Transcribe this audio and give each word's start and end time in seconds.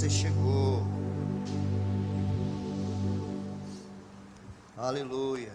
você 0.00 0.08
chegou. 0.08 0.82
Aleluia. 4.74 5.52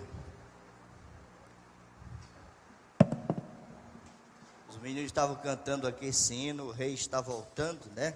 Os 4.69 4.77
meninos 4.77 5.05
estavam 5.05 5.35
cantando 5.37 5.87
aqui 5.87 6.05
esse 6.05 6.35
hino, 6.35 6.65
o 6.65 6.71
rei 6.71 6.93
está 6.93 7.21
voltando, 7.21 7.89
né? 7.95 8.13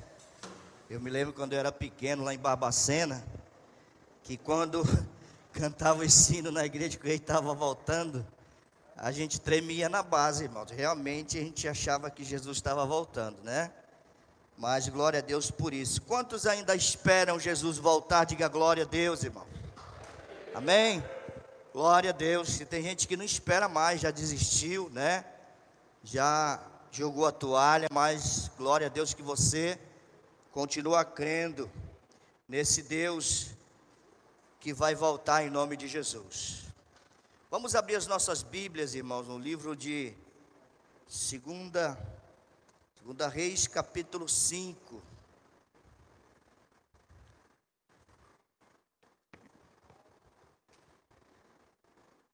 Eu 0.88 1.02
me 1.02 1.10
lembro 1.10 1.34
quando 1.34 1.54
eu 1.54 1.60
era 1.60 1.72
pequeno 1.72 2.24
lá 2.24 2.32
em 2.32 2.38
Barbacena, 2.38 3.26
que 4.22 4.38
quando 4.38 4.84
cantava 5.52 6.06
esse 6.06 6.38
hino 6.38 6.52
na 6.52 6.64
igreja 6.64 6.96
que 6.96 7.06
o 7.06 7.08
rei 7.08 7.18
estava 7.18 7.56
voltando, 7.56 8.24
a 8.96 9.12
gente 9.12 9.42
tremia 9.42 9.90
na 9.90 10.04
base, 10.04 10.44
irmãos. 10.44 10.70
Realmente 10.70 11.40
a 11.40 11.42
gente 11.42 11.68
achava 11.68 12.12
que 12.12 12.24
Jesus 12.24 12.58
estava 12.58 12.86
voltando, 12.86 13.42
né? 13.42 13.72
Mas 14.60 14.90
glória 14.90 15.20
a 15.20 15.22
Deus 15.22 15.50
por 15.50 15.74
isso. 15.74 16.02
Quantos 16.02 16.46
ainda 16.46 16.76
esperam 16.76 17.40
Jesus 17.40 17.78
voltar? 17.78 18.26
Diga 18.26 18.50
glória 18.50 18.84
a 18.84 18.86
Deus, 18.86 19.24
irmão. 19.24 19.48
Amém? 20.54 21.02
Glória 21.72 22.10
a 22.10 22.14
Deus. 22.14 22.50
Se 22.50 22.66
tem 22.66 22.84
gente 22.84 23.08
que 23.08 23.16
não 23.16 23.24
espera 23.24 23.70
mais, 23.70 24.02
já 24.02 24.12
desistiu, 24.12 24.90
né? 24.90 25.24
Já 26.04 26.62
jogou 26.92 27.26
a 27.26 27.32
toalha, 27.32 27.88
mas 27.90 28.52
glória 28.58 28.88
a 28.88 28.90
Deus 28.90 29.14
que 29.14 29.22
você 29.22 29.80
continua 30.52 31.06
crendo 31.06 31.72
nesse 32.46 32.82
Deus 32.82 33.52
que 34.60 34.74
vai 34.74 34.94
voltar 34.94 35.42
em 35.42 35.50
nome 35.50 35.78
de 35.78 35.88
Jesus. 35.88 36.64
Vamos 37.50 37.76
abrir 37.76 37.96
as 37.96 38.08
nossas 38.08 38.44
Bíblias, 38.44 38.94
irmãos, 38.94 39.26
no 39.26 39.40
livro 39.40 39.74
de 39.74 40.14
Segunda, 41.08 41.98
Segunda 43.10 43.28
Reis, 43.28 43.66
capítulo 43.68 44.30
5. 44.30 45.02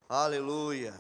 Aleluia. 0.09 0.94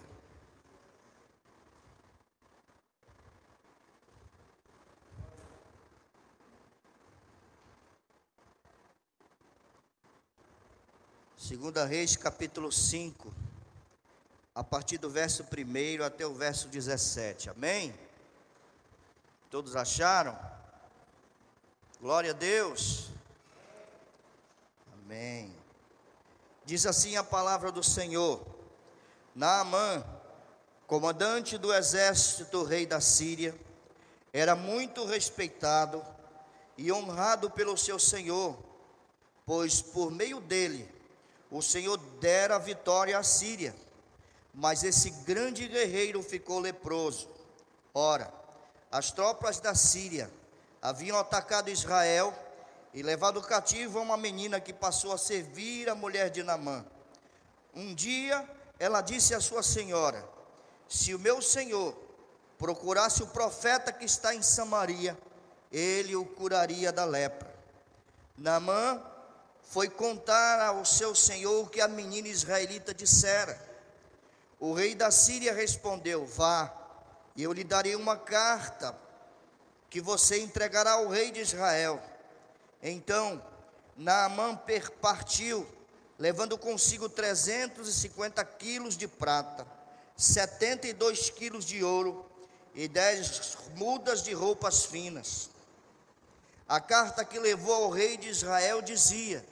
Segunda 11.37 11.83
Reis, 11.83 12.15
capítulo 12.15 12.71
5, 12.71 13.33
a 14.55 14.63
partir 14.63 14.97
do 14.97 15.09
verso 15.09 15.43
1 15.43 16.01
até 16.01 16.25
o 16.25 16.33
verso 16.33 16.69
17. 16.69 17.49
Amém? 17.49 18.04
Todos 19.55 19.73
acharam? 19.73 20.37
Glória 22.01 22.31
a 22.31 22.33
Deus. 22.33 23.07
Amém. 24.91 25.55
Diz 26.65 26.85
assim 26.85 27.15
a 27.15 27.23
palavra 27.23 27.71
do 27.71 27.81
Senhor: 27.81 28.45
Naamã, 29.33 30.03
comandante 30.85 31.57
do 31.57 31.73
exército 31.73 32.51
do 32.51 32.63
rei 32.65 32.85
da 32.85 32.99
Síria, 32.99 33.55
era 34.33 34.57
muito 34.57 35.05
respeitado 35.05 36.05
e 36.77 36.91
honrado 36.91 37.49
pelo 37.49 37.77
seu 37.77 37.97
senhor, 37.97 38.61
pois 39.45 39.81
por 39.81 40.11
meio 40.11 40.41
dele 40.41 40.85
o 41.49 41.61
Senhor 41.61 41.95
dera 42.19 42.57
vitória 42.57 43.17
à 43.17 43.23
Síria. 43.23 43.73
Mas 44.53 44.83
esse 44.83 45.11
grande 45.11 45.65
guerreiro 45.65 46.21
ficou 46.21 46.59
leproso. 46.59 47.29
Ora, 47.93 48.43
as 48.95 49.11
tropas 49.11 49.59
da 49.59 49.75
Síria 49.75 50.31
haviam 50.81 51.19
atacado 51.19 51.69
Israel 51.69 52.33
e 52.93 53.03
levado 53.03 53.41
cativo 53.41 53.99
uma 53.99 54.15
menina 54.15 54.57
que 54.57 54.71
passou 54.71 55.11
a 55.11 55.17
servir 55.17 55.89
a 55.89 55.95
mulher 55.95 56.29
de 56.29 56.41
Naamã. 56.41 56.85
Um 57.73 57.93
dia 57.93 58.49
ela 58.79 59.01
disse 59.01 59.35
à 59.35 59.41
sua 59.41 59.61
senhora: 59.61 60.25
Se 60.87 61.13
o 61.13 61.19
meu 61.19 61.41
senhor 61.41 61.93
procurasse 62.57 63.21
o 63.21 63.27
profeta 63.27 63.91
que 63.91 64.05
está 64.05 64.33
em 64.33 64.41
Samaria, 64.41 65.17
ele 65.69 66.15
o 66.15 66.25
curaria 66.25 66.89
da 66.89 67.03
lepra. 67.03 67.53
Naamã 68.37 69.03
foi 69.61 69.89
contar 69.89 70.61
ao 70.61 70.85
seu 70.85 71.13
senhor 71.13 71.65
o 71.65 71.67
que 71.67 71.81
a 71.81 71.87
menina 71.89 72.29
israelita 72.29 72.93
dissera. 72.93 73.61
O 74.57 74.71
rei 74.73 74.95
da 74.95 75.11
Síria 75.11 75.53
respondeu: 75.53 76.25
Vá, 76.25 76.84
e 77.35 77.43
eu 77.43 77.51
lhe 77.51 77.63
darei 77.63 77.95
uma 77.95 78.17
carta 78.17 78.95
que 79.89 80.01
você 80.01 80.39
entregará 80.39 80.93
ao 80.93 81.07
rei 81.07 81.31
de 81.31 81.41
Israel. 81.41 82.01
Então 82.81 83.43
Naamã 83.97 84.59
partiu 85.01 85.67
levando 86.17 86.57
consigo 86.57 87.09
350 87.09 88.43
quilos 88.45 88.95
de 88.97 89.07
prata, 89.07 89.67
72 90.15 91.29
quilos 91.29 91.65
de 91.65 91.83
ouro 91.83 92.25
e 92.73 92.87
10 92.87 93.57
mudas 93.75 94.23
de 94.23 94.33
roupas 94.33 94.85
finas. 94.85 95.49
A 96.67 96.79
carta 96.79 97.23
que 97.23 97.37
levou 97.37 97.73
ao 97.73 97.89
rei 97.89 98.17
de 98.17 98.29
Israel 98.29 98.81
dizia: 98.81 99.45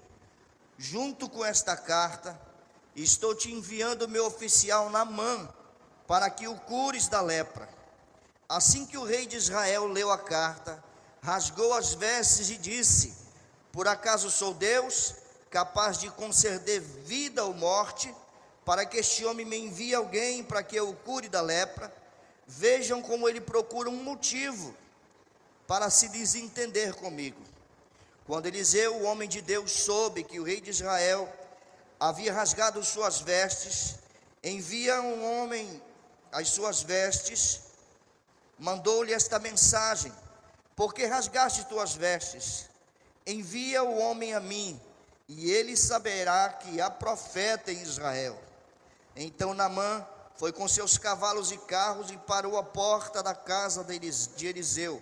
Junto 0.78 1.30
com 1.30 1.46
esta 1.46 1.76
carta, 1.78 2.40
estou 2.96 3.36
te 3.36 3.52
enviando 3.52 4.08
meu 4.08 4.26
oficial 4.26 4.90
Namã, 4.90 5.48
para 6.08 6.30
que 6.30 6.48
o 6.48 6.56
cures 6.56 7.08
da 7.08 7.22
lepra. 7.22 7.68
Assim 8.48 8.86
que 8.86 8.98
o 8.98 9.04
rei 9.04 9.26
de 9.26 9.38
Israel 9.38 9.86
leu 9.88 10.12
a 10.12 10.18
carta, 10.18 10.84
rasgou 11.22 11.74
as 11.74 11.94
vestes 11.94 12.50
e 12.50 12.58
disse: 12.58 13.14
Por 13.72 13.88
acaso 13.88 14.30
sou 14.30 14.54
Deus? 14.54 15.16
capaz 15.54 16.00
de 16.00 16.10
conceder 16.10 16.82
vida 16.82 17.46
ou 17.46 17.54
morte, 17.54 18.12
para 18.66 18.88
que 18.88 18.98
este 18.98 19.24
homem 19.24 19.46
me 19.46 19.56
envie 19.56 19.94
alguém 19.94 20.44
para 20.44 20.64
que 20.64 20.76
eu 20.76 20.90
o 20.90 20.96
cure 20.96 21.30
da 21.30 21.42
lepra. 21.42 21.94
Vejam 22.48 23.04
como 23.04 23.30
ele 23.30 23.40
procura 23.40 23.88
um 23.88 24.04
motivo 24.04 24.76
para 25.68 25.92
se 25.92 26.10
desentender 26.10 26.96
comigo. 26.96 27.40
Quando 28.26 28.48
Eliseu, 28.48 28.96
o 28.96 29.04
homem 29.04 29.30
de 29.30 29.42
Deus, 29.42 29.72
soube 29.72 30.24
que 30.24 30.40
o 30.40 30.44
rei 30.44 30.60
de 30.60 30.72
Israel 30.72 31.32
havia 32.00 32.34
rasgado 32.34 32.84
suas 32.84 33.22
vestes, 33.22 34.00
envia 34.44 35.02
um 35.02 35.24
homem 35.24 35.80
as 36.34 36.50
suas 36.50 36.82
vestes, 36.82 37.62
mandou-lhe 38.58 39.14
esta 39.14 39.40
mensagem: 39.40 40.12
Porque 40.76 41.06
rasgaste 41.06 41.66
tuas 41.66 41.94
vestes? 41.94 42.70
Envia 43.26 43.84
o 43.84 44.00
homem 44.00 44.34
a 44.34 44.40
mim 44.40 44.80
e 45.28 45.50
ele 45.52 45.78
saberá 45.78 46.50
que 46.50 46.82
há 46.82 46.90
profeta 46.90 47.72
em 47.72 47.82
Israel. 47.82 48.38
Então 49.16 49.54
Namã 49.54 50.06
foi 50.36 50.52
com 50.52 50.68
seus 50.68 50.98
cavalos 50.98 51.52
e 51.52 51.58
carros 51.58 52.10
e 52.12 52.18
parou 52.18 52.58
à 52.58 52.64
porta 52.64 53.24
da 53.24 53.34
casa 53.34 53.84
de 53.84 54.48
Eliseu. 54.48 55.02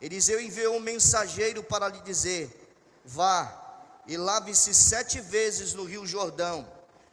Eliseu 0.00 0.40
enviou 0.40 0.76
um 0.76 0.80
mensageiro 0.80 1.62
para 1.64 1.88
lhe 1.88 2.00
dizer: 2.02 2.76
Vá 3.04 3.62
e 4.06 4.16
lave-se 4.16 4.74
sete 4.74 5.20
vezes 5.20 5.72
no 5.72 5.84
rio 5.84 6.06
Jordão, 6.06 6.68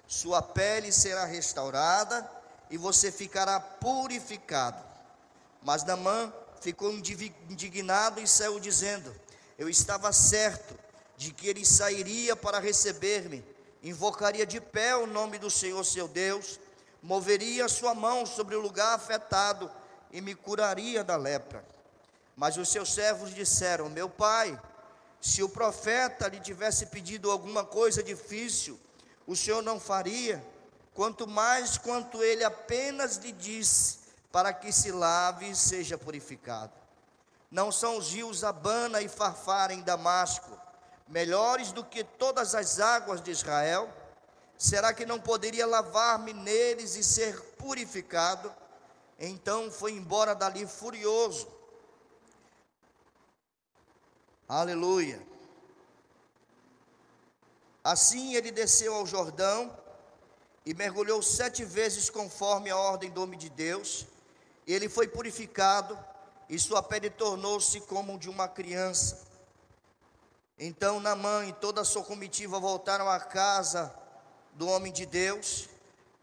sua 0.05 0.41
pele 0.41 0.91
será 0.91 1.23
restaurada 1.23 2.40
e 2.71 2.77
você 2.77 3.11
ficará 3.11 3.59
purificado. 3.59 4.81
Mas 5.61 5.83
Namã 5.83 6.33
ficou 6.61 6.91
indignado 6.91 8.21
e 8.21 8.27
saiu 8.27 8.59
dizendo: 8.59 9.13
Eu 9.59 9.69
estava 9.69 10.11
certo 10.13 10.73
de 11.17 11.33
que 11.33 11.47
ele 11.47 11.65
sairia 11.65 12.35
para 12.35 12.59
receber-me, 12.59 13.45
invocaria 13.83 14.45
de 14.45 14.61
pé 14.61 14.95
o 14.95 15.05
nome 15.05 15.37
do 15.37 15.51
Senhor 15.51 15.83
seu 15.83 16.07
Deus, 16.07 16.59
moveria 17.03 17.67
sua 17.67 17.93
mão 17.93 18.25
sobre 18.25 18.55
o 18.55 18.61
lugar 18.61 18.95
afetado 18.95 19.69
e 20.09 20.21
me 20.21 20.33
curaria 20.33 21.03
da 21.03 21.17
lepra. 21.17 21.63
Mas 22.35 22.55
os 22.55 22.69
seus 22.69 22.93
servos 22.93 23.35
disseram: 23.35 23.89
Meu 23.89 24.09
pai, 24.09 24.59
se 25.19 25.43
o 25.43 25.49
profeta 25.49 26.29
lhe 26.29 26.39
tivesse 26.39 26.85
pedido 26.85 27.29
alguma 27.29 27.65
coisa 27.65 28.01
difícil, 28.01 28.79
o 29.27 29.35
senhor 29.35 29.61
não 29.61 29.79
faria, 29.79 30.43
quanto 30.93 31.27
mais 31.27 31.77
quanto 31.77 32.23
ele 32.23 32.43
apenas 32.43 33.17
lhe 33.17 33.31
disse, 33.31 33.99
para 34.31 34.53
que 34.53 34.71
se 34.71 34.91
lave 34.91 35.49
e 35.49 35.55
seja 35.55 35.97
purificado. 35.97 36.73
Não 37.49 37.71
são 37.71 37.97
os 37.97 38.13
rios 38.13 38.43
Abana 38.43 39.01
e 39.01 39.09
Farfar 39.09 39.71
em 39.71 39.81
Damasco, 39.81 40.57
melhores 41.07 41.71
do 41.71 41.83
que 41.83 42.03
todas 42.03 42.55
as 42.55 42.79
águas 42.79 43.21
de 43.21 43.31
Israel? 43.31 43.91
Será 44.57 44.93
que 44.93 45.05
não 45.05 45.19
poderia 45.19 45.65
lavar-me 45.65 46.33
neles 46.33 46.95
e 46.95 47.03
ser 47.03 47.39
purificado? 47.57 48.53
Então 49.19 49.69
foi 49.69 49.91
embora 49.91 50.33
dali 50.33 50.65
furioso. 50.65 51.47
Aleluia. 54.47 55.21
Assim 57.83 58.35
ele 58.35 58.51
desceu 58.51 58.93
ao 58.93 59.05
Jordão 59.05 59.75
e 60.65 60.73
mergulhou 60.73 61.21
sete 61.21 61.65
vezes 61.65 62.09
conforme 62.09 62.69
a 62.69 62.77
ordem 62.77 63.09
do 63.09 63.23
homem 63.23 63.39
de 63.39 63.49
Deus. 63.49 64.05
Ele 64.67 64.87
foi 64.87 65.07
purificado 65.07 65.97
e 66.47 66.59
sua 66.59 66.83
pele 66.83 67.09
tornou-se 67.09 67.79
como 67.81 68.17
de 68.17 68.29
uma 68.29 68.47
criança. 68.47 69.19
Então 70.59 70.99
Naamã 70.99 71.45
e 71.45 71.53
toda 71.53 71.81
a 71.81 71.85
sua 71.85 72.03
comitiva 72.03 72.59
voltaram 72.59 73.09
à 73.09 73.19
casa 73.19 73.93
do 74.53 74.67
homem 74.67 74.93
de 74.93 75.05
Deus. 75.05 75.67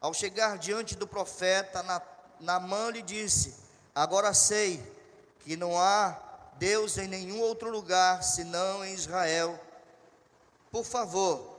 Ao 0.00 0.14
chegar 0.14 0.58
diante 0.58 0.94
do 0.94 1.06
profeta, 1.06 1.84
Naamã 2.38 2.90
lhe 2.90 3.02
disse: 3.02 3.56
Agora 3.92 4.32
sei 4.32 4.80
que 5.40 5.56
não 5.56 5.76
há 5.76 6.16
Deus 6.58 6.98
em 6.98 7.08
nenhum 7.08 7.40
outro 7.40 7.70
lugar 7.70 8.22
senão 8.22 8.84
em 8.84 8.94
Israel. 8.94 9.58
Por 10.70 10.84
favor, 10.84 11.57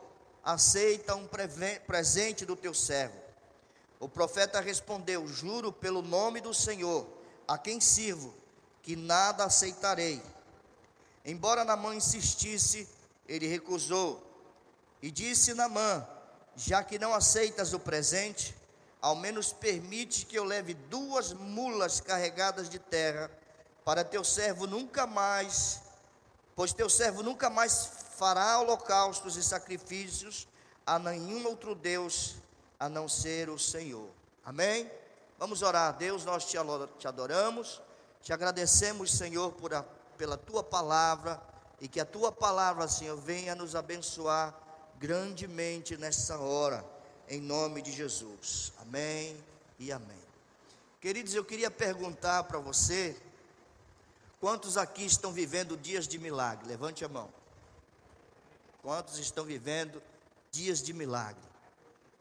aceita 0.54 1.16
um 1.16 1.28
presente 1.86 2.46
do 2.46 2.56
teu 2.56 2.74
servo. 2.74 3.18
O 4.00 4.10
profeta 4.10 4.60
respondeu: 4.60 5.28
Juro 5.28 5.72
pelo 5.72 6.02
nome 6.02 6.42
do 6.42 6.54
Senhor, 6.54 7.08
a 7.48 7.58
quem 7.58 7.80
sirvo, 7.80 8.34
que 8.82 8.96
nada 8.96 9.44
aceitarei. 9.44 10.22
Embora 11.24 11.66
Namã 11.66 11.94
insistisse, 11.96 12.88
ele 13.28 13.48
recusou. 13.48 14.26
E 15.02 15.12
disse 15.12 15.54
Namã: 15.54 16.08
Já 16.56 16.84
que 16.84 16.98
não 16.98 17.14
aceitas 17.14 17.74
o 17.74 17.80
presente, 17.80 18.56
ao 19.02 19.16
menos 19.16 19.54
permite 19.54 20.26
que 20.26 20.38
eu 20.38 20.44
leve 20.44 20.74
duas 20.74 21.32
mulas 21.34 22.00
carregadas 22.00 22.70
de 22.70 22.80
terra, 22.80 23.30
para 23.86 24.04
teu 24.04 24.24
servo 24.24 24.66
nunca 24.66 25.06
mais, 25.06 25.82
pois 26.56 26.74
teu 26.74 26.90
servo 26.90 27.22
nunca 27.22 27.50
mais 27.50 28.09
fará 28.20 28.60
holocaustos 28.60 29.38
e 29.38 29.44
sacrifícios 29.44 30.46
a 30.86 31.00
nenhum 31.00 31.48
outro 31.48 31.74
Deus 31.74 32.36
a 32.78 32.90
não 32.90 33.08
ser 33.08 33.50
o 33.50 33.58
Senhor. 33.58 34.10
Amém? 34.44 34.92
Vamos 35.38 35.62
orar. 35.62 35.96
Deus, 35.96 36.26
nós 36.26 36.46
te 36.46 36.58
adoramos, 37.08 37.82
te 38.22 38.34
agradecemos, 38.34 39.14
Senhor, 39.14 39.54
por 39.54 39.74
a, 39.74 39.84
pela 40.18 40.36
tua 40.36 40.62
palavra 40.62 41.42
e 41.80 41.88
que 41.88 42.02
a 42.02 42.06
tua 42.06 42.30
palavra, 42.30 42.90
Senhor, 42.90 43.16
venha 43.16 43.56
nos 43.56 43.74
abençoar 43.74 44.54
grandemente 45.00 45.96
nessa 45.96 46.38
hora, 46.38 46.84
em 47.30 47.40
nome 47.40 47.82
de 47.82 47.94
Jesus. 47.94 48.74
Amém 48.82 49.42
e 49.80 49.94
amém. 49.94 50.20
Queridos, 51.00 51.34
eu 51.34 51.46
queria 51.46 51.72
perguntar 51.72 52.44
para 52.44 52.60
você: 52.60 53.16
quantos 54.42 54.76
aqui 54.76 55.06
estão 55.06 55.32
vivendo 55.32 55.78
dias 55.78 56.06
de 56.06 56.20
milagre? 56.20 56.68
Levante 56.68 57.06
a 57.06 57.08
mão. 57.08 57.39
Quantos 58.82 59.18
estão 59.20 59.44
vivendo 59.44 60.02
dias 60.52 60.82
de 60.82 60.94
milagre? 60.94 61.50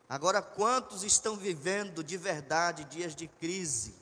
Agora, 0.08 0.40
quantos 0.40 1.02
estão 1.05 1.37
vivendo 1.37 2.02
de 2.02 2.16
verdade 2.16 2.84
dias 2.84 3.14
de 3.14 3.28
crise? 3.28 3.94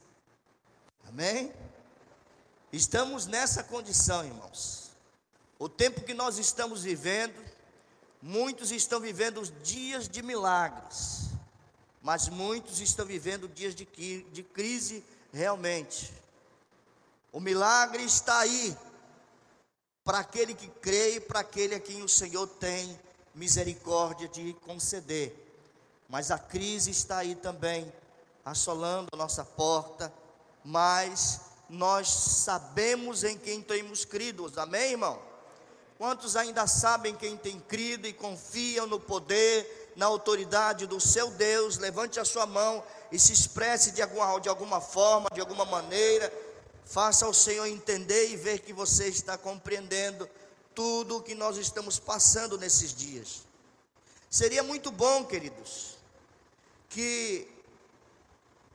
Amém? 1.09 1.53
Estamos 2.73 3.27
nessa 3.27 3.63
condição, 3.63 4.25
irmãos. 4.25 4.91
O 5.59 5.69
tempo 5.69 6.03
que 6.03 6.15
nós 6.15 6.39
estamos 6.39 6.83
vivendo, 6.83 7.35
muitos 8.21 8.71
estão 8.71 9.01
vivendo 9.01 9.43
dias 9.63 10.09
de 10.09 10.23
milagres, 10.23 11.31
mas 12.03 12.29
muitos 12.29 12.81
estão 12.81 13.07
vivendo 13.07 13.49
dias 13.49 13.75
de, 13.75 13.87
de 14.31 14.43
crise 14.43 15.05
realmente. 15.33 16.13
O 17.33 17.41
milagre 17.41 18.03
está 18.05 18.39
aí, 18.39 18.77
para 20.07 20.21
aquele 20.21 20.55
que 20.55 20.69
crê 20.69 21.17
e 21.17 21.21
para 21.21 21.41
aquele 21.41 21.75
a 21.75 21.81
quem 21.81 22.01
o 22.01 22.09
Senhor 22.09 22.47
tem 22.47 22.97
misericórdia 23.35 24.29
de 24.29 24.55
conceder. 24.65 25.35
Mas 26.09 26.31
a 26.31 26.39
crise 26.39 26.93
está 26.93 27.19
aí 27.19 27.35
também, 27.35 27.93
assolando 28.45 29.09
a 29.13 29.17
nossa 29.17 29.45
porta, 29.45 30.13
mas 30.65 31.41
nós 31.69 32.07
sabemos 32.07 33.25
em 33.25 33.37
quem 33.37 33.61
temos 33.61 34.05
crido, 34.05 34.51
amém, 34.57 34.93
irmão? 34.93 35.21
Quantos 35.99 36.37
ainda 36.37 36.69
sabem 36.69 37.17
quem 37.17 37.37
tem 37.37 37.59
crido 37.59 38.07
e 38.07 38.13
confiam 38.13 38.87
no 38.87 39.01
poder, 39.01 39.93
na 39.97 40.07
autoridade 40.07 40.87
do 40.87 41.01
seu 41.01 41.33
Deus? 41.33 41.79
Levante 41.79 42.21
a 42.21 42.25
sua 42.25 42.47
mão 42.47 42.85
e 43.11 43.19
se 43.19 43.33
expresse 43.33 43.91
de 43.91 44.03
alguma, 44.03 44.39
de 44.39 44.49
alguma 44.49 44.81
forma, 44.81 45.29
de 45.35 45.41
alguma 45.41 45.65
maneira 45.65 46.33
Faça 46.87 47.29
o 47.29 47.35
Senhor 47.35 47.67
entender 47.67 48.31
e 48.31 48.37
ver 48.37 48.61
que 48.61 48.73
você 48.73 49.09
está 49.09 49.37
compreendendo 49.37 50.31
tudo 50.73 51.17
o 51.17 51.23
que 51.23 51.35
nós 51.35 51.57
estamos 51.57 51.99
passando 51.99 52.57
nesses 52.57 52.95
dias. 52.95 53.43
Seria 54.31 54.63
muito 54.63 54.93
bom, 54.93 55.25
queridos, 55.25 55.99
que 56.89 57.49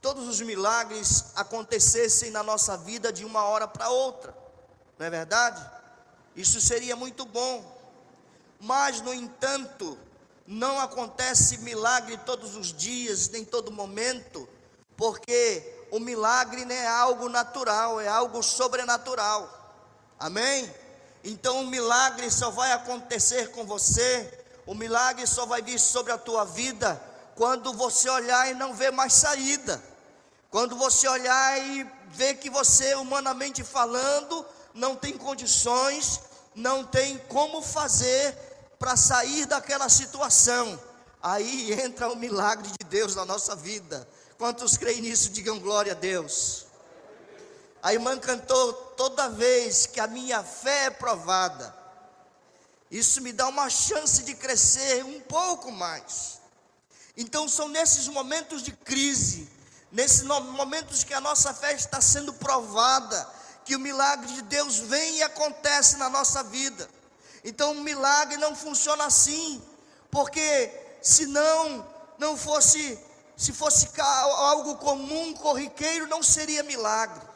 todos 0.01 0.27
os 0.27 0.41
milagres 0.41 1.27
acontecessem 1.35 2.31
na 2.31 2.43
nossa 2.43 2.75
vida 2.75 3.13
de 3.13 3.23
uma 3.23 3.45
hora 3.45 3.65
para 3.65 3.89
outra, 3.89 4.35
não 4.99 5.05
é 5.05 5.09
verdade? 5.09 5.65
Isso 6.35 6.59
seria 6.59 6.97
muito 6.97 7.23
bom, 7.25 7.79
mas, 8.59 8.99
no 8.99 9.13
entanto, 9.13 9.97
não 10.45 10.81
acontece 10.81 11.59
milagre 11.59 12.17
todos 12.25 12.57
os 12.57 12.73
dias, 12.73 13.29
nem 13.29 13.45
todo 13.45 13.71
momento, 13.71 14.49
porque 14.97 15.80
o 15.91 15.99
milagre 15.99 16.63
não 16.63 16.73
é 16.73 16.87
algo 16.87 17.27
natural, 17.27 17.99
é 17.99 18.07
algo 18.07 18.41
sobrenatural. 18.41 19.47
Amém? 20.17 20.73
Então 21.23 21.61
o 21.61 21.67
milagre 21.67 22.31
só 22.31 22.49
vai 22.49 22.71
acontecer 22.71 23.51
com 23.51 23.65
você, 23.65 24.45
o 24.65 24.73
milagre 24.73 25.27
só 25.27 25.45
vai 25.45 25.61
vir 25.61 25.77
sobre 25.77 26.13
a 26.13 26.17
tua 26.17 26.45
vida 26.45 26.99
quando 27.35 27.73
você 27.73 28.09
olhar 28.09 28.49
e 28.49 28.53
não 28.53 28.73
ver 28.73 28.91
mais 28.91 29.13
saída. 29.13 29.81
Quando 30.49 30.75
você 30.75 31.07
olhar 31.07 31.59
e 31.59 31.87
ver 32.09 32.35
que 32.35 32.49
você, 32.49 32.95
humanamente 32.95 33.63
falando, 33.63 34.45
não 34.73 34.95
tem 34.95 35.17
condições, 35.17 36.21
não 36.55 36.83
tem 36.83 37.17
como 37.29 37.61
fazer 37.61 38.33
para 38.77 38.95
sair 38.95 39.45
daquela 39.45 39.89
situação. 39.89 40.79
Aí 41.21 41.73
entra 41.73 42.09
o 42.11 42.15
milagre 42.15 42.69
de 42.79 42.85
Deus 42.87 43.15
na 43.15 43.25
nossa 43.25 43.55
vida. 43.55 44.07
Quantos 44.41 44.75
creem 44.75 45.01
nisso, 45.01 45.29
digam 45.29 45.59
glória 45.59 45.91
a 45.91 45.95
Deus. 45.95 46.65
A 47.83 47.93
irmã 47.93 48.17
cantou 48.17 48.73
toda 48.73 49.29
vez 49.29 49.85
que 49.85 49.99
a 49.99 50.07
minha 50.07 50.41
fé 50.41 50.85
é 50.85 50.89
provada. 50.89 51.71
Isso 52.89 53.21
me 53.21 53.31
dá 53.31 53.47
uma 53.47 53.69
chance 53.69 54.23
de 54.23 54.33
crescer 54.33 55.05
um 55.05 55.19
pouco 55.21 55.71
mais. 55.71 56.41
Então 57.15 57.47
são 57.47 57.67
nesses 57.67 58.07
momentos 58.07 58.63
de 58.63 58.71
crise, 58.71 59.47
nesses 59.91 60.23
momentos 60.23 61.03
que 61.03 61.13
a 61.13 61.21
nossa 61.21 61.53
fé 61.53 61.73
está 61.73 62.01
sendo 62.01 62.33
provada, 62.33 63.29
que 63.63 63.75
o 63.75 63.79
milagre 63.79 64.25
de 64.33 64.41
Deus 64.41 64.77
vem 64.77 65.17
e 65.17 65.21
acontece 65.21 65.97
na 65.97 66.09
nossa 66.09 66.41
vida. 66.41 66.89
Então 67.43 67.73
o 67.73 67.81
milagre 67.81 68.37
não 68.37 68.55
funciona 68.55 69.05
assim, 69.05 69.61
porque 70.09 70.97
se 70.99 71.27
não 71.27 71.87
não 72.17 72.35
fosse 72.35 72.99
se 73.41 73.51
fosse 73.51 73.89
algo 73.99 74.75
comum, 74.75 75.33
corriqueiro, 75.33 76.05
não 76.05 76.21
seria 76.21 76.61
milagre. 76.61 77.27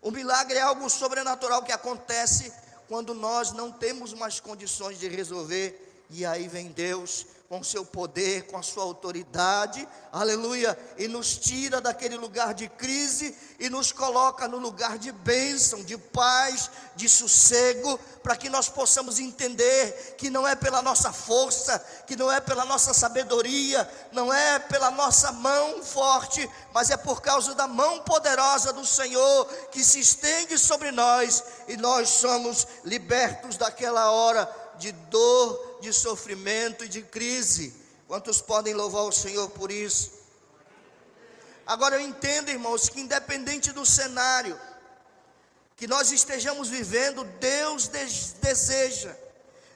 O 0.00 0.12
milagre 0.12 0.56
é 0.56 0.60
algo 0.60 0.88
sobrenatural 0.88 1.64
que 1.64 1.72
acontece 1.72 2.52
quando 2.86 3.12
nós 3.12 3.50
não 3.50 3.72
temos 3.72 4.14
mais 4.14 4.38
condições 4.38 5.00
de 5.00 5.08
resolver, 5.08 6.06
e 6.10 6.24
aí 6.24 6.46
vem 6.46 6.68
Deus 6.68 7.26
com 7.48 7.62
seu 7.62 7.82
poder, 7.82 8.46
com 8.46 8.58
a 8.58 8.62
sua 8.62 8.82
autoridade, 8.82 9.88
aleluia, 10.12 10.78
e 10.98 11.08
nos 11.08 11.38
tira 11.38 11.80
daquele 11.80 12.14
lugar 12.14 12.52
de 12.52 12.68
crise 12.68 13.34
e 13.58 13.70
nos 13.70 13.90
coloca 13.90 14.46
no 14.46 14.58
lugar 14.58 14.98
de 14.98 15.10
bênção, 15.10 15.82
de 15.82 15.96
paz, 15.96 16.70
de 16.94 17.08
sossego, 17.08 17.98
para 18.22 18.36
que 18.36 18.50
nós 18.50 18.68
possamos 18.68 19.18
entender 19.18 20.14
que 20.18 20.28
não 20.28 20.46
é 20.46 20.54
pela 20.54 20.82
nossa 20.82 21.10
força, 21.10 21.78
que 22.06 22.16
não 22.16 22.30
é 22.30 22.38
pela 22.38 22.66
nossa 22.66 22.92
sabedoria, 22.92 23.90
não 24.12 24.30
é 24.30 24.58
pela 24.58 24.90
nossa 24.90 25.32
mão 25.32 25.82
forte, 25.82 26.46
mas 26.74 26.90
é 26.90 26.98
por 26.98 27.22
causa 27.22 27.54
da 27.54 27.66
mão 27.66 28.00
poderosa 28.00 28.74
do 28.74 28.84
Senhor 28.84 29.46
que 29.72 29.82
se 29.82 30.00
estende 30.00 30.58
sobre 30.58 30.90
nós 30.90 31.42
e 31.66 31.78
nós 31.78 32.10
somos 32.10 32.66
libertos 32.84 33.56
daquela 33.56 34.10
hora 34.10 34.46
de 34.78 34.92
dor, 34.92 35.67
de 35.80 35.92
sofrimento 35.92 36.84
e 36.84 36.88
de 36.88 37.02
crise. 37.02 37.74
Quantos 38.06 38.40
podem 38.40 38.74
louvar 38.74 39.02
o 39.02 39.12
Senhor 39.12 39.50
por 39.50 39.70
isso? 39.70 40.12
Agora 41.66 41.96
eu 41.96 42.00
entendo, 42.00 42.48
irmãos, 42.48 42.88
que 42.88 43.00
independente 43.00 43.72
do 43.72 43.84
cenário 43.84 44.58
que 45.76 45.86
nós 45.86 46.10
estejamos 46.10 46.68
vivendo, 46.68 47.22
Deus 47.38 47.86
deseja, 48.40 49.14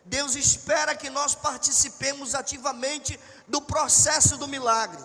Deus 0.05 0.35
espera 0.35 0.97
que 0.97 1.09
nós 1.09 1.35
participemos 1.35 2.35
ativamente 2.35 3.21
do 3.47 3.61
processo 3.63 4.37
do 4.37 4.49
milagre. 4.49 5.01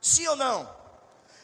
Sim 0.00 0.26
ou 0.26 0.36
não? 0.36 0.68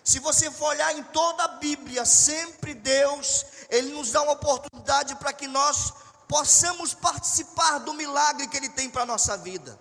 Se 0.03 0.19
você 0.19 0.51
for 0.51 0.71
olhar 0.71 0.97
em 0.97 1.03
toda 1.05 1.45
a 1.45 1.49
Bíblia, 1.49 2.05
sempre 2.05 2.75
Deus, 2.75 3.45
Ele 3.69 3.93
nos 3.93 4.11
dá 4.11 4.23
uma 4.23 4.33
oportunidade 4.33 5.15
para 5.17 5.33
que 5.33 5.47
nós 5.47 5.93
possamos 6.29 6.93
participar 6.93 7.79
do 7.79 7.95
milagre 7.95 8.47
que 8.47 8.57
Ele 8.57 8.69
tem 8.69 8.91
para 8.91 9.03
a 9.03 9.07
nossa 9.07 9.37
vida. 9.37 9.79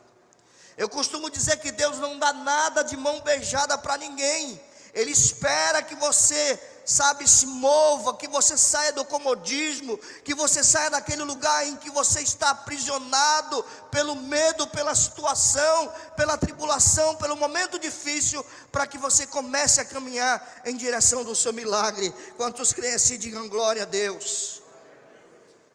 Eu 0.78 0.88
costumo 0.88 1.30
dizer 1.30 1.58
que 1.58 1.72
Deus 1.72 1.98
não 1.98 2.18
dá 2.18 2.32
nada 2.32 2.84
de 2.84 2.96
mão 2.96 3.20
beijada 3.22 3.78
para 3.78 3.98
ninguém, 3.98 4.60
Ele 4.94 5.12
espera 5.12 5.82
que 5.82 5.96
você, 5.96 6.60
sabe, 6.86 7.28
se 7.28 7.46
mova, 7.48 8.16
que 8.16 8.28
você 8.28 8.56
saia 8.56 8.94
do 8.94 9.04
comodismo, 9.04 9.98
que 10.24 10.34
você 10.36 10.64
saia 10.64 10.92
daquele 10.92 11.24
lugar 11.24 11.68
em 11.68 11.76
que 11.76 11.90
você 11.90 12.22
está 12.22 12.52
aprisionado 12.52 13.64
pelo 13.92 14.16
medo, 14.16 14.68
pela 14.68 14.96
situação, 14.96 15.92
pela 16.16 16.38
tribulação, 16.38 17.16
pelo 17.16 17.36
momento 17.36 17.80
difícil, 17.80 18.46
para 18.72 18.88
que 18.88 19.00
você 19.00 19.28
comece 19.28 19.82
a 19.82 19.86
caminhar 19.86 20.62
em 20.64 20.78
direção 20.78 21.24
do 21.24 21.36
seu 21.36 21.52
milagre. 21.52 22.14
Quantos 22.38 22.72
creem 22.72 22.94
assim, 22.94 23.18
digam 23.18 23.50
glória 23.50 23.82
a 23.82 23.86
Deus. 23.86 24.62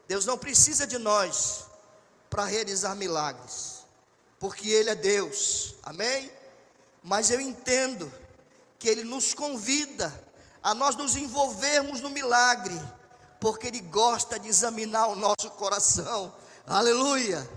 Deus 0.09 0.27
não 0.27 0.37
precisa 0.37 0.87
de 0.87 0.99
nós 0.99 1.65
para 2.29 2.45
realizar 2.45 2.95
milagres, 2.95 3.85
porque 4.39 4.69
Ele 4.69 4.91
é 4.91 4.95
Deus, 4.95 5.75
amém? 5.83 6.31
Mas 7.03 7.31
eu 7.31 7.41
entendo 7.41 8.13
que 8.79 8.89
Ele 8.89 9.05
nos 9.05 9.35
convida 9.35 10.13
a 10.63 10.75
nós 10.75 10.95
nos 10.97 11.17
envolvermos 11.17 12.01
no 12.01 12.11
milagre, 12.11 12.81
porque 13.41 13.67
Ele 13.67 13.81
gosta 13.81 14.39
de 14.39 14.49
examinar 14.49 15.09
o 15.09 15.17
nosso 15.17 15.51
coração, 15.51 16.35
aleluia. 16.67 17.49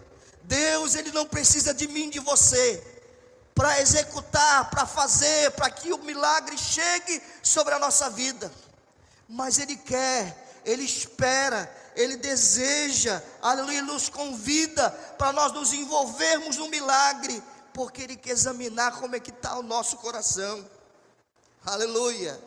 Deus, 0.43 0.95
Ele 0.95 1.11
não 1.11 1.25
precisa 1.25 1.73
de 1.73 1.87
mim, 1.87 2.09
de 2.09 2.19
você, 2.19 2.83
para 3.53 3.79
executar, 3.79 4.69
para 4.69 4.85
fazer, 4.85 5.51
para 5.51 5.69
que 5.69 5.93
o 5.93 5.99
milagre 5.99 6.57
chegue 6.57 7.21
sobre 7.41 7.73
a 7.73 7.79
nossa 7.79 8.09
vida, 8.09 8.51
mas 9.29 9.59
Ele 9.59 9.77
quer, 9.77 10.44
Ele 10.65 10.83
espera, 10.83 11.71
Ele 11.95 12.17
deseja, 12.17 13.21
aleluia, 13.41 13.77
Ele 13.77 13.87
nos 13.87 14.09
convida 14.09 14.89
para 15.17 15.31
nós 15.31 15.53
nos 15.53 15.71
envolvermos 15.71 16.57
no 16.57 16.67
milagre, 16.67 17.41
porque 17.71 18.01
Ele 18.01 18.15
quer 18.15 18.31
examinar 18.31 18.99
como 18.99 19.15
é 19.15 19.19
que 19.19 19.29
está 19.29 19.57
o 19.57 19.63
nosso 19.63 19.97
coração. 19.97 20.67
Aleluia. 21.63 22.41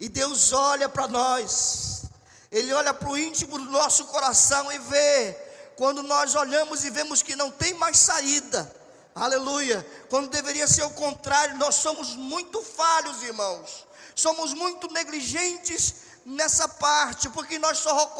E 0.00 0.08
Deus 0.08 0.52
olha 0.52 0.88
para 0.88 1.06
nós, 1.06 2.02
Ele 2.50 2.72
olha 2.72 2.92
para 2.92 3.08
o 3.08 3.16
íntimo 3.16 3.56
do 3.56 3.70
nosso 3.70 4.06
coração 4.06 4.70
e 4.72 4.78
vê, 4.78 5.38
quando 5.76 6.02
nós 6.02 6.34
olhamos 6.34 6.84
e 6.84 6.90
vemos 6.90 7.22
que 7.22 7.36
não 7.36 7.52
tem 7.52 7.72
mais 7.74 7.98
saída, 7.98 8.70
aleluia, 9.14 9.86
quando 10.10 10.28
deveria 10.28 10.66
ser 10.66 10.82
o 10.82 10.90
contrário, 10.90 11.56
nós 11.56 11.76
somos 11.76 12.16
muito 12.16 12.60
falhos, 12.62 13.22
irmãos, 13.22 13.86
somos 14.14 14.52
muito 14.52 14.92
negligentes 14.92 16.03
nessa 16.24 16.66
parte, 16.66 17.28
porque 17.28 17.58
nós 17.58 17.78
só, 17.78 18.10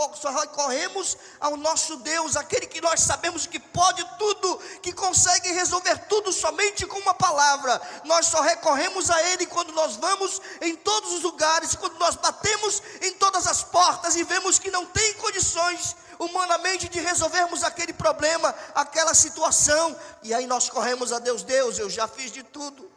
recorremos 0.41 1.17
ao 1.41 1.57
nosso 1.57 1.97
Deus, 1.97 2.37
aquele 2.37 2.67
que 2.67 2.81
nós 2.81 3.01
sabemos 3.01 3.47
que 3.47 3.59
pode 3.59 4.05
tudo, 4.19 4.59
que 4.83 4.93
consegue 4.93 5.51
resolver 5.53 5.97
tudo 6.07 6.31
somente 6.31 6.87
com 6.87 6.99
uma 6.99 7.15
palavra. 7.15 7.81
Nós 8.05 8.27
só 8.27 8.41
recorremos 8.41 9.11
a 9.11 9.23
Ele 9.31 9.47
quando 9.47 9.73
nós 9.73 9.97
vamos 9.97 10.41
em 10.61 10.77
todos 10.77 11.13
os 11.15 11.23
lugares, 11.23 11.75
quando 11.75 11.99
nós 11.99 12.15
batemos 12.17 12.83
em 13.01 13.13
todas 13.15 13.47
as 13.47 13.63
portas 13.63 14.17
e 14.17 14.25
vemos 14.25 14.59
que 14.59 14.71
não 14.71 14.85
tem 14.87 15.15
condições 15.15 15.97
humanamente 16.19 16.89
de 16.89 17.01
resolvermos 17.01 17.65
aquele 17.65 17.93
problema, 17.93 18.55
aquela 18.75 19.15
situação, 19.15 19.97
e 20.23 20.33
aí 20.33 20.47
nós 20.47 20.69
corremos 20.69 21.13
a 21.13 21.19
Deus, 21.19 21.43
Deus, 21.43 21.79
eu 21.79 21.89
já 21.89 22.07
fiz 22.07 22.31
de 22.31 22.43
tudo. 22.43 22.91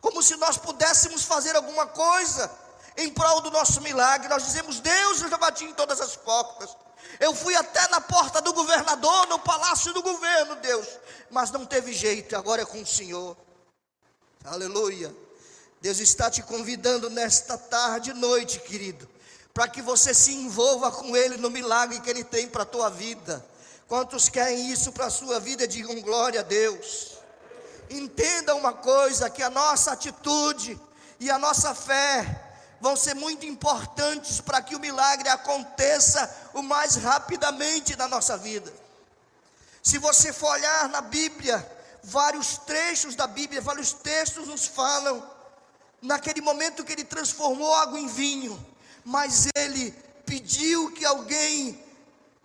Como 0.00 0.22
se 0.22 0.36
nós 0.36 0.56
pudéssemos 0.58 1.22
fazer 1.22 1.56
alguma 1.56 1.86
coisa 1.86 2.50
em 2.96 3.10
prol 3.10 3.40
do 3.40 3.50
nosso 3.50 3.80
milagre. 3.80 4.28
Nós 4.28 4.44
dizemos: 4.44 4.80
Deus, 4.80 5.20
eu 5.20 5.28
já 5.28 5.36
bati 5.36 5.64
em 5.64 5.72
todas 5.72 6.00
as 6.00 6.16
portas. 6.16 6.76
Eu 7.20 7.34
fui 7.34 7.54
até 7.54 7.88
na 7.88 8.00
porta 8.00 8.40
do 8.40 8.52
governador, 8.52 9.26
no 9.28 9.38
palácio 9.38 9.92
do 9.92 10.02
governo, 10.02 10.56
Deus, 10.56 10.86
mas 11.30 11.50
não 11.50 11.66
teve 11.66 11.92
jeito, 11.92 12.36
agora 12.36 12.62
é 12.62 12.64
com 12.64 12.80
o 12.80 12.86
Senhor. 12.86 13.36
Aleluia. 14.44 15.14
Deus 15.80 15.98
está 15.98 16.30
te 16.30 16.42
convidando 16.42 17.10
nesta 17.10 17.58
tarde 17.58 18.10
e 18.10 18.14
noite, 18.14 18.60
querido, 18.60 19.08
para 19.52 19.68
que 19.68 19.82
você 19.82 20.14
se 20.14 20.32
envolva 20.32 20.90
com 20.90 21.16
Ele 21.16 21.36
no 21.36 21.50
milagre 21.50 22.00
que 22.00 22.08
Ele 22.08 22.24
tem 22.24 22.46
para 22.46 22.62
a 22.62 22.66
tua 22.66 22.88
vida. 22.88 23.44
Quantos 23.88 24.28
querem 24.28 24.70
isso 24.70 24.92
para 24.92 25.06
a 25.06 25.10
sua 25.10 25.38
vida, 25.38 25.66
digam 25.66 26.00
glória 26.00 26.40
a 26.40 26.44
Deus. 26.44 27.18
Entenda 27.90 28.54
uma 28.54 28.72
coisa: 28.72 29.28
que 29.28 29.42
a 29.42 29.50
nossa 29.50 29.92
atitude 29.92 30.80
e 31.20 31.30
a 31.30 31.38
nossa 31.38 31.74
fé 31.74 32.41
vão 32.82 32.96
ser 32.96 33.14
muito 33.14 33.46
importantes 33.46 34.40
para 34.40 34.60
que 34.60 34.74
o 34.74 34.80
milagre 34.80 35.28
aconteça 35.28 36.28
o 36.52 36.62
mais 36.62 36.96
rapidamente 36.96 37.94
na 37.94 38.08
nossa 38.08 38.36
vida. 38.36 38.72
Se 39.80 39.98
você 39.98 40.32
for 40.32 40.50
olhar 40.50 40.88
na 40.88 41.00
Bíblia, 41.00 41.64
vários 42.02 42.58
trechos 42.58 43.14
da 43.14 43.28
Bíblia, 43.28 43.60
vários 43.60 43.92
textos 43.92 44.48
nos 44.48 44.66
falam 44.66 45.24
naquele 46.02 46.40
momento 46.40 46.82
que 46.82 46.90
ele 46.90 47.04
transformou 47.04 47.72
água 47.72 48.00
em 48.00 48.08
vinho, 48.08 48.54
mas 49.04 49.46
ele 49.54 49.92
pediu 50.26 50.90
que 50.90 51.04
alguém 51.04 51.80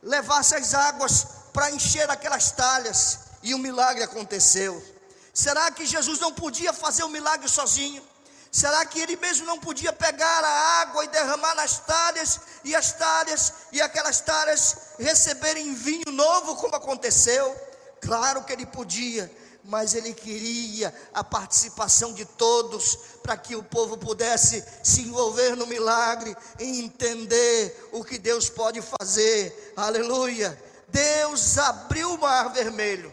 levasse 0.04 0.54
as 0.54 0.76
águas 0.76 1.26
para 1.52 1.72
encher 1.72 2.08
aquelas 2.12 2.52
talhas 2.52 3.22
e 3.42 3.56
o 3.56 3.58
milagre 3.58 4.04
aconteceu. 4.04 4.86
Será 5.34 5.72
que 5.72 5.84
Jesus 5.84 6.20
não 6.20 6.32
podia 6.32 6.72
fazer 6.72 7.04
o 7.04 7.10
milagre 7.10 7.50
sozinho? 7.50 8.07
Será 8.52 8.86
que 8.86 9.00
ele 9.00 9.16
mesmo 9.18 9.46
não 9.46 9.60
podia 9.60 9.92
pegar 9.94 10.44
a 10.44 10.82
água 10.82 11.04
e 11.04 11.10
derramar 11.10 11.56
nas 11.56 11.80
talhas, 11.80 12.40
e 12.64 12.76
as 12.76 12.94
talhas, 12.94 13.54
e 13.72 13.82
aquelas 13.82 14.22
talhas 14.22 14.78
receberem 14.98 15.74
vinho 15.74 16.12
novo, 16.12 16.56
como 16.56 16.76
aconteceu? 16.76 17.56
Claro 18.00 18.44
que 18.44 18.54
ele 18.54 18.66
podia, 18.66 19.32
mas 19.64 19.94
ele 19.94 20.14
queria 20.14 20.94
a 21.14 21.24
participação 21.24 22.14
de 22.14 22.24
todos, 22.24 22.98
para 23.22 23.36
que 23.36 23.56
o 23.56 23.64
povo 23.64 23.98
pudesse 23.98 24.64
se 24.82 25.02
envolver 25.02 25.56
no 25.56 25.68
milagre 25.68 26.36
e 26.60 26.80
entender 26.80 27.90
o 27.92 28.04
que 28.04 28.18
Deus 28.18 28.50
pode 28.50 28.82
fazer. 28.82 29.74
Aleluia! 29.76 30.58
Deus 30.88 31.58
abriu 31.58 32.14
o 32.14 32.18
mar 32.18 32.54
vermelho, 32.54 33.12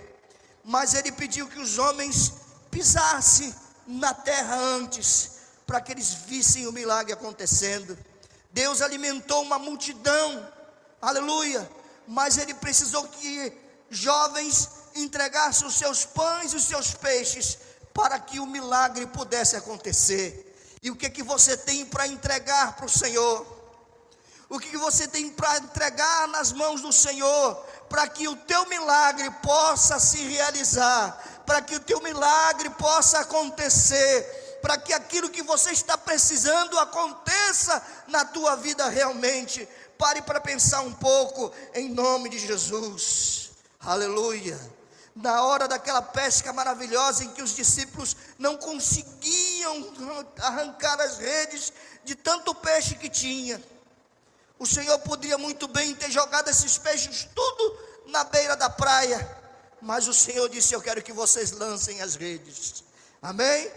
mas 0.63 0.95
ele 0.95 1.11
pediu 1.11 1.49
que 1.49 1.59
os 1.59 1.77
homens 1.77 2.33
pisassem 2.71 3.53
na 3.87 4.15
terra 4.15 4.55
antes, 4.57 5.33
para 5.67 5.81
que 5.81 5.93
eles 5.93 6.13
vissem 6.27 6.67
o 6.67 6.73
milagre 6.73 7.13
acontecendo. 7.13 7.97
Deus 8.53 8.83
alimentou 8.83 9.43
uma 9.43 9.59
multidão, 9.59 10.49
aleluia, 11.01 11.69
mas 12.07 12.39
ele 12.39 12.55
precisou 12.55 13.05
que 13.09 13.53
jovens 13.91 14.69
entregassem 14.95 15.67
os 15.67 15.75
seus 15.75 16.05
pães 16.05 16.53
e 16.53 16.57
os 16.57 16.65
seus 16.65 16.95
peixes 16.95 17.59
para 17.93 18.19
que 18.19 18.41
o 18.41 18.47
milagre 18.47 19.07
pudesse 19.07 19.57
acontecer. 19.57 20.53
E 20.83 20.91
o 20.91 20.97
que 20.97 21.09
que 21.09 21.23
você 21.23 21.57
tem 21.57 21.87
para 21.87 22.07
entregar 22.07 22.77
para 22.77 22.87
o 22.87 22.89
Senhor? 22.89 23.55
O 24.49 24.59
que, 24.59 24.71
que 24.71 24.77
você 24.77 25.09
tem 25.09 25.31
para 25.31 25.59
entregar 25.59 26.29
nas 26.29 26.53
mãos 26.53 26.81
do 26.83 26.93
Senhor, 26.93 27.57
para 27.89 28.07
que 28.07 28.29
o 28.29 28.37
teu 28.37 28.69
milagre 28.69 29.31
possa 29.43 29.99
se 29.99 30.19
realizar, 30.19 31.34
para 31.47 31.61
que 31.63 31.77
o 31.77 31.81
teu 31.81 32.01
milagre 32.01 32.71
possa 32.71 33.21
acontecer, 33.21 34.59
para 34.63 34.79
que 34.79 34.93
aquilo 34.93 35.31
que 35.31 35.43
você 35.43 35.73
está 35.73 35.97
precisando 35.97 36.79
aconteça 36.79 37.83
na 38.09 38.25
tua 38.25 38.57
vida 38.57 38.89
realmente. 38.89 39.69
Pare 39.99 40.23
para 40.23 40.41
pensar 40.41 40.81
um 40.81 40.93
pouco 40.93 41.53
em 41.75 41.91
nome 41.91 42.29
de 42.29 42.39
Jesus. 42.39 43.51
Aleluia. 43.81 44.59
Na 45.15 45.45
hora 45.45 45.69
daquela 45.69 46.03
pesca 46.03 46.53
maravilhosa 46.53 47.25
em 47.25 47.31
que 47.33 47.43
os 47.43 47.55
discípulos 47.55 48.17
não 48.39 48.57
conseguiam 48.57 49.93
arrancar 50.41 51.01
as 51.01 51.19
redes 51.19 51.73
de 52.03 52.15
tanto 52.15 52.55
peixe 52.55 52.97
que 52.97 53.09
tinha. 53.09 53.63
O 54.59 54.67
Senhor 54.67 54.99
poderia 55.01 55.39
muito 55.39 55.69
bem 55.69 55.95
ter 55.95 56.11
jogado 56.11 56.49
esses 56.49 56.79
peixes 56.79 57.29
tudo 57.35 57.79
na 58.07 58.25
beira 58.25 58.57
da 58.57 58.71
praia 58.71 59.44
mas 59.81 60.09
o 60.09 60.15
Senhor 60.15 60.49
disse: 60.49 60.75
Eu 60.75 60.81
quero 60.81 61.03
que 61.03 61.13
vocês 61.13 61.53
lancem 61.53 62.01
as 62.01 62.15
redes. 62.15 62.85
Amém? 63.21 63.71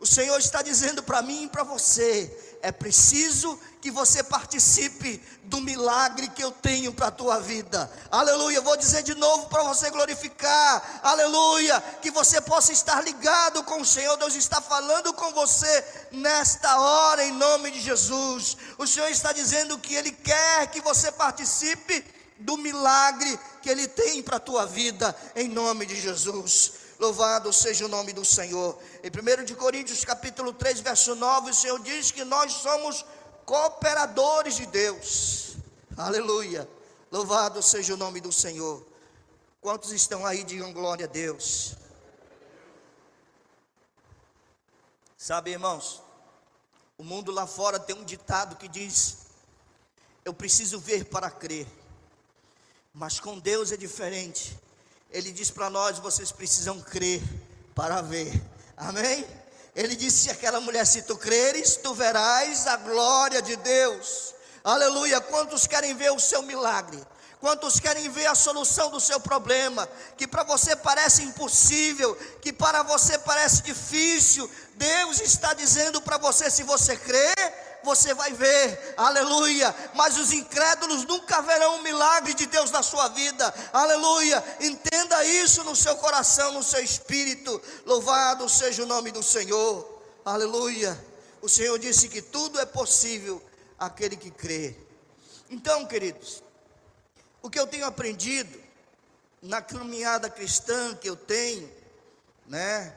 O 0.00 0.06
Senhor 0.06 0.38
está 0.38 0.62
dizendo 0.62 1.02
para 1.02 1.20
mim 1.20 1.44
e 1.44 1.48
para 1.48 1.62
você: 1.62 2.56
é 2.62 2.72
preciso 2.72 3.58
que 3.80 3.90
você 3.90 4.22
participe 4.22 5.22
do 5.44 5.60
milagre 5.60 6.28
que 6.28 6.42
eu 6.42 6.50
tenho 6.50 6.92
para 6.92 7.08
a 7.08 7.10
tua 7.10 7.38
vida. 7.40 7.90
Aleluia. 8.10 8.60
Vou 8.60 8.76
dizer 8.76 9.02
de 9.02 9.14
novo 9.14 9.48
para 9.48 9.62
você 9.62 9.90
glorificar. 9.90 11.00
Aleluia. 11.02 11.80
Que 12.02 12.10
você 12.10 12.40
possa 12.40 12.72
estar 12.72 13.02
ligado 13.02 13.62
com 13.64 13.80
o 13.80 13.86
Senhor. 13.86 14.16
Deus 14.16 14.34
está 14.34 14.60
falando 14.60 15.12
com 15.14 15.32
você 15.32 15.84
nesta 16.12 16.78
hora, 16.78 17.24
em 17.24 17.32
nome 17.32 17.70
de 17.70 17.80
Jesus. 17.80 18.56
O 18.78 18.86
Senhor 18.86 19.08
está 19.08 19.32
dizendo 19.32 19.78
que 19.78 19.94
Ele 19.94 20.12
quer 20.12 20.66
que 20.68 20.80
você 20.80 21.10
participe 21.12 22.04
do 22.40 22.56
milagre 22.56 23.38
que 23.62 23.70
Ele 23.70 23.86
tem 23.86 24.22
para 24.22 24.36
a 24.36 24.40
tua 24.40 24.66
vida, 24.66 25.14
em 25.36 25.48
nome 25.48 25.86
de 25.86 25.94
Jesus. 26.00 26.72
Louvado 26.98 27.52
seja 27.52 27.86
o 27.86 27.88
nome 27.88 28.12
do 28.12 28.24
Senhor. 28.24 28.78
Em 29.02 29.08
1 29.08 29.44
de 29.44 29.54
Coríntios, 29.54 30.04
capítulo 30.04 30.52
3, 30.52 30.80
verso 30.80 31.14
9, 31.14 31.50
o 31.50 31.54
Senhor 31.54 31.80
diz 31.80 32.10
que 32.10 32.24
nós 32.24 32.52
somos 32.52 33.04
cooperadores 33.46 34.56
de 34.56 34.66
Deus. 34.66 35.56
Aleluia. 35.96 36.68
Louvado 37.10 37.62
seja 37.62 37.94
o 37.94 37.96
nome 37.96 38.20
do 38.20 38.30
Senhor. 38.30 38.86
Quantos 39.60 39.92
estão 39.92 40.24
aí, 40.24 40.44
digam 40.44 40.72
glória 40.72 41.06
a 41.06 41.08
Deus. 41.08 41.74
Sabe, 45.16 45.50
irmãos, 45.50 46.02
O 46.96 47.02
mundo 47.02 47.32
lá 47.32 47.46
fora 47.46 47.80
tem 47.80 47.96
um 47.96 48.04
ditado 48.04 48.56
que 48.56 48.68
diz: 48.68 49.16
Eu 50.22 50.34
preciso 50.34 50.78
ver 50.78 51.06
para 51.06 51.30
crer. 51.30 51.66
Mas 52.92 53.20
com 53.20 53.38
Deus 53.38 53.70
é 53.70 53.76
diferente. 53.76 54.58
Ele 55.10 55.30
diz 55.32 55.50
para 55.50 55.70
nós: 55.70 55.98
vocês 55.98 56.32
precisam 56.32 56.80
crer 56.80 57.22
para 57.74 58.00
ver. 58.00 58.32
Amém? 58.76 59.24
Ele 59.74 59.94
disse 59.94 60.30
àquela 60.30 60.60
mulher: 60.60 60.84
se 60.84 61.02
tu 61.02 61.16
creres, 61.16 61.76
tu 61.76 61.94
verás 61.94 62.66
a 62.66 62.76
glória 62.76 63.40
de 63.40 63.54
Deus. 63.56 64.34
Aleluia. 64.64 65.20
Quantos 65.20 65.66
querem 65.66 65.94
ver 65.94 66.10
o 66.10 66.18
seu 66.18 66.42
milagre? 66.42 67.00
Quantos 67.40 67.80
querem 67.80 68.10
ver 68.10 68.26
a 68.26 68.34
solução 68.34 68.90
do 68.90 69.00
seu 69.00 69.18
problema? 69.18 69.88
Que 70.16 70.26
para 70.26 70.42
você 70.42 70.76
parece 70.76 71.22
impossível, 71.22 72.14
que 72.42 72.52
para 72.52 72.82
você 72.82 73.18
parece 73.18 73.62
difícil. 73.62 74.50
Deus 74.74 75.20
está 75.20 75.54
dizendo 75.54 76.02
para 76.02 76.18
você: 76.18 76.50
se 76.50 76.64
você 76.64 76.96
crer, 76.96 77.69
você 77.82 78.14
vai 78.14 78.32
ver, 78.32 78.94
aleluia. 78.96 79.74
Mas 79.94 80.16
os 80.16 80.32
incrédulos 80.32 81.04
nunca 81.04 81.40
verão 81.42 81.76
o 81.76 81.82
milagre 81.82 82.34
de 82.34 82.46
Deus 82.46 82.70
na 82.70 82.82
sua 82.82 83.08
vida, 83.08 83.52
aleluia. 83.72 84.42
Entenda 84.60 85.24
isso 85.24 85.64
no 85.64 85.74
seu 85.74 85.96
coração, 85.96 86.52
no 86.52 86.62
seu 86.62 86.82
espírito. 86.82 87.60
Louvado 87.86 88.48
seja 88.48 88.82
o 88.82 88.86
nome 88.86 89.10
do 89.10 89.22
Senhor, 89.22 90.02
aleluia. 90.24 90.98
O 91.42 91.48
Senhor 91.48 91.78
disse 91.78 92.08
que 92.08 92.20
tudo 92.20 92.60
é 92.60 92.66
possível 92.66 93.42
aquele 93.78 94.16
que 94.16 94.30
crê. 94.30 94.76
Então, 95.48 95.86
queridos, 95.86 96.42
o 97.42 97.48
que 97.48 97.58
eu 97.58 97.66
tenho 97.66 97.86
aprendido 97.86 98.60
na 99.42 99.62
caminhada 99.62 100.28
cristã 100.28 100.94
que 100.94 101.08
eu 101.08 101.16
tenho, 101.16 101.70
né, 102.46 102.94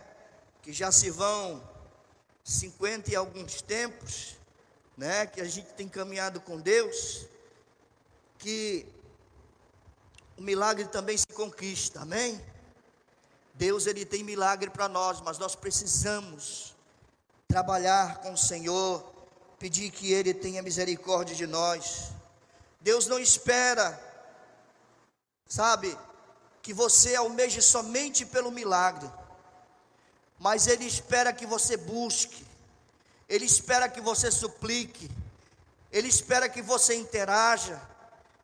que 0.61 0.73
já 0.73 0.91
se 0.91 1.09
vão 1.09 1.63
50 2.43 3.11
e 3.11 3.15
alguns 3.15 3.61
tempos, 3.61 4.35
né, 4.97 5.25
que 5.25 5.41
a 5.41 5.45
gente 5.45 5.73
tem 5.73 5.87
caminhado 5.87 6.39
com 6.41 6.59
Deus, 6.59 7.25
que 8.37 8.85
o 10.37 10.41
milagre 10.41 10.85
também 10.87 11.17
se 11.17 11.27
conquista, 11.27 12.01
amém? 12.01 12.41
Deus 13.53 13.85
ele 13.85 14.05
tem 14.05 14.23
milagre 14.23 14.69
para 14.69 14.89
nós, 14.89 15.21
mas 15.21 15.37
nós 15.37 15.55
precisamos 15.55 16.75
trabalhar 17.47 18.17
com 18.17 18.33
o 18.33 18.37
Senhor, 18.37 19.03
pedir 19.59 19.91
que 19.91 20.11
ele 20.11 20.33
tenha 20.33 20.61
misericórdia 20.63 21.35
de 21.35 21.45
nós. 21.45 22.09
Deus 22.81 23.07
não 23.07 23.19
espera, 23.19 23.99
sabe, 25.47 25.97
que 26.61 26.73
você 26.73 27.15
almeje 27.15 27.61
somente 27.61 28.25
pelo 28.25 28.51
milagre, 28.51 29.09
mas 30.39 30.67
ele 30.67 30.85
espera 30.85 31.31
que 31.31 31.45
você 31.45 31.77
busque, 31.77 32.45
ele 33.27 33.45
espera 33.45 33.89
que 33.89 34.01
você 34.01 34.31
suplique, 34.31 35.09
Ele 35.91 36.07
espera 36.07 36.49
que 36.49 36.61
você 36.61 36.95
interaja, 36.95 37.81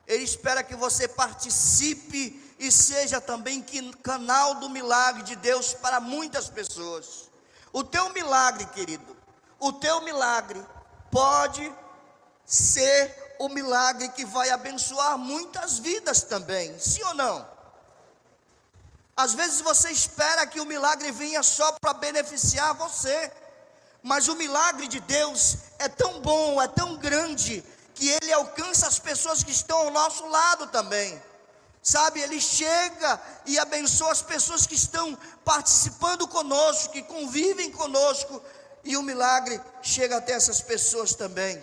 Ele 0.07 0.23
espera 0.23 0.63
que 0.63 0.75
você 0.75 1.07
participe 1.07 2.55
e 2.57 2.71
seja 2.71 3.21
também 3.21 3.65
canal 4.03 4.55
do 4.55 4.69
milagre 4.69 5.23
de 5.23 5.35
Deus 5.35 5.73
para 5.73 5.99
muitas 5.99 6.49
pessoas. 6.49 7.29
O 7.71 7.83
teu 7.83 8.09
milagre, 8.09 8.65
querido, 8.67 9.15
o 9.59 9.73
teu 9.73 10.01
milagre 10.01 10.63
pode 11.11 11.73
ser 12.45 13.35
o 13.39 13.47
milagre 13.47 14.09
que 14.09 14.25
vai 14.25 14.49
abençoar 14.49 15.17
muitas 15.17 15.79
vidas 15.79 16.23
também, 16.23 16.77
sim 16.79 17.03
ou 17.03 17.13
não? 17.13 17.47
Às 19.15 19.33
vezes 19.33 19.61
você 19.61 19.91
espera 19.91 20.47
que 20.47 20.61
o 20.61 20.65
milagre 20.65 21.11
venha 21.11 21.43
só 21.43 21.73
para 21.73 21.93
beneficiar 21.93 22.73
você. 22.73 23.31
Mas 24.01 24.27
o 24.27 24.35
milagre 24.35 24.87
de 24.87 24.99
Deus 24.99 25.57
é 25.77 25.87
tão 25.87 26.21
bom, 26.21 26.61
é 26.61 26.67
tão 26.67 26.97
grande, 26.97 27.63
que 27.93 28.09
ele 28.09 28.31
alcança 28.31 28.87
as 28.87 28.97
pessoas 28.97 29.43
que 29.43 29.51
estão 29.51 29.77
ao 29.77 29.91
nosso 29.91 30.25
lado 30.27 30.67
também. 30.67 31.21
Sabe, 31.81 32.21
ele 32.21 32.39
chega 32.39 33.21
e 33.45 33.57
abençoa 33.57 34.11
as 34.11 34.21
pessoas 34.21 34.65
que 34.65 34.75
estão 34.75 35.17
participando 35.43 36.27
conosco, 36.27 36.93
que 36.93 37.01
convivem 37.03 37.71
conosco, 37.71 38.41
e 38.83 38.95
o 38.95 39.01
milagre 39.01 39.59
chega 39.81 40.17
até 40.17 40.33
essas 40.33 40.61
pessoas 40.61 41.13
também. 41.13 41.61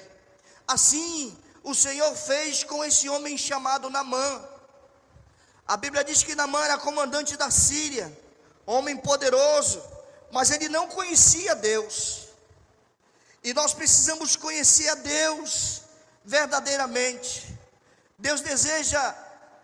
Assim, 0.66 1.37
o 1.62 1.75
Senhor 1.75 2.14
fez 2.14 2.64
com 2.64 2.85
esse 2.85 3.09
homem 3.09 3.37
chamado 3.37 3.90
Namã. 3.90 4.44
A 5.66 5.77
Bíblia 5.77 6.05
diz 6.05 6.22
que 6.22 6.35
Namã 6.35 6.62
era 6.64 6.79
comandante 6.79 7.37
da 7.37 7.51
Síria, 7.51 8.16
homem 8.64 8.96
poderoso, 8.96 9.83
mas 10.31 10.51
ele 10.51 10.68
não 10.68 10.87
conhecia 10.87 11.55
Deus. 11.55 12.25
E 13.46 13.54
nós 13.54 13.72
precisamos 13.72 14.35
conhecer 14.35 14.88
a 14.88 14.96
Deus 14.96 15.82
verdadeiramente. 16.24 17.56
Deus 18.18 18.40
deseja 18.40 19.14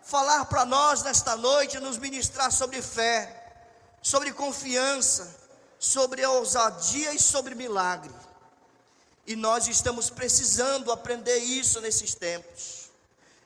falar 0.01 0.45
para 0.45 0.63
nós 0.63 1.03
nesta 1.03 1.35
noite, 1.35 1.81
nos 1.81 1.97
ministrar 1.97 2.49
sobre 2.49 2.81
fé, 2.81 3.59
sobre 4.01 4.31
confiança, 4.31 5.35
sobre 5.77 6.25
ousadia 6.25 7.13
e 7.13 7.19
sobre 7.19 7.55
milagre. 7.55 8.15
E 9.27 9.35
nós 9.35 9.67
estamos 9.67 10.09
precisando 10.09 10.89
aprender 10.89 11.39
isso 11.39 11.81
nesses 11.81 12.15
tempos. 12.15 12.89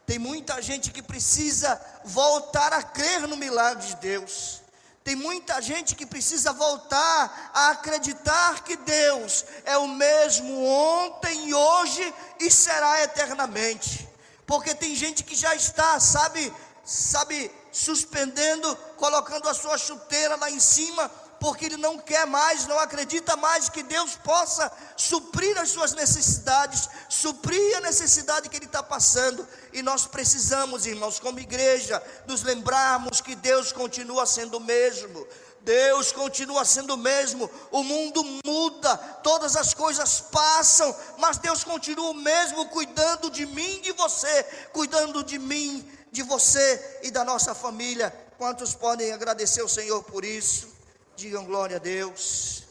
Tem 0.06 0.20
muita 0.20 0.62
gente 0.62 0.92
que 0.92 1.02
precisa 1.02 1.82
voltar 2.06 2.74
a 2.74 2.84
crer 2.84 3.28
no 3.28 3.38
milagre 3.38 3.88
de 3.88 3.96
Deus. 3.96 4.62
Tem 5.08 5.16
muita 5.16 5.62
gente 5.62 5.96
que 5.96 6.06
precisa 6.06 6.52
voltar 6.52 7.52
a 7.54 7.70
acreditar 7.70 8.62
que 8.66 8.76
Deus 8.76 9.46
é 9.64 9.78
o 9.78 9.88
mesmo 9.88 10.66
ontem, 10.66 11.54
hoje 11.54 12.14
e 12.42 12.52
será 12.52 13.02
eternamente. 13.04 14.06
Porque 14.46 14.76
tem 14.76 14.94
gente 14.94 15.24
que 15.24 15.34
já 15.34 15.56
está, 15.56 15.98
sabe, 15.98 16.54
sabe, 16.84 17.50
suspendendo, 17.72 18.76
colocando 18.98 19.48
a 19.48 19.54
sua 19.54 19.78
chuteira 19.78 20.36
lá 20.36 20.52
em 20.52 20.60
cima 20.60 21.10
porque 21.40 21.66
ele 21.66 21.78
não 21.78 21.98
quer 21.98 22.26
mais, 22.26 22.68
não 22.68 22.80
acredita 22.80 23.36
mais 23.36 23.70
que 23.70 23.84
Deus 23.84 24.16
possa 24.16 24.72
suprir 24.96 25.58
as 25.58 25.70
suas 25.70 25.94
necessidades, 25.94 26.90
suprir 27.10 27.78
a 27.78 27.82
necessidade 27.82 28.50
que 28.50 28.58
ele 28.58 28.66
está 28.66 28.82
passando. 28.82 29.48
E 29.74 29.82
nós 29.82 30.08
precisamos, 30.08 30.86
irmãos, 30.86 31.20
como 31.20 31.40
igreja, 31.40 32.02
nos 32.26 32.44
lembrarmos 32.44 33.22
que 33.22 33.36
Deus 33.36 33.72
continua 33.72 34.26
sendo 34.26 34.58
o 34.58 34.62
mesmo. 34.62 35.28
Deus 35.62 36.14
continua 36.14 36.64
sendo 36.64 36.94
o 36.94 36.98
mesmo, 36.98 37.52
o 37.72 37.84
mundo 37.84 38.24
muda, 38.46 38.96
todas 39.22 39.58
as 39.58 39.74
coisas 39.74 40.22
passam, 40.22 40.96
mas 41.18 41.40
Deus 41.40 41.62
continua 41.62 42.12
o 42.12 42.14
mesmo, 42.14 42.70
cuidando 42.70 43.30
de 43.30 43.46
mim 43.46 43.76
e 43.80 43.82
de 43.82 43.92
você, 43.92 44.44
cuidando 44.72 45.22
de 45.26 45.38
mim, 45.38 45.86
de 46.10 46.24
você 46.24 47.00
e 47.04 47.12
da 47.12 47.26
nossa 47.26 47.54
família. 47.54 48.16
Quantos 48.38 48.74
podem 48.76 49.12
agradecer 49.12 49.62
o 49.62 49.68
Senhor 49.68 50.02
por 50.04 50.24
isso? 50.24 50.77
Digam 51.18 51.46
glória 51.46 51.78
a 51.78 51.80
Deus. 51.80 52.62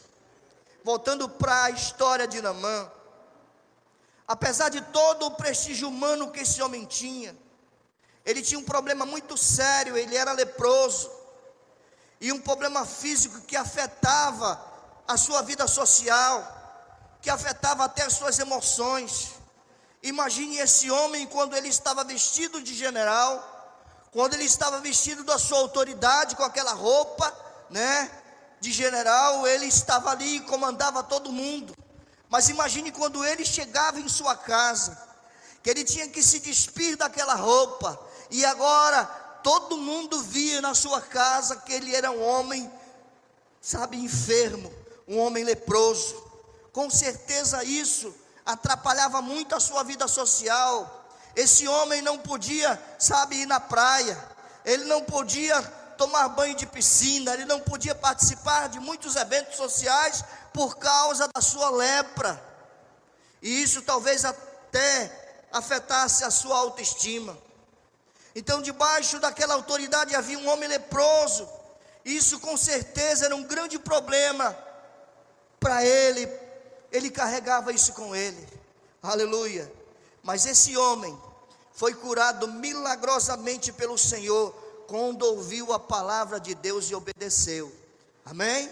Voltando 0.81 1.27
para 1.27 1.65
a 1.65 1.69
história 1.69 2.25
de 2.25 2.41
Namã, 2.41 2.89
apesar 4.25 4.69
de 4.69 4.79
todo 4.79 5.25
o 5.25 5.31
prestígio 5.31 5.89
humano 5.89 6.31
que 6.31 6.39
esse 6.39 6.61
homem 6.61 6.85
tinha, 6.85 7.37
ele 8.25 8.41
tinha 8.41 8.57
um 8.57 8.63
problema 8.63 9.05
muito 9.05 9.35
sério, 9.37 9.97
ele 9.97 10.15
era 10.15 10.31
leproso, 10.31 11.11
e 12.21 12.31
um 12.31 12.39
problema 12.39 12.85
físico 12.85 13.41
que 13.41 13.57
afetava 13.57 14.63
a 15.05 15.17
sua 15.17 15.41
vida 15.41 15.67
social, 15.67 17.17
que 17.21 17.29
afetava 17.29 17.83
até 17.83 18.03
as 18.03 18.13
suas 18.13 18.39
emoções. 18.39 19.33
Imagine 20.01 20.59
esse 20.59 20.89
homem 20.89 21.27
quando 21.27 21.53
ele 21.53 21.67
estava 21.67 22.01
vestido 22.05 22.61
de 22.61 22.73
general, 22.73 24.07
quando 24.09 24.35
ele 24.35 24.45
estava 24.45 24.79
vestido 24.79 25.25
da 25.25 25.37
sua 25.37 25.59
autoridade 25.59 26.37
com 26.37 26.43
aquela 26.43 26.71
roupa, 26.71 27.37
né? 27.69 28.23
De 28.59 28.71
general, 28.71 29.47
ele 29.47 29.65
estava 29.65 30.11
ali 30.11 30.37
e 30.37 30.41
comandava 30.41 31.03
todo 31.03 31.31
mundo. 31.31 31.75
Mas 32.29 32.49
imagine 32.49 32.91
quando 32.91 33.23
ele 33.23 33.45
chegava 33.45 33.99
em 33.99 34.09
sua 34.09 34.35
casa, 34.35 34.97
que 35.63 35.69
ele 35.69 35.83
tinha 35.83 36.07
que 36.09 36.21
se 36.21 36.39
despir 36.39 36.97
daquela 36.97 37.35
roupa, 37.35 37.99
e 38.29 38.45
agora 38.45 39.05
todo 39.43 39.77
mundo 39.77 40.21
via 40.23 40.61
na 40.61 40.73
sua 40.73 41.01
casa 41.01 41.57
que 41.57 41.71
ele 41.71 41.95
era 41.95 42.11
um 42.11 42.21
homem, 42.21 42.71
sabe, 43.61 43.97
enfermo, 43.97 44.73
um 45.07 45.17
homem 45.19 45.43
leproso. 45.43 46.15
Com 46.73 46.89
certeza 46.89 47.63
isso 47.63 48.13
atrapalhava 48.45 49.21
muito 49.21 49.55
a 49.55 49.59
sua 49.59 49.83
vida 49.83 50.07
social. 50.07 51.05
Esse 51.35 51.67
homem 51.67 52.01
não 52.01 52.17
podia, 52.17 52.81
sabe, 52.97 53.37
ir 53.37 53.45
na 53.45 53.59
praia, 53.59 54.17
ele 54.65 54.85
não 54.85 55.03
podia 55.03 55.61
tomar 55.97 56.29
banho 56.29 56.55
de 56.55 56.65
piscina, 56.65 57.33
ele 57.33 57.45
não 57.45 57.59
podia 57.59 57.95
participar 57.95 58.69
de 58.69 58.79
muitos 58.79 59.15
eventos 59.15 59.57
sociais 59.57 60.23
por 60.53 60.77
causa 60.77 61.27
da 61.33 61.41
sua 61.41 61.69
lepra. 61.69 62.41
E 63.41 63.61
isso 63.61 63.81
talvez 63.81 64.23
até 64.23 65.45
afetasse 65.51 66.23
a 66.23 66.31
sua 66.31 66.57
autoestima. 66.57 67.37
Então, 68.35 68.61
debaixo 68.61 69.19
daquela 69.19 69.55
autoridade 69.55 70.15
havia 70.15 70.37
um 70.37 70.47
homem 70.47 70.69
leproso. 70.69 71.49
Isso 72.05 72.39
com 72.39 72.55
certeza 72.55 73.25
era 73.25 73.35
um 73.35 73.43
grande 73.43 73.79
problema 73.79 74.55
para 75.59 75.83
ele, 75.83 76.29
ele 76.91 77.09
carregava 77.09 77.73
isso 77.73 77.93
com 77.93 78.15
ele. 78.15 78.47
Aleluia. 79.01 79.71
Mas 80.21 80.45
esse 80.45 80.77
homem 80.77 81.19
foi 81.73 81.93
curado 81.93 82.47
milagrosamente 82.47 83.71
pelo 83.71 83.97
Senhor 83.97 84.66
quando 84.87 85.23
ouviu 85.23 85.73
a 85.73 85.79
palavra 85.79 86.39
de 86.39 86.55
Deus 86.55 86.89
e 86.89 86.95
obedeceu. 86.95 87.73
Amém? 88.25 88.71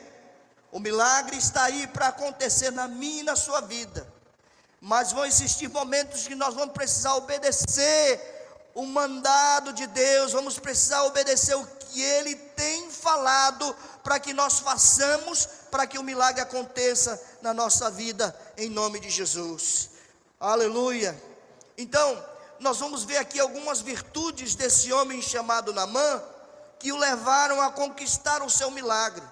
O 0.71 0.80
milagre 0.80 1.38
está 1.38 1.63
aí 1.63 1.88
para 1.88 2.08
acontecer 2.08 2.71
na 2.71 2.88
minha 2.88 3.21
e 3.21 3.23
na 3.23 3.36
sua 3.36 3.62
vida. 3.62 4.08
Mas 4.82 5.12
vão 5.12 5.25
existir 5.25 5.69
momentos 5.69 6.28
que 6.28 6.36
nós 6.36 6.54
vamos 6.54 6.73
precisar 6.73 7.15
obedecer 7.15 8.36
o 8.73 8.86
mandado 8.86 9.71
de 9.71 9.88
Deus, 9.88 10.34
vamos 10.34 10.60
precisar 10.60 11.04
obedecer 11.04 11.56
o 11.56 11.65
que 11.65 12.01
Ele 12.01 12.36
tem 12.36 12.91
falado 12.91 13.73
para 14.04 14.19
que 14.19 14.34
nós 14.34 14.60
façamos, 14.60 15.47
para 15.71 15.88
que 15.88 15.97
o 15.97 16.04
milagre 16.04 16.41
aconteça 16.41 17.21
na 17.41 17.54
nossa 17.54 17.89
vida, 17.89 18.38
em 18.58 18.69
nome 18.69 18.99
de 18.99 19.10
Jesus. 19.10 19.91
Aleluia. 20.39 21.19
Então, 21.78 22.21
nós 22.60 22.78
vamos 22.80 23.04
ver 23.04 23.18
aqui 23.18 23.39
algumas 23.39 23.82
virtudes 23.82 24.56
desse 24.56 24.91
homem 24.91 25.22
chamado 25.22 25.74
Namã, 25.74 26.22
que 26.80 26.91
o 26.91 26.98
levaram 26.98 27.62
a 27.62 27.72
conquistar 27.72 28.44
o 28.44 28.50
seu 28.50 28.72
milagre, 28.72 29.24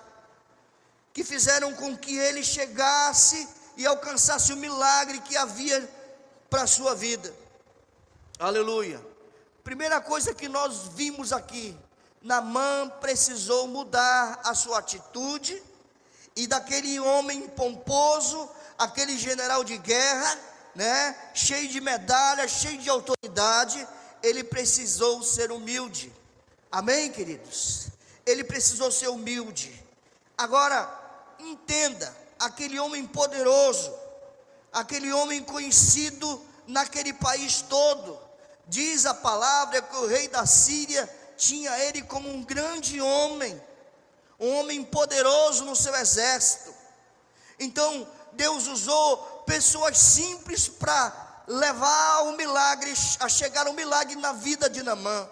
que 1.13 1.23
fizeram 1.23 1.73
com 1.73 1.97
que 1.97 2.17
ele 2.17 2.43
chegasse 2.43 3.47
e 3.77 3.85
alcançasse 3.85 4.51
o 4.53 4.57
milagre 4.57 5.19
que 5.21 5.37
havia 5.37 5.89
para 6.49 6.63
a 6.63 6.67
sua 6.67 6.95
vida. 6.95 7.33
Aleluia. 8.39 9.03
Primeira 9.63 10.01
coisa 10.01 10.33
que 10.33 10.49
nós 10.49 10.89
vimos 10.95 11.31
aqui, 11.31 11.77
Namã 12.21 12.89
precisou 13.01 13.67
mudar 13.67 14.39
a 14.43 14.53
sua 14.53 14.79
atitude 14.79 15.61
e 16.35 16.47
daquele 16.47 16.99
homem 16.99 17.47
pomposo, 17.49 18.49
aquele 18.77 19.17
general 19.17 19.63
de 19.63 19.77
guerra, 19.77 20.39
né, 20.75 21.15
cheio 21.33 21.67
de 21.67 21.79
medalhas, 21.79 22.51
cheio 22.51 22.77
de 22.77 22.89
autoridade, 22.89 23.87
ele 24.21 24.43
precisou 24.43 25.21
ser 25.23 25.51
humilde. 25.51 26.11
Amém, 26.71 27.11
queridos? 27.11 27.87
Ele 28.25 28.43
precisou 28.43 28.91
ser 28.91 29.09
humilde. 29.09 29.83
Agora, 30.37 30.89
entenda, 31.39 32.15
aquele 32.39 32.79
homem 32.79 33.05
poderoso, 33.05 33.93
aquele 34.71 35.11
homem 35.13 35.43
conhecido 35.43 36.41
naquele 36.65 37.13
país 37.13 37.61
todo, 37.61 38.19
Diz 38.67 39.05
a 39.05 39.13
palavra 39.13 39.81
que 39.81 39.95
o 39.97 40.07
rei 40.07 40.27
da 40.27 40.45
Síria 40.45 41.09
tinha 41.37 41.77
ele 41.79 42.01
como 42.03 42.29
um 42.29 42.43
grande 42.43 43.01
homem, 43.01 43.61
um 44.39 44.59
homem 44.59 44.83
poderoso 44.83 45.65
no 45.65 45.75
seu 45.75 45.93
exército. 45.95 46.73
Então, 47.59 48.07
Deus 48.31 48.67
usou 48.67 49.32
pessoas 49.45 49.97
simples 49.97 50.67
para 50.67 51.43
levar 51.47 52.23
o 52.23 52.37
milagre, 52.37 52.93
a 53.19 53.29
chegar 53.29 53.67
o 53.67 53.73
milagre 53.73 54.15
na 54.15 54.33
vida 54.33 54.69
de 54.69 54.83
Namã. 54.83 55.29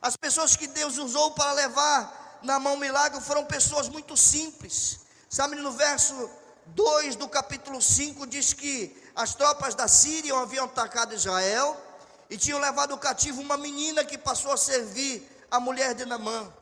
As 0.00 0.16
pessoas 0.16 0.56
que 0.56 0.66
Deus 0.66 0.98
usou 0.98 1.32
para 1.32 1.52
levar 1.52 2.40
na 2.42 2.58
mão 2.58 2.74
o 2.74 2.78
milagre 2.78 3.20
foram 3.20 3.44
pessoas 3.44 3.88
muito 3.88 4.16
simples. 4.16 5.00
Sabe, 5.28 5.56
no 5.56 5.72
verso 5.72 6.30
2 6.66 7.16
do 7.16 7.28
capítulo 7.28 7.80
5 7.80 8.26
diz 8.26 8.52
que 8.52 8.96
as 9.14 9.34
tropas 9.34 9.74
da 9.74 9.88
Síria 9.88 10.36
haviam 10.36 10.64
atacado 10.64 11.14
Israel 11.14 11.80
e 12.28 12.36
tinham 12.36 12.58
levado 12.58 12.96
cativo 12.98 13.40
uma 13.40 13.56
menina 13.56 14.04
que 14.04 14.16
passou 14.16 14.52
a 14.52 14.56
servir 14.56 15.28
a 15.50 15.60
mulher 15.60 15.94
de 15.94 16.04
Namã. 16.04 16.52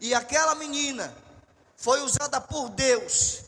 E 0.00 0.14
aquela 0.14 0.54
menina 0.54 1.14
foi 1.76 2.00
usada 2.00 2.40
por 2.40 2.68
Deus 2.70 3.41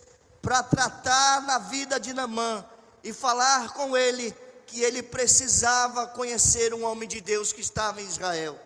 para 0.45 0.63
tratar 0.63 1.41
na 1.43 1.59
vida 1.59 1.99
de 1.99 2.13
Namã 2.13 2.63
e 3.03 3.15
falar 3.15 3.73
com 3.73 3.97
ele 3.97 4.31
que 4.67 4.83
ele 4.83 5.03
precisava 5.03 6.07
conhecer 6.09 6.75
um 6.75 6.85
homem 6.85 7.09
de 7.09 7.23
Deus 7.23 7.51
que 7.51 7.63
estava 7.63 8.03
em 8.03 8.07
Israel. 8.07 8.61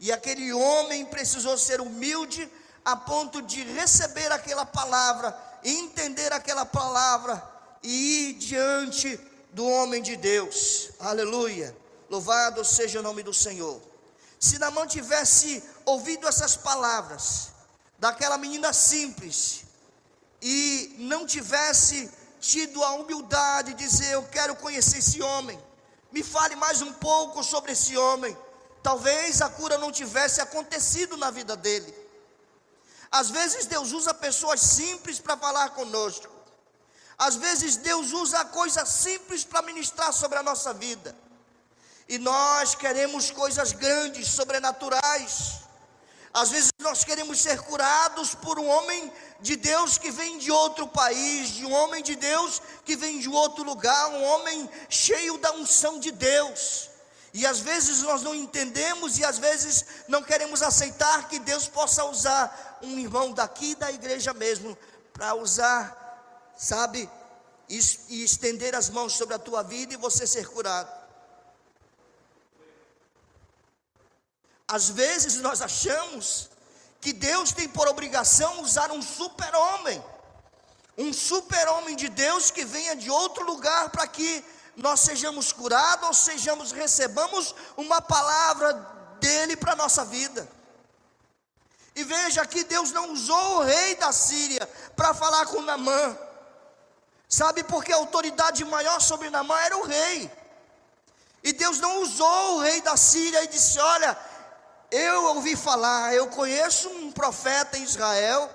E 0.00 0.10
aquele 0.10 0.52
homem 0.54 1.04
precisou 1.04 1.58
ser 1.58 1.82
humilde 1.82 2.50
a 2.82 2.96
ponto 2.96 3.42
de 3.42 3.62
receber 3.62 4.32
aquela 4.32 4.64
palavra, 4.64 5.38
entender 5.62 6.32
aquela 6.32 6.64
palavra 6.64 7.42
e 7.82 8.30
ir 8.30 8.32
diante 8.34 9.20
do 9.52 9.68
homem 9.68 10.02
de 10.02 10.16
Deus. 10.16 10.92
Aleluia. 10.98 11.76
Louvado 12.08 12.64
seja 12.64 13.00
o 13.00 13.02
nome 13.02 13.22
do 13.22 13.34
Senhor. 13.34 13.80
Se 14.40 14.58
Namã 14.58 14.86
tivesse 14.86 15.62
ouvido 15.84 16.26
essas 16.26 16.56
palavras 16.56 17.50
daquela 17.98 18.38
menina 18.38 18.72
simples 18.72 19.62
e 20.42 20.96
não 20.98 21.24
tivesse 21.24 22.10
tido 22.40 22.82
a 22.82 22.94
humildade 22.94 23.72
de 23.72 23.86
dizer: 23.86 24.12
Eu 24.12 24.24
quero 24.24 24.56
conhecer 24.56 24.98
esse 24.98 25.22
homem, 25.22 25.58
me 26.10 26.22
fale 26.22 26.56
mais 26.56 26.82
um 26.82 26.92
pouco 26.92 27.42
sobre 27.44 27.72
esse 27.72 27.96
homem. 27.96 28.36
Talvez 28.82 29.40
a 29.40 29.48
cura 29.48 29.78
não 29.78 29.92
tivesse 29.92 30.40
acontecido 30.40 31.16
na 31.16 31.30
vida 31.30 31.56
dele. 31.56 31.94
Às 33.12 33.30
vezes 33.30 33.66
Deus 33.66 33.92
usa 33.92 34.12
pessoas 34.12 34.60
simples 34.60 35.20
para 35.20 35.36
falar 35.36 35.70
conosco. 35.70 36.32
Às 37.16 37.36
vezes 37.36 37.76
Deus 37.76 38.12
usa 38.12 38.44
coisas 38.46 38.88
simples 38.88 39.44
para 39.44 39.62
ministrar 39.62 40.12
sobre 40.12 40.38
a 40.38 40.42
nossa 40.42 40.74
vida. 40.74 41.14
E 42.08 42.18
nós 42.18 42.74
queremos 42.74 43.30
coisas 43.30 43.70
grandes, 43.70 44.26
sobrenaturais. 44.28 45.60
Às 46.32 46.50
vezes 46.50 46.70
nós 46.78 47.04
queremos 47.04 47.40
ser 47.40 47.60
curados 47.60 48.34
por 48.34 48.58
um 48.58 48.66
homem 48.66 49.12
de 49.40 49.56
Deus 49.56 49.98
que 49.98 50.10
vem 50.10 50.38
de 50.38 50.50
outro 50.50 50.88
país, 50.88 51.48
de 51.50 51.66
um 51.66 51.72
homem 51.72 52.02
de 52.02 52.16
Deus 52.16 52.62
que 52.84 52.96
vem 52.96 53.18
de 53.18 53.28
outro 53.28 53.62
lugar, 53.64 54.08
um 54.08 54.22
homem 54.22 54.68
cheio 54.88 55.36
da 55.38 55.52
unção 55.52 55.98
de 55.98 56.10
Deus. 56.10 56.88
E 57.34 57.46
às 57.46 57.60
vezes 57.60 58.02
nós 58.02 58.22
não 58.22 58.34
entendemos 58.34 59.18
e 59.18 59.24
às 59.24 59.38
vezes 59.38 59.84
não 60.08 60.22
queremos 60.22 60.62
aceitar 60.62 61.28
que 61.28 61.38
Deus 61.38 61.66
possa 61.66 62.04
usar 62.04 62.78
um 62.82 62.98
irmão 62.98 63.32
daqui 63.32 63.74
da 63.74 63.90
igreja 63.90 64.32
mesmo 64.32 64.76
para 65.12 65.34
usar 65.34 66.02
sabe, 66.62 67.10
e, 67.68 68.22
estender 68.22 68.74
as 68.74 68.88
mãos 68.88 69.14
sobre 69.14 69.34
a 69.34 69.38
tua 69.38 69.62
vida 69.62 69.94
e 69.94 69.96
você 69.96 70.26
ser 70.26 70.46
curado. 70.48 71.01
Às 74.72 74.88
vezes 74.88 75.36
nós 75.36 75.60
achamos 75.60 76.48
que 76.98 77.12
Deus 77.12 77.52
tem 77.52 77.68
por 77.68 77.86
obrigação 77.88 78.62
usar 78.62 78.90
um 78.90 79.02
super-homem, 79.02 80.02
um 80.96 81.12
super-homem 81.12 81.94
de 81.94 82.08
Deus 82.08 82.50
que 82.50 82.64
venha 82.64 82.96
de 82.96 83.10
outro 83.10 83.44
lugar 83.44 83.90
para 83.90 84.06
que 84.06 84.42
nós 84.74 85.00
sejamos 85.00 85.52
curados 85.52 86.08
ou 86.08 86.14
sejamos, 86.14 86.72
recebamos 86.72 87.54
uma 87.76 88.00
palavra 88.00 88.72
dele 89.20 89.56
para 89.56 89.76
nossa 89.76 90.06
vida. 90.06 90.48
E 91.94 92.02
veja 92.02 92.46
que 92.46 92.64
Deus 92.64 92.92
não 92.92 93.12
usou 93.12 93.58
o 93.58 93.62
rei 93.64 93.94
da 93.96 94.10
Síria 94.10 94.66
para 94.96 95.12
falar 95.12 95.44
com 95.48 95.60
Namã. 95.60 96.16
Sabe 97.28 97.62
porque 97.62 97.92
a 97.92 97.96
autoridade 97.96 98.64
maior 98.64 99.02
sobre 99.02 99.28
Namã 99.28 99.60
era 99.60 99.76
o 99.76 99.84
rei. 99.84 100.32
E 101.44 101.52
Deus 101.52 101.78
não 101.78 102.00
usou 102.00 102.56
o 102.56 102.60
rei 102.60 102.80
da 102.80 102.96
Síria 102.96 103.44
e 103.44 103.48
disse: 103.48 103.78
Olha, 103.78 104.31
eu 104.92 105.24
ouvi 105.34 105.56
falar, 105.56 106.14
eu 106.14 106.28
conheço 106.28 106.88
um 106.88 107.10
profeta 107.10 107.76
em 107.76 107.82
Israel, 107.82 108.48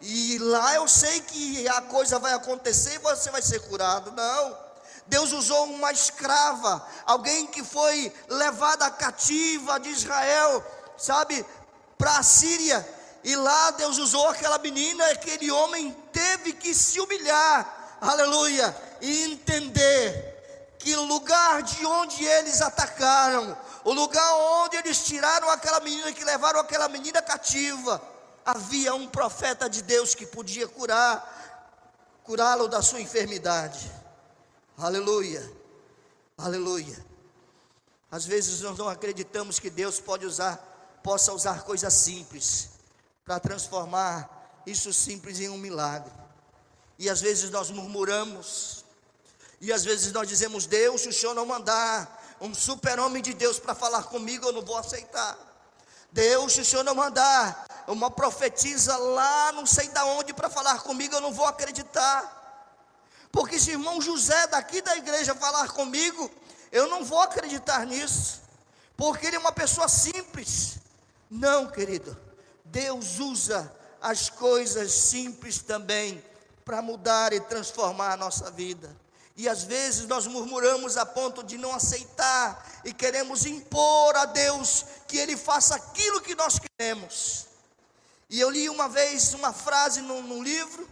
e 0.00 0.38
lá 0.38 0.74
eu 0.76 0.88
sei 0.88 1.20
que 1.20 1.68
a 1.68 1.82
coisa 1.82 2.18
vai 2.18 2.32
acontecer 2.32 2.94
e 2.94 2.98
você 2.98 3.30
vai 3.30 3.42
ser 3.42 3.60
curado. 3.60 4.12
Não. 4.12 4.56
Deus 5.06 5.32
usou 5.32 5.64
uma 5.64 5.92
escrava, 5.92 6.82
alguém 7.04 7.46
que 7.46 7.62
foi 7.62 8.10
levada 8.28 8.88
cativa 8.90 9.78
de 9.78 9.90
Israel, 9.90 10.64
sabe, 10.96 11.44
para 11.98 12.18
a 12.18 12.22
Síria. 12.22 12.88
E 13.22 13.36
lá 13.36 13.72
Deus 13.72 13.98
usou 13.98 14.28
aquela 14.28 14.56
menina, 14.58 15.04
aquele 15.10 15.50
homem 15.50 15.94
teve 16.12 16.54
que 16.54 16.72
se 16.72 16.98
humilhar 16.98 17.78
aleluia, 18.00 18.74
e 19.00 19.24
entender 19.24 20.74
que 20.78 20.94
o 20.96 21.04
lugar 21.04 21.62
de 21.62 21.84
onde 21.84 22.24
eles 22.24 22.62
atacaram, 22.62 23.56
o 23.84 23.92
lugar 23.92 24.34
onde 24.62 24.76
eles 24.76 25.04
tiraram 25.04 25.48
aquela 25.50 25.80
menina, 25.80 26.12
que 26.12 26.24
levaram 26.24 26.60
aquela 26.60 26.88
menina 26.88 27.22
cativa, 27.22 28.00
havia 28.44 28.94
um 28.94 29.08
profeta 29.08 29.68
de 29.68 29.82
Deus 29.82 30.14
que 30.14 30.26
podia 30.26 30.68
curar, 30.68 32.20
curá-lo 32.24 32.68
da 32.68 32.82
sua 32.82 33.00
enfermidade. 33.00 33.90
Aleluia, 34.76 35.50
aleluia. 36.36 37.04
Às 38.10 38.24
vezes 38.24 38.60
nós 38.60 38.76
não 38.76 38.88
acreditamos 38.88 39.58
que 39.58 39.70
Deus 39.70 40.00
pode 40.00 40.26
usar, 40.26 40.56
possa 41.02 41.32
usar 41.32 41.62
coisas 41.62 41.92
simples 41.94 42.70
para 43.24 43.38
transformar 43.38 44.62
isso 44.66 44.92
simples 44.92 45.38
em 45.40 45.48
um 45.48 45.56
milagre. 45.56 46.12
E 46.98 47.08
às 47.08 47.20
vezes 47.20 47.50
nós 47.50 47.70
murmuramos. 47.70 48.84
E 49.60 49.72
às 49.72 49.84
vezes 49.84 50.12
nós 50.12 50.28
dizemos: 50.28 50.66
Deus, 50.66 51.02
se 51.02 51.08
o 51.08 51.12
Senhor 51.12 51.34
não 51.34 51.46
mandar 51.46 52.19
um 52.40 52.54
super-homem 52.54 53.22
de 53.22 53.34
Deus 53.34 53.58
para 53.58 53.74
falar 53.74 54.04
comigo, 54.04 54.46
eu 54.46 54.52
não 54.52 54.62
vou 54.62 54.76
aceitar. 54.76 55.36
Deus, 56.12 56.54
se 56.54 56.60
o 56.60 56.64
Senhor 56.64 56.82
não 56.82 56.94
mandar 56.94 57.66
uma 57.86 58.10
profetisa 58.10 58.96
lá, 58.96 59.52
não 59.52 59.66
sei 59.66 59.88
da 59.88 60.04
onde, 60.04 60.32
para 60.32 60.50
falar 60.50 60.80
comigo, 60.80 61.14
eu 61.14 61.20
não 61.20 61.32
vou 61.32 61.46
acreditar. 61.46 62.38
Porque 63.30 63.60
se 63.60 63.70
irmão 63.70 64.00
José 64.00 64.46
daqui 64.48 64.82
da 64.82 64.96
igreja 64.96 65.34
falar 65.34 65.68
comigo, 65.68 66.30
eu 66.72 66.88
não 66.88 67.04
vou 67.04 67.20
acreditar 67.20 67.86
nisso, 67.86 68.40
porque 68.96 69.26
ele 69.26 69.36
é 69.36 69.38
uma 69.38 69.52
pessoa 69.52 69.88
simples. 69.88 70.78
Não, 71.30 71.70
querido, 71.70 72.16
Deus 72.64 73.18
usa 73.18 73.72
as 74.00 74.28
coisas 74.28 74.92
simples 74.92 75.58
também 75.58 76.24
para 76.64 76.82
mudar 76.82 77.32
e 77.32 77.40
transformar 77.40 78.12
a 78.12 78.16
nossa 78.16 78.50
vida. 78.50 78.94
E 79.36 79.48
às 79.48 79.64
vezes 79.64 80.06
nós 80.06 80.26
murmuramos 80.26 80.96
a 80.96 81.06
ponto 81.06 81.42
de 81.42 81.56
não 81.56 81.74
aceitar 81.74 82.82
e 82.84 82.92
queremos 82.92 83.46
impor 83.46 84.16
a 84.16 84.26
Deus 84.26 84.84
que 85.06 85.18
Ele 85.18 85.36
faça 85.36 85.76
aquilo 85.76 86.20
que 86.20 86.34
nós 86.34 86.58
queremos. 86.58 87.46
E 88.28 88.38
eu 88.38 88.50
li 88.50 88.68
uma 88.68 88.88
vez 88.88 89.34
uma 89.34 89.52
frase 89.52 90.00
num, 90.00 90.22
num 90.22 90.42
livro, 90.42 90.88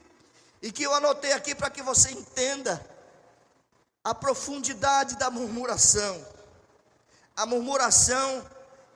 e 0.60 0.72
que 0.72 0.82
eu 0.82 0.92
anotei 0.92 1.32
aqui 1.32 1.54
para 1.54 1.70
que 1.70 1.82
você 1.82 2.10
entenda 2.10 2.84
a 4.02 4.14
profundidade 4.14 5.16
da 5.16 5.30
murmuração. 5.30 6.26
A 7.36 7.46
murmuração 7.46 8.44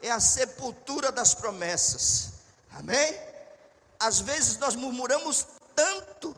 é 0.01 0.11
a 0.11 0.19
sepultura 0.19 1.13
das 1.13 1.35
promessas. 1.35 2.33
Amém? 2.73 3.17
Às 4.01 4.21
vezes 4.21 4.57
nós 4.59 4.75
murmuramos 4.75 5.47
tanto 5.77 6.35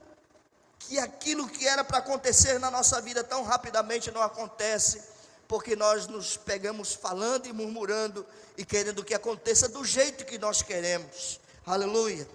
que 0.94 1.00
aquilo 1.00 1.48
que 1.48 1.66
era 1.66 1.82
para 1.82 1.98
acontecer 1.98 2.60
na 2.60 2.70
nossa 2.70 3.00
vida 3.00 3.24
tão 3.24 3.42
rapidamente 3.42 4.12
não 4.12 4.22
acontece, 4.22 5.02
porque 5.48 5.74
nós 5.74 6.06
nos 6.06 6.36
pegamos 6.36 6.94
falando 6.94 7.46
e 7.46 7.52
murmurando 7.52 8.24
e 8.56 8.64
querendo 8.64 9.02
que 9.02 9.12
aconteça 9.12 9.68
do 9.68 9.84
jeito 9.84 10.24
que 10.24 10.38
nós 10.38 10.62
queremos. 10.62 11.40
Aleluia. 11.66 12.28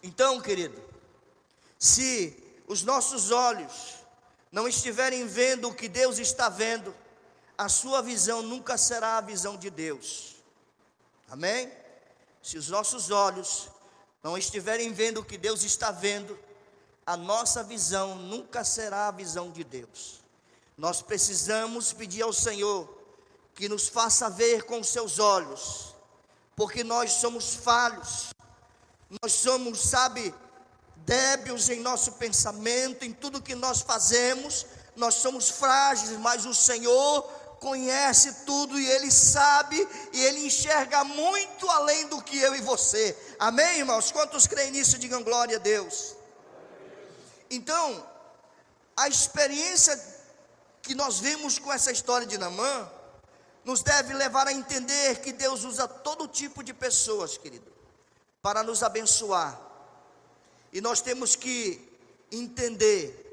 Então, 0.00 0.40
querido, 0.40 0.80
se 1.76 2.40
os 2.68 2.84
nossos 2.84 3.32
olhos 3.32 3.96
não 4.52 4.68
estiverem 4.68 5.26
vendo 5.26 5.70
o 5.70 5.74
que 5.74 5.88
Deus 5.88 6.18
está 6.18 6.48
vendo, 6.48 6.94
a 7.58 7.68
sua 7.68 8.00
visão 8.00 8.42
nunca 8.42 8.78
será 8.78 9.18
a 9.18 9.20
visão 9.20 9.56
de 9.56 9.70
Deus. 9.70 10.36
Amém? 11.28 11.68
Se 12.40 12.56
os 12.56 12.68
nossos 12.68 13.10
olhos 13.10 13.68
não 14.22 14.38
estiverem 14.38 14.92
vendo 14.92 15.18
o 15.18 15.24
que 15.24 15.36
Deus 15.36 15.64
está 15.64 15.90
vendo, 15.90 16.38
a 17.10 17.16
nossa 17.16 17.64
visão 17.64 18.14
nunca 18.14 18.62
será 18.62 19.08
a 19.08 19.10
visão 19.10 19.50
de 19.50 19.64
Deus. 19.64 20.20
Nós 20.78 21.02
precisamos 21.02 21.92
pedir 21.92 22.22
ao 22.22 22.32
Senhor 22.32 22.88
que 23.52 23.68
nos 23.68 23.88
faça 23.88 24.30
ver 24.30 24.62
com 24.62 24.80
seus 24.84 25.18
olhos, 25.18 25.92
porque 26.54 26.84
nós 26.84 27.10
somos 27.14 27.52
falhos, 27.56 28.30
nós 29.20 29.32
somos, 29.32 29.80
sabe, 29.80 30.32
débeis 30.98 31.68
em 31.68 31.80
nosso 31.80 32.12
pensamento, 32.12 33.04
em 33.04 33.12
tudo 33.12 33.42
que 33.42 33.56
nós 33.56 33.80
fazemos, 33.80 34.64
nós 34.94 35.16
somos 35.16 35.50
frágeis, 35.50 36.12
mas 36.12 36.46
o 36.46 36.54
Senhor 36.54 37.22
conhece 37.58 38.44
tudo 38.46 38.78
e 38.78 38.88
Ele 38.88 39.10
sabe 39.10 39.76
e 40.12 40.24
Ele 40.26 40.46
enxerga 40.46 41.02
muito 41.02 41.68
além 41.68 42.06
do 42.06 42.22
que 42.22 42.38
eu 42.38 42.54
e 42.54 42.60
você. 42.60 43.18
Amém, 43.36 43.80
irmãos? 43.80 44.12
Quantos 44.12 44.46
creem 44.46 44.70
nisso? 44.70 44.96
Digam 44.96 45.24
glória 45.24 45.56
a 45.56 45.60
Deus. 45.60 46.19
Então, 47.50 48.06
a 48.96 49.08
experiência 49.08 49.98
que 50.82 50.94
nós 50.94 51.18
vimos 51.18 51.58
com 51.58 51.72
essa 51.72 51.90
história 51.90 52.26
de 52.26 52.38
Namã, 52.38 52.90
nos 53.64 53.82
deve 53.82 54.14
levar 54.14 54.46
a 54.46 54.52
entender 54.52 55.20
que 55.20 55.32
Deus 55.32 55.64
usa 55.64 55.86
todo 55.86 56.26
tipo 56.26 56.62
de 56.62 56.72
pessoas, 56.72 57.36
querido, 57.36 57.70
para 58.40 58.62
nos 58.62 58.82
abençoar. 58.82 59.60
E 60.72 60.80
nós 60.80 61.00
temos 61.00 61.36
que 61.36 61.88
entender 62.32 63.26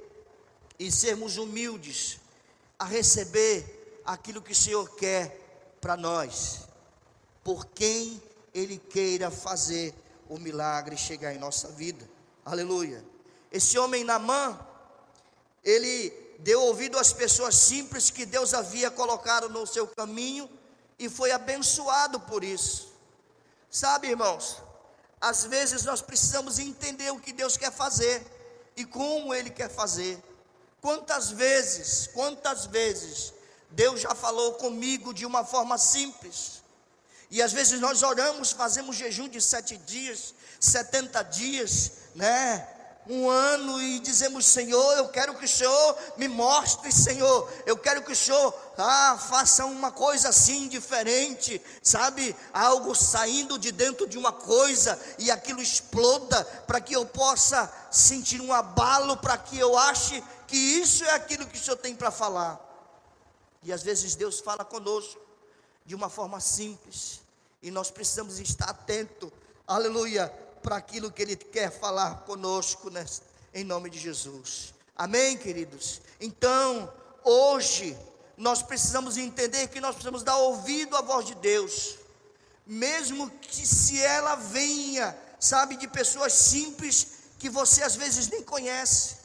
e 0.77 0.91
sermos 0.91 1.37
humildes 1.37 2.19
a 2.77 2.85
receber 2.85 4.01
aquilo 4.05 4.41
que 4.41 4.51
o 4.51 4.55
Senhor 4.55 4.95
quer 4.95 5.39
para 5.79 5.95
nós, 5.95 6.61
por 7.43 7.65
quem 7.67 8.21
Ele 8.53 8.77
queira 8.77 9.31
fazer 9.31 9.93
o 10.27 10.37
milagre 10.37 10.97
chegar 10.97 11.33
em 11.33 11.37
nossa 11.37 11.69
vida. 11.69 12.07
Aleluia. 12.43 13.03
Esse 13.51 13.77
homem 13.77 14.03
Namã, 14.03 14.59
ele 15.63 16.09
deu 16.39 16.61
ouvido 16.61 16.97
às 16.97 17.11
pessoas 17.13 17.55
simples 17.55 18.09
que 18.09 18.25
Deus 18.25 18.53
havia 18.53 18.91
colocado 18.91 19.49
no 19.49 19.65
seu 19.65 19.87
caminho 19.87 20.49
e 20.99 21.09
foi 21.09 21.31
abençoado 21.31 22.19
por 22.19 22.43
isso. 22.43 22.93
Sabe, 23.69 24.09
irmãos, 24.09 24.61
às 25.19 25.45
vezes 25.45 25.83
nós 25.83 26.01
precisamos 26.01 26.59
entender 26.59 27.11
o 27.11 27.19
que 27.19 27.33
Deus 27.33 27.57
quer 27.57 27.71
fazer 27.71 28.25
e 28.75 28.85
como 28.85 29.33
Ele 29.33 29.49
quer 29.49 29.69
fazer. 29.69 30.21
Quantas 30.81 31.31
vezes, 31.31 32.07
quantas 32.13 32.65
vezes 32.67 33.33
Deus 33.71 33.99
já 33.99 34.13
falou 34.15 34.53
comigo 34.53 35.13
de 35.13 35.25
uma 35.25 35.43
forma 35.43 35.77
simples. 35.77 36.61
E 37.29 37.41
às 37.41 37.51
vezes 37.51 37.79
nós 37.81 38.03
oramos, 38.03 38.51
fazemos 38.51 38.95
jejum 38.95 39.27
de 39.27 39.41
sete 39.41 39.75
dias, 39.75 40.33
setenta 40.59 41.23
dias, 41.23 41.91
né? 42.15 42.76
Um 43.09 43.29
ano 43.29 43.81
e 43.81 43.99
dizemos: 43.99 44.45
Senhor, 44.45 44.97
eu 44.97 45.07
quero 45.09 45.35
que 45.35 45.45
o 45.45 45.47
Senhor 45.47 45.97
me 46.17 46.27
mostre, 46.27 46.91
Senhor, 46.91 47.49
eu 47.65 47.77
quero 47.77 48.03
que 48.03 48.11
o 48.11 48.15
Senhor 48.15 48.53
ah, 48.77 49.17
faça 49.17 49.65
uma 49.65 49.91
coisa 49.91 50.29
assim 50.29 50.67
diferente, 50.67 51.61
sabe? 51.81 52.35
Algo 52.53 52.93
saindo 52.93 53.57
de 53.57 53.71
dentro 53.71 54.07
de 54.07 54.17
uma 54.17 54.31
coisa 54.31 54.99
e 55.17 55.31
aquilo 55.31 55.61
exploda, 55.61 56.43
para 56.65 56.81
que 56.81 56.93
eu 56.93 57.05
possa 57.05 57.71
sentir 57.91 58.41
um 58.41 58.53
abalo, 58.53 59.17
para 59.17 59.37
que 59.37 59.57
eu 59.57 59.77
ache 59.77 60.23
que 60.47 60.57
isso 60.57 61.03
é 61.03 61.11
aquilo 61.11 61.47
que 61.47 61.57
o 61.57 61.61
Senhor 61.61 61.77
tem 61.77 61.95
para 61.95 62.11
falar. 62.11 62.59
E 63.63 63.73
às 63.73 63.83
vezes 63.83 64.15
Deus 64.15 64.39
fala 64.39 64.63
conosco 64.63 65.19
de 65.85 65.95
uma 65.95 66.09
forma 66.09 66.39
simples, 66.39 67.21
e 67.61 67.71
nós 67.71 67.89
precisamos 67.89 68.39
estar 68.39 68.69
atento, 68.69 69.31
aleluia 69.65 70.46
para 70.61 70.77
aquilo 70.77 71.11
que 71.11 71.21
Ele 71.21 71.35
quer 71.35 71.71
falar 71.71 72.23
conosco 72.25 72.89
nessa, 72.89 73.21
em 73.53 73.63
nome 73.63 73.89
de 73.89 73.99
Jesus. 73.99 74.73
Amém, 74.95 75.37
queridos? 75.37 76.01
Então, 76.19 76.91
hoje, 77.23 77.97
nós 78.35 78.61
precisamos 78.61 79.17
entender 79.17 79.67
que 79.67 79.81
nós 79.81 79.95
precisamos 79.95 80.23
dar 80.23 80.37
ouvido 80.37 80.95
à 80.95 81.01
voz 81.01 81.25
de 81.25 81.35
Deus, 81.35 81.95
mesmo 82.65 83.29
que 83.29 83.65
se 83.65 84.01
ela 84.01 84.35
venha, 84.35 85.17
sabe, 85.39 85.75
de 85.75 85.87
pessoas 85.87 86.33
simples 86.33 87.07
que 87.39 87.49
você 87.49 87.83
às 87.83 87.95
vezes 87.95 88.27
nem 88.27 88.43
conhece, 88.43 89.17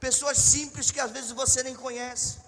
pessoas 0.00 0.38
simples 0.38 0.90
que 0.90 1.00
às 1.00 1.10
vezes 1.10 1.32
você 1.32 1.62
nem 1.62 1.74
conhece. 1.74 2.47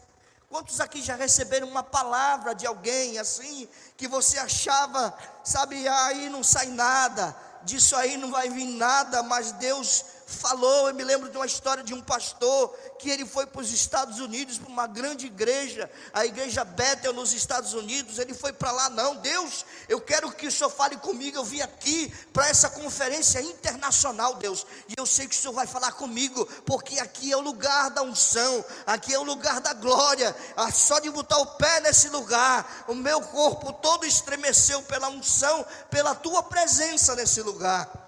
Quantos 0.51 0.81
aqui 0.81 1.01
já 1.01 1.15
receberam 1.15 1.69
uma 1.69 1.85
palavra 1.85 2.57
de 2.57 2.67
alguém 2.67 3.21
assim, 3.21 3.69
que 3.97 4.09
você 4.09 4.37
achava, 4.37 5.17
sabe, 5.45 5.87
aí 5.87 6.29
não 6.29 6.43
sai 6.43 6.67
nada, 6.67 7.37
disso 7.63 7.95
aí 7.95 8.17
não 8.17 8.33
vai 8.33 8.51
vir 8.51 8.67
nada, 8.67 9.23
mas 9.23 9.53
Deus 9.53 10.05
falou. 10.31 10.89
Eu 10.89 10.95
me 10.95 11.05
lembro 11.05 11.29
de 11.29 11.37
uma 11.37 11.47
história 11.47 11.83
de 11.83 11.93
um 11.93 12.01
pastor 12.01 12.75
que 12.99 13.11
ele 13.11 13.27
foi 13.27 13.47
para 13.47 13.61
os 13.61 13.73
Estados 13.73 14.21
Unidos, 14.21 14.59
para 14.59 14.69
uma 14.69 14.87
grande 14.87 15.27
igreja, 15.27 15.91
a 16.13 16.25
igreja 16.25 16.65
Bethel 16.65 17.13
nos 17.13 17.33
Estados 17.33 17.75
Unidos. 17.75 18.19
Ele 18.19 18.35
foi 18.35 18.53
para 18.53 18.73
lá, 18.73 18.91
não, 18.91 19.17
Deus, 19.17 19.65
eu 19.89 20.01
quero 20.01 20.31
que 20.33 20.47
o 20.47 20.53
Senhor 20.53 20.71
fale 20.71 20.97
comigo. 20.97 21.37
Eu 21.37 21.45
vim 21.45 21.61
aqui 21.61 22.13
para 22.33 22.49
essa 22.49 22.71
conferência 22.71 23.41
internacional, 23.41 24.35
Deus, 24.35 24.67
e 24.89 24.95
eu 24.97 25.07
sei 25.07 25.27
que 25.27 25.35
o 25.35 25.39
Senhor 25.39 25.53
vai 25.53 25.67
falar 25.67 25.93
comigo, 25.93 26.47
porque 26.65 26.99
aqui 26.99 27.33
é 27.33 27.37
o 27.37 27.41
lugar 27.41 27.91
da 27.91 28.03
unção, 28.03 28.65
aqui 28.87 29.13
é 29.15 29.19
o 29.19 29.25
lugar 29.25 29.61
da 29.61 29.73
glória. 29.73 30.35
Ah, 30.57 30.71
só 30.71 30.99
de 30.99 31.11
botar 31.11 31.39
o 31.39 31.47
pé 31.47 31.81
nesse 31.81 32.09
lugar, 32.09 32.85
o 32.89 32.95
meu 32.95 33.21
corpo 33.21 33.73
todo 33.73 34.07
estremeceu 34.07 34.83
pela 34.83 35.09
unção, 35.09 35.65
pela 35.91 36.15
tua 36.15 36.43
presença 36.43 37.15
nesse 37.15 37.43
lugar. 37.43 38.00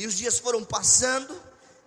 E 0.00 0.06
os 0.06 0.14
dias 0.14 0.38
foram 0.38 0.64
passando, 0.64 1.38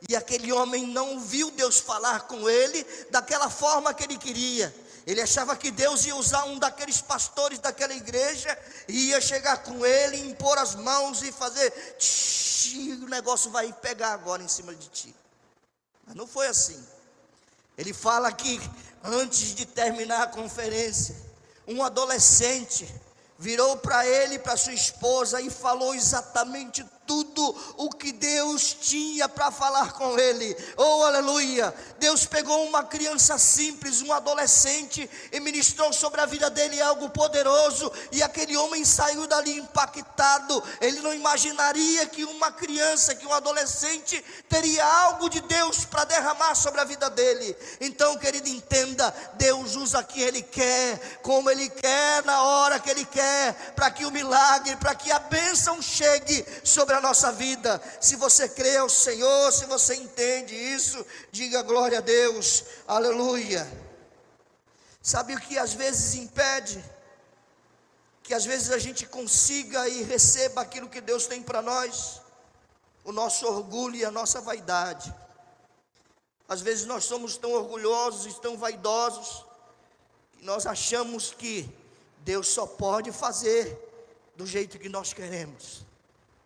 e 0.07 0.15
aquele 0.15 0.53
homem 0.53 0.85
não 0.85 1.19
viu 1.19 1.49
Deus 1.49 1.79
falar 1.79 2.27
com 2.27 2.47
ele 2.47 2.85
daquela 3.09 3.49
forma 3.49 3.91
que 3.91 4.03
ele 4.03 4.19
queria. 4.19 4.71
Ele 5.07 5.19
achava 5.19 5.55
que 5.55 5.71
Deus 5.71 6.05
ia 6.05 6.15
usar 6.15 6.43
um 6.43 6.59
daqueles 6.59 7.01
pastores 7.01 7.57
daquela 7.57 7.91
igreja 7.91 8.55
e 8.87 9.07
ia 9.07 9.19
chegar 9.19 9.63
com 9.63 9.83
ele, 9.83 10.29
impor 10.29 10.59
as 10.59 10.75
mãos 10.75 11.23
e 11.23 11.31
fazer, 11.31 11.73
o 13.01 13.07
negócio 13.07 13.49
vai 13.49 13.73
pegar 13.73 14.13
agora 14.13 14.43
em 14.43 14.47
cima 14.47 14.75
de 14.75 14.89
ti. 14.89 15.15
Mas 16.05 16.15
não 16.15 16.27
foi 16.27 16.45
assim. 16.45 16.87
Ele 17.75 17.95
fala 17.95 18.31
que 18.31 18.61
antes 19.03 19.55
de 19.55 19.65
terminar 19.65 20.21
a 20.21 20.27
conferência, 20.27 21.15
um 21.67 21.81
adolescente 21.83 22.87
virou 23.39 23.75
para 23.77 24.05
ele, 24.05 24.37
para 24.37 24.55
sua 24.55 24.73
esposa 24.73 25.41
e 25.41 25.49
falou 25.49 25.95
exatamente 25.95 26.85
tudo 27.05 27.55
o 27.77 27.89
que 27.89 28.11
Deus 28.11 28.75
tinha 28.79 29.27
para 29.27 29.51
falar 29.51 29.93
com 29.93 30.17
ele. 30.17 30.55
Oh, 30.77 31.03
aleluia! 31.03 31.73
Deus 31.99 32.25
pegou 32.25 32.65
uma 32.65 32.83
criança 32.83 33.37
simples, 33.37 34.01
um 34.01 34.11
adolescente, 34.11 35.09
e 35.31 35.39
ministrou 35.39 35.91
sobre 35.93 36.21
a 36.21 36.25
vida 36.25 36.49
dele 36.49 36.81
algo 36.81 37.09
poderoso, 37.09 37.91
e 38.11 38.21
aquele 38.21 38.55
homem 38.57 38.85
saiu 38.85 39.27
dali 39.27 39.57
impactado. 39.57 40.63
Ele 40.81 40.99
não 41.01 41.13
imaginaria 41.13 42.05
que 42.07 42.23
uma 42.23 42.51
criança, 42.51 43.15
que 43.15 43.25
um 43.25 43.33
adolescente 43.33 44.23
teria 44.49 44.85
algo 44.85 45.29
de 45.29 45.41
Deus 45.41 45.85
para 45.85 46.05
derramar 46.05 46.55
sobre 46.55 46.81
a 46.81 46.85
vida 46.85 47.09
dele. 47.09 47.55
Então, 47.79 48.17
querido, 48.17 48.49
entenda: 48.49 49.13
Deus 49.35 49.75
usa 49.75 50.03
quem 50.03 50.23
Ele 50.23 50.41
quer, 50.41 51.19
como 51.21 51.49
Ele 51.49 51.69
quer, 51.69 52.23
na 52.23 52.43
hora 52.43 52.79
que 52.79 52.89
Ele 52.89 53.05
quer, 53.05 53.53
para 53.75 53.91
que 53.91 54.05
o 54.05 54.11
milagre, 54.11 54.75
para 54.77 54.95
que 54.95 55.11
a 55.11 55.19
bênção 55.19 55.81
chegue 55.81 56.45
sobre 56.63 56.92
sobre 56.93 56.95
a 56.95 57.01
nossa 57.01 57.31
vida. 57.31 57.81
Se 57.99 58.15
você 58.15 58.47
crê 58.47 58.77
ao 58.77 58.89
Senhor, 58.89 59.51
se 59.51 59.65
você 59.65 59.95
entende 59.95 60.55
isso, 60.55 61.03
diga 61.31 61.63
glória 61.63 61.97
a 61.97 62.01
Deus, 62.01 62.63
aleluia. 62.87 63.67
Sabe 65.01 65.33
o 65.35 65.39
que 65.39 65.57
às 65.57 65.73
vezes 65.73 66.13
impede? 66.15 66.83
Que 68.21 68.33
às 68.33 68.45
vezes 68.45 68.71
a 68.71 68.77
gente 68.77 69.05
consiga 69.05 69.87
e 69.89 70.03
receba 70.03 70.61
aquilo 70.61 70.89
que 70.89 71.01
Deus 71.01 71.25
tem 71.25 71.41
para 71.41 71.61
nós? 71.61 72.21
O 73.03 73.11
nosso 73.11 73.45
orgulho 73.47 73.95
e 73.95 74.05
a 74.05 74.11
nossa 74.11 74.39
vaidade. 74.39 75.13
Às 76.47 76.61
vezes 76.61 76.85
nós 76.85 77.05
somos 77.05 77.37
tão 77.37 77.51
orgulhosos 77.51 78.31
e 78.31 78.39
tão 78.39 78.57
vaidosos, 78.57 79.45
que 80.37 80.45
nós 80.45 80.65
achamos 80.65 81.33
que 81.33 81.69
Deus 82.19 82.47
só 82.47 82.67
pode 82.67 83.11
fazer 83.11 83.77
do 84.35 84.45
jeito 84.45 84.79
que 84.79 84.89
nós 84.89 85.11
queremos 85.11 85.92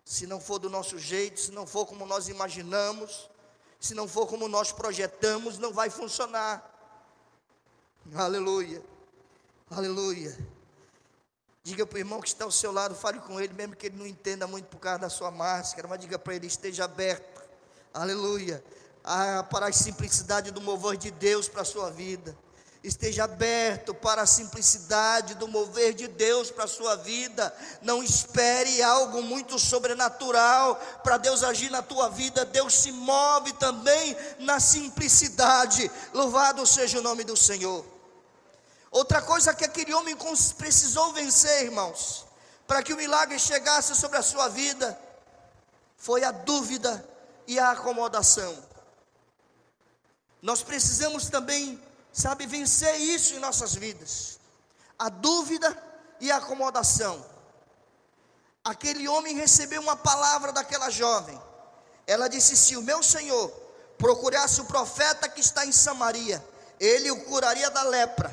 se 0.08 0.26
não 0.26 0.40
for 0.40 0.58
do 0.58 0.70
nosso 0.70 0.98
jeito, 0.98 1.38
se 1.38 1.52
não 1.52 1.66
for 1.66 1.84
como 1.84 2.06
nós 2.06 2.28
imaginamos, 2.28 3.28
se 3.78 3.92
não 3.92 4.08
for 4.08 4.26
como 4.26 4.48
nós 4.48 4.72
projetamos, 4.72 5.58
não 5.58 5.70
vai 5.70 5.90
funcionar. 5.90 6.64
Aleluia, 8.14 8.82
aleluia. 9.70 10.34
Diga 11.62 11.86
para 11.86 11.96
o 11.96 11.98
irmão 11.98 12.22
que 12.22 12.28
está 12.28 12.46
ao 12.46 12.50
seu 12.50 12.72
lado, 12.72 12.94
fale 12.94 13.20
com 13.20 13.38
ele, 13.38 13.52
mesmo 13.52 13.76
que 13.76 13.84
ele 13.84 13.98
não 13.98 14.06
entenda 14.06 14.46
muito 14.46 14.64
por 14.68 14.78
causa 14.78 15.00
da 15.00 15.10
sua 15.10 15.30
máscara, 15.30 15.86
mas 15.86 16.00
diga 16.00 16.18
para 16.18 16.34
ele: 16.34 16.46
esteja 16.46 16.86
aberto, 16.86 17.42
aleluia, 17.92 18.64
para 19.50 19.66
a 19.66 19.72
simplicidade 19.72 20.50
do 20.50 20.62
mover 20.62 20.96
de 20.96 21.10
Deus 21.10 21.50
para 21.50 21.60
a 21.60 21.66
sua 21.66 21.90
vida 21.90 22.34
esteja 22.88 23.24
aberto 23.24 23.94
para 23.94 24.22
a 24.22 24.26
simplicidade 24.26 25.34
do 25.34 25.46
mover 25.46 25.94
de 25.94 26.08
Deus 26.08 26.50
para 26.50 26.64
a 26.64 26.68
sua 26.68 26.96
vida. 26.96 27.54
Não 27.82 28.02
espere 28.02 28.82
algo 28.82 29.22
muito 29.22 29.58
sobrenatural 29.58 30.76
para 31.02 31.18
Deus 31.18 31.42
agir 31.42 31.70
na 31.70 31.82
tua 31.82 32.08
vida. 32.08 32.44
Deus 32.44 32.74
se 32.74 32.90
move 32.90 33.52
também 33.54 34.16
na 34.38 34.58
simplicidade. 34.58 35.90
Louvado 36.12 36.66
seja 36.66 36.98
o 36.98 37.02
nome 37.02 37.24
do 37.24 37.36
Senhor. 37.36 37.84
Outra 38.90 39.20
coisa 39.20 39.54
que 39.54 39.64
aquele 39.64 39.92
homem 39.92 40.16
precisou 40.56 41.12
vencer, 41.12 41.64
irmãos, 41.64 42.26
para 42.66 42.82
que 42.82 42.92
o 42.92 42.96
milagre 42.96 43.38
chegasse 43.38 43.94
sobre 43.94 44.18
a 44.18 44.22
sua 44.22 44.48
vida, 44.48 44.98
foi 45.96 46.24
a 46.24 46.30
dúvida 46.30 47.06
e 47.46 47.58
a 47.58 47.72
acomodação. 47.72 48.56
Nós 50.40 50.62
precisamos 50.62 51.28
também 51.28 51.80
sabe, 52.18 52.46
vencer 52.46 52.96
isso 53.00 53.34
em 53.34 53.38
nossas 53.38 53.74
vidas: 53.74 54.38
a 54.98 55.08
dúvida 55.08 55.70
e 56.20 56.30
a 56.30 56.38
acomodação. 56.38 57.24
Aquele 58.64 59.08
homem 59.08 59.36
recebeu 59.36 59.80
uma 59.80 59.96
palavra 59.96 60.52
daquela 60.52 60.90
jovem. 60.90 61.40
Ela 62.06 62.28
disse: 62.28 62.56
Se 62.56 62.76
o 62.76 62.82
meu 62.82 63.02
senhor 63.02 63.48
procurasse 63.96 64.60
o 64.60 64.64
profeta 64.64 65.28
que 65.28 65.40
está 65.40 65.64
em 65.64 65.72
Samaria, 65.72 66.44
ele 66.80 67.10
o 67.10 67.24
curaria 67.24 67.70
da 67.70 67.82
lepra. 67.82 68.30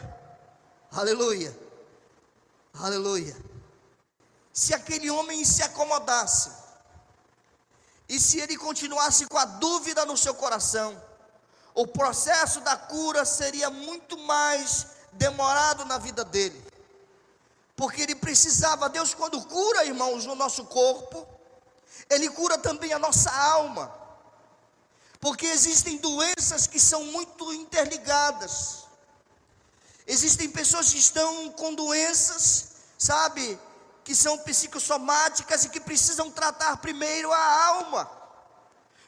Aleluia, 0.92 1.58
aleluia. 2.74 3.36
Se 4.52 4.74
aquele 4.74 5.10
homem 5.10 5.44
se 5.44 5.62
acomodasse, 5.62 6.50
e 8.08 8.20
se 8.20 8.40
ele 8.40 8.56
continuasse 8.58 9.26
com 9.26 9.38
a 9.38 9.46
dúvida 9.46 10.06
no 10.06 10.16
seu 10.16 10.34
coração, 10.34 11.02
o 11.76 11.86
processo 11.86 12.62
da 12.62 12.78
cura 12.78 13.26
seria 13.26 13.70
muito 13.70 14.18
mais 14.20 14.88
demorado 15.12 15.84
na 15.84 15.98
vida 15.98 16.24
dele. 16.24 16.64
Porque 17.76 18.02
ele 18.02 18.16
precisava, 18.16 18.88
Deus, 18.88 19.14
quando 19.14 19.42
cura, 19.42 19.86
irmãos, 19.86 20.26
o 20.26 20.34
nosso 20.36 20.64
corpo, 20.66 21.28
Ele 22.10 22.30
cura 22.30 22.58
também 22.58 22.94
a 22.94 23.00
nossa 23.00 23.30
alma. 23.30 23.94
Porque 25.20 25.46
existem 25.46 25.98
doenças 25.98 26.66
que 26.66 26.80
são 26.80 27.04
muito 27.04 27.54
interligadas. 27.54 28.86
Existem 30.08 30.50
pessoas 30.50 30.94
que 30.94 31.00
estão 31.00 31.50
com 31.52 31.74
doenças, 31.74 32.68
sabe, 32.98 33.60
que 34.06 34.16
são 34.16 34.38
psicossomáticas 34.38 35.66
e 35.66 35.70
que 35.70 35.82
precisam 35.82 36.32
tratar 36.32 36.78
primeiro 36.78 37.34
a 37.34 37.66
alma 37.66 38.25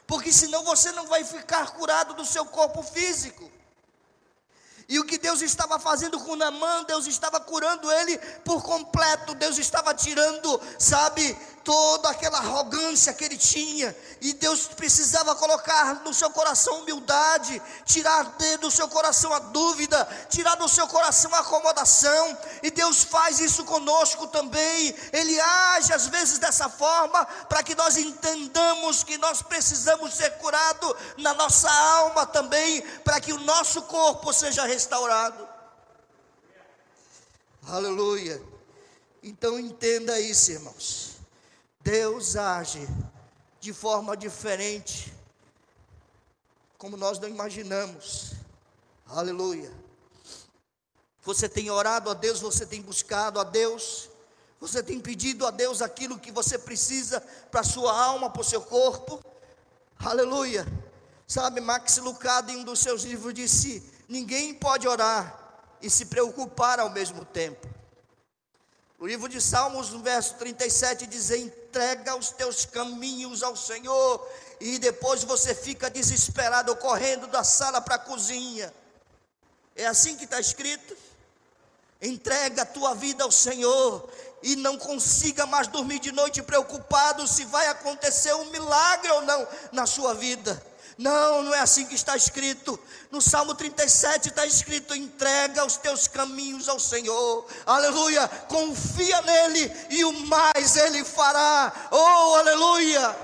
porque 0.08 0.32
senão 0.32 0.64
você 0.64 0.90
não 0.92 1.06
vai 1.06 1.22
ficar 1.22 1.70
curado 1.72 2.14
do 2.14 2.24
seu 2.24 2.46
corpo 2.46 2.82
físico. 2.82 3.48
E 4.88 4.98
o 4.98 5.04
que 5.04 5.18
Deus 5.18 5.42
estava 5.42 5.78
fazendo 5.78 6.18
com 6.18 6.34
Namã, 6.34 6.82
Deus 6.84 7.06
estava 7.06 7.38
curando 7.38 7.92
ele 7.92 8.16
por 8.42 8.62
completo, 8.62 9.34
Deus 9.34 9.58
estava 9.58 9.92
tirando, 9.92 10.58
sabe, 10.78 11.36
toda 11.64 12.10
aquela 12.10 12.38
arrogância 12.38 13.12
que 13.12 13.24
ele 13.24 13.36
tinha, 13.36 13.96
e 14.20 14.32
Deus 14.32 14.66
precisava 14.66 15.34
colocar 15.34 16.02
no 16.04 16.12
seu 16.14 16.30
coração 16.30 16.80
humildade, 16.80 17.60
tirar 17.84 18.36
do 18.60 18.70
seu 18.70 18.88
coração 18.88 19.32
a 19.32 19.38
dúvida, 19.38 20.08
tirar 20.28 20.54
do 20.56 20.68
seu 20.68 20.86
coração 20.88 21.34
a 21.34 21.40
acomodação, 21.40 22.38
e 22.62 22.70
Deus 22.70 23.04
faz 23.04 23.40
isso 23.40 23.64
conosco 23.64 24.26
também. 24.28 24.94
Ele 25.12 25.40
age 25.40 25.92
às 25.92 26.06
vezes 26.06 26.38
dessa 26.38 26.68
forma 26.68 27.24
para 27.48 27.62
que 27.62 27.74
nós 27.74 27.96
entendamos 27.96 29.04
que 29.04 29.18
nós 29.18 29.42
precisamos 29.42 30.14
ser 30.14 30.30
curados 30.38 30.94
na 31.16 31.34
nossa 31.34 31.70
alma 31.70 32.26
também, 32.26 32.82
para 33.04 33.20
que 33.20 33.32
o 33.32 33.40
nosso 33.40 33.82
corpo 33.82 34.32
seja 34.32 34.64
restaurado. 34.64 35.46
Aleluia. 37.68 38.40
Então 39.22 39.58
entenda 39.58 40.18
isso, 40.18 40.52
irmãos. 40.52 41.07
Deus 41.90 42.36
age 42.36 42.86
de 43.58 43.72
forma 43.72 44.14
diferente, 44.14 45.10
como 46.76 46.98
nós 46.98 47.18
não 47.18 47.26
imaginamos. 47.26 48.32
Aleluia. 49.06 49.72
Você 51.22 51.48
tem 51.48 51.70
orado 51.70 52.10
a 52.10 52.14
Deus, 52.14 52.40
você 52.40 52.66
tem 52.66 52.82
buscado 52.82 53.40
a 53.40 53.44
Deus, 53.44 54.10
você 54.60 54.82
tem 54.82 55.00
pedido 55.00 55.46
a 55.46 55.50
Deus 55.50 55.80
aquilo 55.80 56.18
que 56.18 56.30
você 56.30 56.58
precisa 56.58 57.22
para 57.50 57.62
a 57.62 57.64
sua 57.64 57.98
alma, 57.98 58.28
para 58.28 58.42
o 58.42 58.44
seu 58.44 58.60
corpo. 58.60 59.24
Aleluia. 59.98 60.66
Sabe, 61.26 61.58
Max 61.58 61.96
Lucado, 61.96 62.50
em 62.52 62.58
um 62.58 62.64
dos 62.64 62.80
seus 62.80 63.02
livros, 63.04 63.32
disse: 63.32 63.82
Ninguém 64.06 64.52
pode 64.52 64.86
orar 64.86 65.64
e 65.80 65.88
se 65.88 66.04
preocupar 66.04 66.80
ao 66.80 66.90
mesmo 66.90 67.24
tempo. 67.24 67.66
O 68.98 69.06
livro 69.06 69.26
de 69.26 69.40
Salmos, 69.40 69.88
no 69.88 70.00
verso 70.00 70.34
37, 70.34 71.06
diz: 71.06 71.30
entrega 71.68 72.16
os 72.16 72.30
teus 72.30 72.64
caminhos 72.64 73.42
ao 73.42 73.54
Senhor, 73.54 74.26
e 74.58 74.78
depois 74.78 75.22
você 75.22 75.54
fica 75.54 75.90
desesperado, 75.90 76.74
correndo 76.76 77.26
da 77.26 77.44
sala 77.44 77.80
para 77.80 77.96
a 77.96 77.98
cozinha. 77.98 78.72
É 79.76 79.86
assim 79.86 80.16
que 80.16 80.24
está 80.24 80.40
escrito? 80.40 80.96
Entrega 82.00 82.62
a 82.62 82.66
tua 82.66 82.94
vida 82.94 83.22
ao 83.22 83.30
Senhor, 83.30 84.08
e 84.42 84.56
não 84.56 84.78
consiga 84.78 85.44
mais 85.46 85.66
dormir 85.66 85.98
de 85.98 86.10
noite 86.10 86.42
preocupado 86.42 87.26
se 87.28 87.44
vai 87.44 87.66
acontecer 87.68 88.32
um 88.34 88.46
milagre 88.46 89.10
ou 89.10 89.22
não 89.22 89.46
na 89.70 89.84
sua 89.84 90.14
vida. 90.14 90.60
Não, 90.98 91.44
não 91.44 91.54
é 91.54 91.60
assim 91.60 91.86
que 91.86 91.94
está 91.94 92.16
escrito. 92.16 92.78
No 93.08 93.22
Salmo 93.22 93.54
37 93.54 94.30
está 94.30 94.44
escrito: 94.44 94.96
entrega 94.96 95.64
os 95.64 95.76
teus 95.76 96.08
caminhos 96.08 96.68
ao 96.68 96.80
Senhor, 96.80 97.46
aleluia. 97.64 98.26
Confia 98.48 99.22
nele 99.22 99.72
e 99.90 100.04
o 100.04 100.12
mais 100.26 100.76
ele 100.76 101.04
fará, 101.04 101.72
oh, 101.92 102.34
aleluia. 102.34 103.16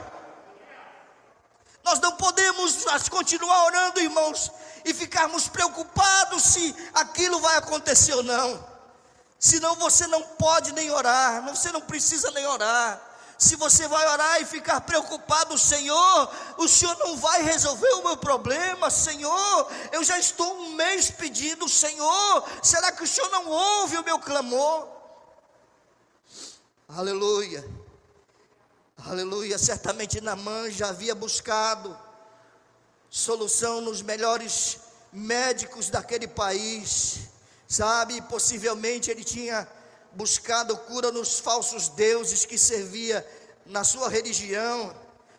Nós 1.82 1.98
não 1.98 2.12
podemos 2.12 2.84
continuar 3.10 3.66
orando, 3.66 4.00
irmãos, 4.00 4.52
e 4.85 4.94
ficarmos 4.94 5.48
preocupados 5.48 6.44
se 6.44 6.75
aquilo 6.94 7.40
vai 7.40 7.56
acontecer 7.56 8.14
ou 8.14 8.22
não. 8.22 8.64
Senão 9.37 9.75
você 9.75 10.06
não 10.06 10.22
pode 10.22 10.72
nem 10.72 10.92
orar, 10.92 11.44
você 11.44 11.72
não 11.72 11.81
precisa 11.81 12.31
nem 12.31 12.46
orar. 12.46 13.13
Se 13.38 13.56
você 13.56 13.88
vai 13.88 14.06
orar 14.08 14.40
e 14.40 14.44
ficar 14.44 14.80
preocupado, 14.82 15.58
Senhor, 15.58 16.30
o 16.58 16.68
Senhor 16.68 16.96
não 16.98 17.16
vai 17.16 17.42
resolver 17.42 17.92
o 17.94 18.04
meu 18.04 18.16
problema, 18.16 18.90
Senhor. 18.90 19.70
Eu 19.92 20.04
já 20.04 20.18
estou 20.18 20.54
um 20.60 20.74
mês 20.74 21.10
pedindo, 21.10 21.68
Senhor. 21.68 22.44
Será 22.62 22.92
que 22.92 23.02
o 23.02 23.06
Senhor 23.06 23.28
não 23.30 23.48
ouve 23.48 23.96
o 23.96 24.04
meu 24.04 24.18
clamor? 24.18 24.88
Aleluia, 26.88 27.68
Aleluia. 29.06 29.58
Certamente 29.58 30.20
Namã 30.20 30.70
já 30.70 30.88
havia 30.88 31.14
buscado 31.14 31.96
solução 33.10 33.80
nos 33.80 34.00
melhores 34.00 34.78
médicos 35.12 35.90
daquele 35.90 36.26
país, 36.26 37.28
sabe? 37.68 38.20
Possivelmente 38.22 39.10
ele 39.10 39.22
tinha 39.22 39.68
buscado 40.15 40.77
cura 40.77 41.10
nos 41.10 41.38
falsos 41.38 41.88
deuses 41.88 42.44
que 42.44 42.56
servia 42.56 43.27
na 43.67 43.83
sua 43.85 44.08
religião, 44.08 44.94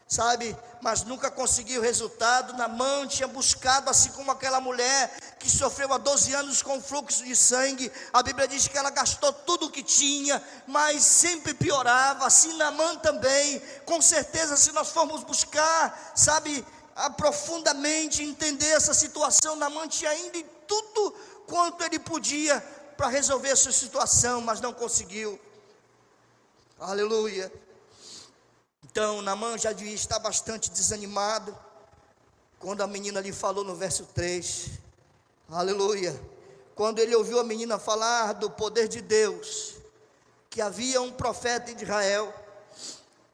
sabe? 0.07 0.55
Mas 0.81 1.03
nunca 1.03 1.31
conseguiu 1.31 1.81
resultado. 1.81 2.53
Namã 2.53 3.07
tinha 3.07 3.27
buscado, 3.27 3.89
assim 3.89 4.09
como 4.11 4.31
aquela 4.31 4.59
mulher 4.59 5.15
que 5.39 5.49
sofreu 5.49 5.93
há 5.93 5.97
12 5.97 6.33
anos 6.33 6.61
com 6.61 6.81
fluxo 6.81 7.23
de 7.23 7.35
sangue. 7.35 7.91
A 8.13 8.21
Bíblia 8.21 8.47
diz 8.47 8.67
que 8.67 8.77
ela 8.77 8.89
gastou 8.89 9.31
tudo 9.31 9.67
o 9.67 9.71
que 9.71 9.83
tinha, 9.83 10.43
mas 10.67 11.03
sempre 11.03 11.53
piorava. 11.53 12.25
Assim 12.25 12.55
Namã 12.57 12.95
também. 12.97 13.61
Com 13.85 14.01
certeza, 14.01 14.57
se 14.57 14.71
nós 14.71 14.89
formos 14.89 15.23
buscar, 15.23 16.13
sabe, 16.15 16.65
profundamente 17.17 18.23
entender 18.23 18.69
essa 18.69 18.93
situação, 18.93 19.55
Namã 19.55 19.87
tinha 19.87 20.11
ainda 20.11 20.43
tudo 20.67 21.15
quanto 21.47 21.83
ele 21.83 21.99
podia 21.99 22.63
para 22.97 23.07
resolver 23.07 23.49
essa 23.49 23.71
situação, 23.71 24.41
mas 24.41 24.61
não 24.61 24.73
conseguiu. 24.73 25.39
Aleluia. 26.79 27.51
Então, 28.83 29.21
Namã 29.21 29.57
já 29.57 29.71
devia 29.71 29.93
estar 29.93 30.19
bastante 30.19 30.69
desanimado. 30.71 31.57
Quando 32.59 32.81
a 32.81 32.87
menina 32.87 33.19
lhe 33.19 33.31
falou 33.31 33.63
no 33.63 33.75
verso 33.75 34.05
3, 34.13 34.69
aleluia. 35.49 36.19
Quando 36.73 36.99
ele 36.99 37.15
ouviu 37.15 37.39
a 37.39 37.43
menina 37.43 37.77
falar 37.77 38.33
do 38.33 38.49
poder 38.49 38.87
de 38.87 39.01
Deus, 39.01 39.75
que 40.49 40.61
havia 40.61 41.01
um 41.01 41.11
profeta 41.11 41.71
em 41.71 41.75
Israel, 41.75 42.33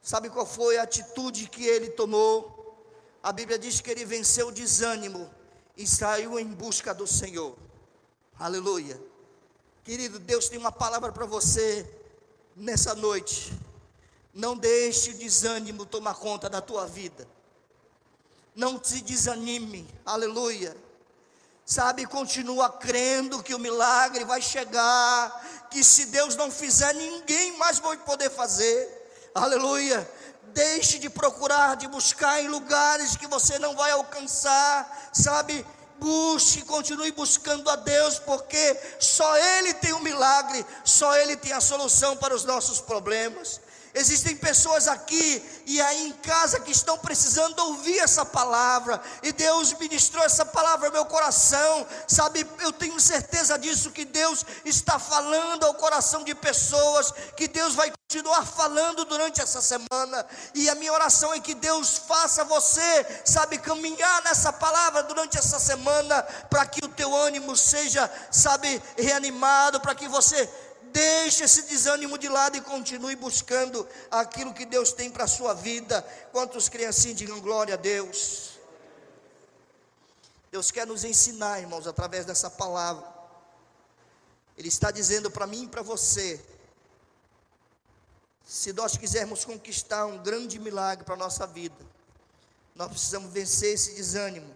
sabe 0.01 0.29
qual 0.29 0.45
foi 0.45 0.77
a 0.77 0.83
atitude 0.83 1.47
que 1.47 1.65
ele 1.65 1.89
tomou? 1.91 2.75
A 3.21 3.31
Bíblia 3.31 3.59
diz 3.59 3.81
que 3.81 3.91
ele 3.91 4.05
venceu 4.05 4.47
o 4.47 4.51
desânimo 4.51 5.29
e 5.77 5.85
saiu 5.85 6.39
em 6.39 6.47
busca 6.47 6.93
do 6.93 7.05
Senhor. 7.05 7.55
Aleluia. 8.39 9.10
Querido, 9.83 10.19
Deus 10.19 10.47
tem 10.47 10.59
uma 10.59 10.71
palavra 10.71 11.11
para 11.11 11.25
você 11.25 11.89
nessa 12.55 12.93
noite. 12.93 13.51
Não 14.33 14.55
deixe 14.55 15.09
o 15.09 15.17
desânimo 15.17 15.85
tomar 15.85 16.13
conta 16.15 16.49
da 16.49 16.61
tua 16.61 16.85
vida. 16.85 17.27
Não 18.55 18.81
se 18.83 19.01
desanime. 19.01 19.87
Aleluia. 20.05 20.77
Sabe, 21.65 22.05
continua 22.05 22.69
crendo 22.69 23.41
que 23.41 23.55
o 23.55 23.59
milagre 23.59 24.23
vai 24.23 24.41
chegar, 24.41 25.67
que 25.71 25.83
se 25.83 26.07
Deus 26.07 26.35
não 26.35 26.51
fizer, 26.51 26.93
ninguém 26.93 27.57
mais 27.57 27.79
vai 27.79 27.97
poder 27.97 28.29
fazer. 28.29 29.31
Aleluia. 29.33 30.09
Deixe 30.53 30.99
de 30.99 31.09
procurar, 31.09 31.75
de 31.75 31.87
buscar 31.87 32.43
em 32.43 32.49
lugares 32.49 33.15
que 33.15 33.25
você 33.25 33.57
não 33.57 33.75
vai 33.75 33.89
alcançar, 33.91 35.09
sabe? 35.13 35.65
Busque, 36.01 36.63
continue 36.63 37.11
buscando 37.11 37.69
a 37.69 37.75
Deus, 37.75 38.17
porque 38.17 38.75
só 38.97 39.37
Ele 39.37 39.71
tem 39.75 39.93
o 39.93 39.97
um 39.97 40.01
milagre, 40.01 40.65
só 40.83 41.15
Ele 41.15 41.37
tem 41.37 41.53
a 41.53 41.61
solução 41.61 42.17
para 42.17 42.33
os 42.33 42.43
nossos 42.43 42.81
problemas. 42.81 43.61
Existem 43.93 44.35
pessoas 44.37 44.87
aqui 44.87 45.43
e 45.65 45.81
aí 45.81 46.07
em 46.07 46.13
casa 46.13 46.59
que 46.59 46.71
estão 46.71 46.97
precisando 46.97 47.59
ouvir 47.59 47.99
essa 47.99 48.25
palavra, 48.25 49.01
e 49.21 49.31
Deus 49.31 49.73
ministrou 49.73 50.23
essa 50.23 50.45
palavra 50.45 50.87
ao 50.87 50.93
meu 50.93 51.05
coração, 51.05 51.85
sabe? 52.07 52.45
Eu 52.59 52.71
tenho 52.71 52.99
certeza 52.99 53.57
disso, 53.57 53.91
que 53.91 54.05
Deus 54.05 54.45
está 54.65 54.97
falando 54.97 55.65
ao 55.65 55.73
coração 55.73 56.23
de 56.23 56.33
pessoas, 56.33 57.13
que 57.35 57.47
Deus 57.47 57.75
vai 57.75 57.91
continuar 58.09 58.45
falando 58.45 59.05
durante 59.05 59.41
essa 59.41 59.61
semana, 59.61 60.25
e 60.53 60.69
a 60.69 60.75
minha 60.75 60.91
oração 60.91 61.33
é 61.33 61.39
que 61.39 61.53
Deus 61.53 61.97
faça 61.97 62.43
você, 62.43 63.21
sabe, 63.23 63.57
caminhar 63.57 64.23
nessa 64.23 64.51
palavra 64.51 65.03
durante 65.03 65.37
essa 65.37 65.59
semana, 65.59 66.21
para 66.49 66.65
que 66.65 66.83
o 66.83 66.89
teu 66.89 67.15
ânimo 67.15 67.55
seja, 67.55 68.11
sabe, 68.29 68.81
reanimado, 68.97 69.79
para 69.79 69.95
que 69.95 70.07
você 70.07 70.49
Deixe 70.91 71.43
esse 71.45 71.63
desânimo 71.63 72.17
de 72.17 72.27
lado 72.27 72.57
e 72.57 72.61
continue 72.61 73.15
buscando 73.15 73.87
aquilo 74.09 74.53
que 74.53 74.65
Deus 74.65 74.91
tem 74.91 75.09
para 75.09 75.23
a 75.23 75.27
sua 75.27 75.53
vida. 75.53 76.01
Quantos 76.31 76.67
criancinhos 76.67 77.17
digam 77.17 77.39
glória 77.39 77.75
a 77.75 77.77
Deus? 77.77 78.59
Deus 80.51 80.69
quer 80.69 80.85
nos 80.85 81.05
ensinar, 81.05 81.61
irmãos, 81.61 81.87
através 81.87 82.25
dessa 82.25 82.49
palavra. 82.49 83.07
Ele 84.57 84.67
está 84.67 84.91
dizendo 84.91 85.31
para 85.31 85.47
mim 85.47 85.63
e 85.63 85.67
para 85.67 85.81
você: 85.81 86.43
se 88.45 88.73
nós 88.73 88.97
quisermos 88.97 89.45
conquistar 89.45 90.05
um 90.05 90.21
grande 90.21 90.59
milagre 90.59 91.05
para 91.05 91.13
a 91.13 91.17
nossa 91.17 91.47
vida, 91.47 91.85
nós 92.75 92.89
precisamos 92.89 93.31
vencer 93.31 93.75
esse 93.75 93.93
desânimo 93.93 94.53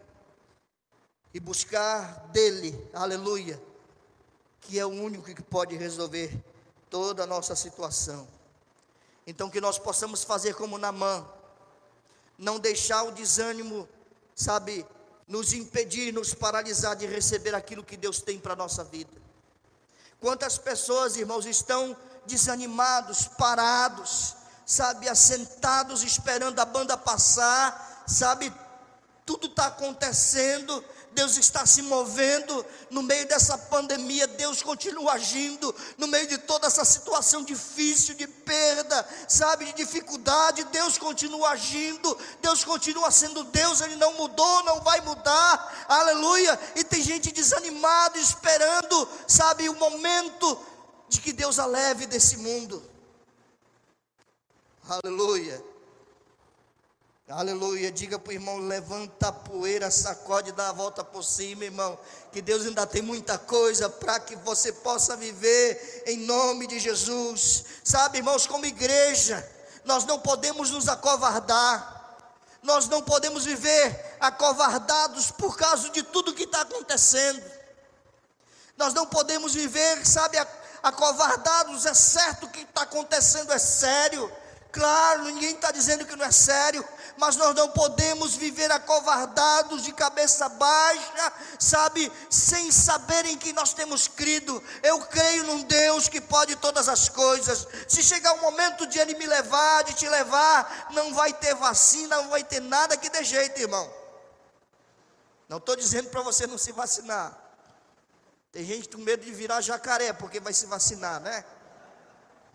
e 1.34 1.40
buscar 1.40 2.28
dele, 2.32 2.78
aleluia 2.94 3.75
que 4.66 4.80
é 4.80 4.86
o 4.86 4.90
único 4.90 5.34
que 5.34 5.44
pode 5.44 5.76
resolver 5.76 6.44
toda 6.90 7.24
a 7.24 7.28
nossa 7.28 7.56
situação. 7.56 8.28
Então, 9.28 9.50
que 9.50 9.62
nós 9.62 9.78
possamos 9.78 10.24
fazer 10.24 10.56
como 10.56 10.78
Namã, 10.78 11.26
não 12.38 12.60
deixar 12.60 13.04
o 13.04 13.12
desânimo, 13.12 13.88
sabe, 14.36 14.86
nos 15.28 15.54
impedir, 15.54 16.12
nos 16.12 16.34
paralisar 16.34 16.96
de 16.96 17.06
receber 17.06 17.54
aquilo 17.56 17.84
que 17.84 17.96
Deus 17.96 18.22
tem 18.22 18.40
para 18.40 18.54
a 18.54 18.56
nossa 18.56 18.84
vida. 18.84 19.12
Quantas 20.20 20.58
pessoas, 20.58 21.16
irmãos, 21.16 21.46
estão 21.46 21.96
desanimados, 22.26 23.28
parados, 23.28 24.36
sabe, 24.66 25.08
assentados, 25.08 26.04
esperando 26.04 26.60
a 26.60 26.66
banda 26.66 26.98
passar, 26.98 28.04
sabe, 28.08 28.52
tudo 29.26 29.48
está 29.48 29.68
acontecendo, 29.68 30.84
Deus 31.16 31.38
está 31.38 31.66
se 31.66 31.82
movendo 31.82 32.66
no 32.90 33.02
meio 33.02 33.26
dessa 33.26 33.58
pandemia, 33.58 34.28
Deus 34.28 34.62
continua 34.62 35.14
agindo 35.14 35.74
no 35.98 36.08
meio 36.08 36.28
de 36.28 36.38
toda 36.38 36.68
essa 36.68 36.84
situação 36.84 37.42
difícil, 37.42 38.16
de 38.16 38.28
perda, 38.28 39.08
sabe, 39.28 39.66
de 39.66 39.74
dificuldade, 39.74 40.66
Deus 40.66 40.98
continua 40.98 41.52
agindo, 41.52 42.18
Deus 42.42 42.66
continua 42.66 43.10
sendo 43.10 43.46
Deus, 43.46 43.80
Ele 43.80 43.96
não 43.96 44.14
mudou, 44.14 44.64
não 44.66 44.82
vai 44.82 45.00
mudar, 45.02 45.86
aleluia. 45.88 46.60
E 46.76 46.84
tem 46.84 47.02
gente 47.02 47.32
desanimada, 47.32 48.20
esperando, 48.20 49.08
sabe, 49.26 49.70
o 49.70 49.76
momento 49.76 50.60
de 51.08 51.22
que 51.22 51.32
Deus 51.32 51.60
a 51.60 51.66
leve 51.66 52.06
desse 52.06 52.38
mundo, 52.38 52.84
aleluia. 54.88 55.75
Aleluia. 57.28 57.92
Diga 57.92 58.20
para 58.20 58.30
o 58.30 58.34
irmão: 58.34 58.60
levanta 58.60 59.30
a 59.30 59.32
poeira, 59.32 59.90
sacode, 59.90 60.52
dá 60.52 60.70
a 60.70 60.74
volta 60.74 61.04
por 61.04 61.24
cima, 61.24 61.66
irmão. 61.66 61.98
Que 62.32 62.40
Deus 62.40 62.68
ainda 62.68 62.86
tem 62.86 63.02
muita 63.02 63.36
coisa 63.40 63.90
para 63.90 64.20
que 64.20 64.36
você 64.36 64.72
possa 64.72 65.18
viver 65.18 66.04
em 66.06 66.18
nome 66.18 66.68
de 66.68 66.78
Jesus. 66.78 67.66
Sabe, 67.84 68.20
irmãos, 68.20 68.46
como 68.46 68.68
igreja, 68.68 69.44
nós 69.84 70.06
não 70.06 70.20
podemos 70.20 70.70
nos 70.70 70.88
acovardar. 70.88 71.94
Nós 72.62 72.88
não 72.88 73.02
podemos 73.02 73.44
viver 73.44 74.18
acovardados 74.20 75.32
por 75.32 75.58
causa 75.58 75.90
de 75.90 76.04
tudo 76.04 76.34
que 76.34 76.44
está 76.44 76.62
acontecendo. 76.62 77.42
Nós 78.78 78.94
não 78.94 79.08
podemos 79.08 79.52
viver, 79.54 80.06
sabe, 80.06 80.38
acovardados. 80.84 81.88
É 81.88 81.94
certo 81.96 82.48
que 82.50 82.62
está 82.62 82.84
acontecendo, 82.84 83.52
é 83.52 83.58
sério. 83.58 84.32
Claro, 84.76 85.24
ninguém 85.24 85.56
está 85.56 85.72
dizendo 85.72 86.06
que 86.06 86.16
não 86.16 86.26
é 86.26 86.32
sério 86.32 86.86
mas 87.18 87.36
nós 87.36 87.56
não 87.56 87.70
podemos 87.70 88.36
viver 88.36 88.72
acovardados 88.72 89.84
de 89.84 89.94
cabeça 89.94 90.50
baixa, 90.50 91.34
sabe, 91.60 92.12
sem 92.30 92.72
saberem 92.72 93.38
que 93.38 93.54
nós 93.54 93.74
temos 93.74 94.08
crido. 94.08 94.62
Eu 94.84 95.00
creio 95.02 95.46
num 95.46 95.64
Deus 95.64 96.10
que 96.10 96.20
pode 96.20 96.56
todas 96.58 96.90
as 96.90 97.08
coisas. 97.08 97.68
Se 97.88 98.04
chegar 98.04 98.34
o 98.34 98.42
momento 98.42 98.86
de 98.88 99.00
Ele 99.00 99.16
me 99.16 99.26
levar, 99.26 99.84
de 99.84 99.94
te 99.94 100.10
levar, 100.10 100.90
não 100.92 101.14
vai 101.14 101.32
ter 101.34 101.56
vacina, 101.56 102.18
não 102.18 102.30
vai 102.30 102.44
ter 102.44 102.60
nada 102.60 102.98
que 102.98 103.10
dê 103.10 103.24
jeito, 103.24 103.62
irmão. 103.62 103.92
Não 105.48 105.58
estou 105.58 105.76
dizendo 105.76 106.10
para 106.10 106.22
você 106.22 106.46
não 106.46 106.58
se 106.58 106.72
vacinar. 106.72 107.38
Tem 108.52 108.66
gente 108.66 108.90
com 108.90 108.98
medo 108.98 109.24
de 109.24 109.32
virar 109.32 109.62
jacaré 109.62 110.12
porque 110.12 110.40
vai 110.40 110.54
se 110.54 110.66
vacinar, 110.66 111.22
né? 111.22 111.46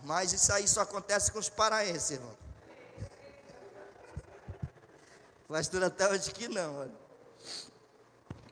Mas 0.04 0.32
isso 0.32 0.52
aí 0.52 0.66
só 0.66 0.82
acontece 0.82 1.30
com 1.30 1.38
os 1.38 1.48
paraenses, 1.48 2.12
irmão. 2.12 2.36
pastor 5.48 5.82
até 5.82 6.08
hoje 6.08 6.32
que 6.32 6.48
não. 6.48 6.90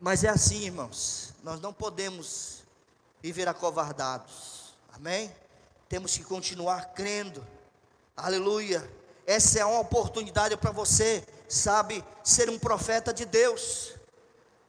Mas 0.01 0.25
é 0.25 0.29
assim, 0.29 0.65
irmãos. 0.65 1.33
Nós 1.43 1.61
não 1.61 1.73
podemos 1.73 2.65
viver 3.23 3.49
acovardados. 3.49 4.75
Amém? 4.93 5.35
Temos 5.89 6.17
que 6.17 6.25
continuar 6.25 6.93
crendo. 6.93 7.47
Aleluia. 8.17 8.89
Essa 9.27 9.61
é 9.61 9.65
uma 9.65 9.81
oportunidade 9.81 10.57
para 10.57 10.71
você, 10.71 11.25
sabe, 11.49 12.05
ser 12.25 12.51
um 12.51 12.59
profeta 12.59 13.13
de 13.13 13.25
Deus. 13.25 13.95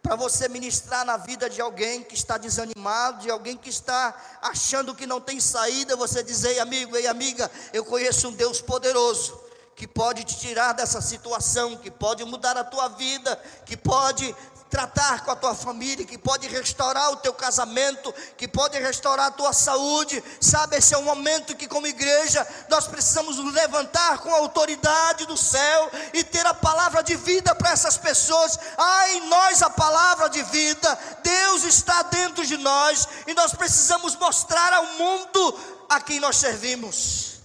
Para 0.02 0.16
você 0.16 0.48
ministrar 0.48 1.06
na 1.06 1.18
vida 1.18 1.50
de 1.50 1.62
alguém 1.62 2.04
que 2.04 2.16
está 2.16 2.38
desanimado, 2.38 3.22
de 3.22 3.30
alguém 3.30 3.58
que 3.58 3.70
está 3.70 4.16
achando 4.42 4.96
que 4.96 5.06
não 5.06 5.20
tem 5.20 5.40
saída, 5.40 5.96
você 5.96 6.24
dizer, 6.24 6.52
ei 6.52 6.60
amigo, 6.60 6.96
ei 6.96 7.08
amiga, 7.08 7.52
eu 7.74 7.84
conheço 7.84 8.30
um 8.30 8.32
Deus 8.32 8.62
poderoso 8.62 9.49
que 9.80 9.88
pode 9.88 10.26
te 10.26 10.38
tirar 10.38 10.74
dessa 10.74 11.00
situação, 11.00 11.78
que 11.78 11.90
pode 11.90 12.26
mudar 12.26 12.58
a 12.58 12.66
tua 12.66 12.90
vida, 12.90 13.42
que 13.66 13.78
pode 13.78 14.36
tratar 14.70 15.24
com 15.24 15.32
a 15.32 15.38
tua 15.38 15.56
família, 15.56 16.06
que 16.06 16.18
pode 16.18 16.50
restaurar 16.50 17.10
o 17.12 17.16
teu 17.16 17.34
casamento, 17.34 18.14
que 18.36 18.46
pode 18.46 18.78
restaurar 18.78 19.28
a 19.28 19.32
tua 19.32 19.54
saúde. 19.54 20.22
Sabe, 20.42 20.76
esse 20.76 20.94
é 20.94 20.98
o 20.98 21.04
momento 21.04 21.56
que, 21.56 21.66
como 21.66 21.88
igreja, 21.88 22.46
nós 22.68 22.88
precisamos 22.88 23.38
nos 23.38 23.54
levantar 23.54 24.18
com 24.18 24.36
a 24.36 24.40
autoridade 24.40 25.26
do 25.26 25.38
céu 25.38 25.90
e 26.14 26.26
ter 26.26 26.46
a 26.46 26.54
palavra 26.54 27.02
de 27.02 27.16
vida 27.16 27.56
para 27.56 27.72
essas 27.72 27.98
pessoas. 27.98 28.60
Há 28.78 29.12
em 29.12 29.30
nós 29.30 29.62
a 29.62 29.70
palavra 29.70 30.30
de 30.30 30.44
vida, 30.44 31.00
Deus 31.24 31.64
está 31.64 32.02
dentro 32.02 32.46
de 32.46 32.58
nós 32.58 33.08
e 33.26 33.34
nós 33.34 33.54
precisamos 33.54 34.14
mostrar 34.18 34.74
ao 34.74 34.86
mundo 34.98 35.60
a 35.88 36.02
quem 36.02 36.20
nós 36.20 36.36
servimos. 36.36 37.39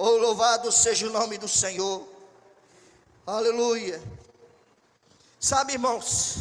Oh, 0.00 0.10
louvado 0.10 0.70
seja 0.70 1.08
o 1.08 1.10
nome 1.10 1.38
do 1.38 1.48
Senhor. 1.48 2.08
Aleluia. 3.26 4.00
Sabe, 5.40 5.72
irmãos, 5.72 6.36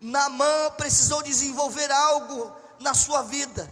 Namã 0.00 0.70
precisou 0.76 1.20
desenvolver 1.20 1.90
algo 1.90 2.54
na 2.78 2.94
sua 2.94 3.22
vida, 3.22 3.68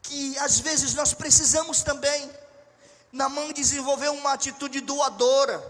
que 0.00 0.38
às 0.38 0.60
vezes 0.60 0.94
nós 0.94 1.12
precisamos 1.12 1.82
também. 1.82 2.30
Namã 3.10 3.52
desenvolveu 3.52 4.12
uma 4.12 4.34
atitude 4.34 4.80
doadora. 4.80 5.60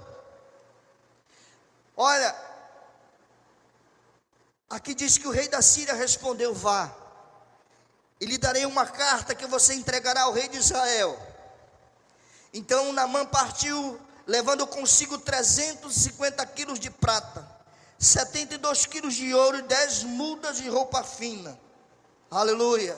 Olha, 1.97 2.37
aqui 4.69 4.95
diz 4.95 5.17
que 5.17 5.27
o 5.27 5.31
rei 5.31 5.49
da 5.49 5.63
Síria 5.63 5.95
respondeu: 5.95 6.55
Vá, 6.55 6.95
e 8.21 8.27
lhe 8.27 8.37
darei 8.37 8.67
uma 8.67 8.85
carta 8.85 9.35
que 9.35 9.47
você 9.47 9.73
entregará 9.73 10.25
ao 10.25 10.35
rei 10.35 10.47
de 10.47 10.59
Israel. 10.59 11.28
Então 12.59 12.93
Namã 12.93 13.25
partiu, 13.25 14.01
levando 14.27 14.67
consigo 14.67 15.17
350 15.17 16.45
quilos 16.47 16.81
de 16.81 16.91
prata 16.91 17.57
72 18.01 18.87
quilos 18.87 19.15
de 19.15 19.33
ouro 19.33 19.59
e 19.59 19.63
10 19.63 20.03
mudas 20.05 20.57
de 20.59 20.69
roupa 20.69 21.05
fina. 21.05 21.59
Aleluia. 22.29 22.97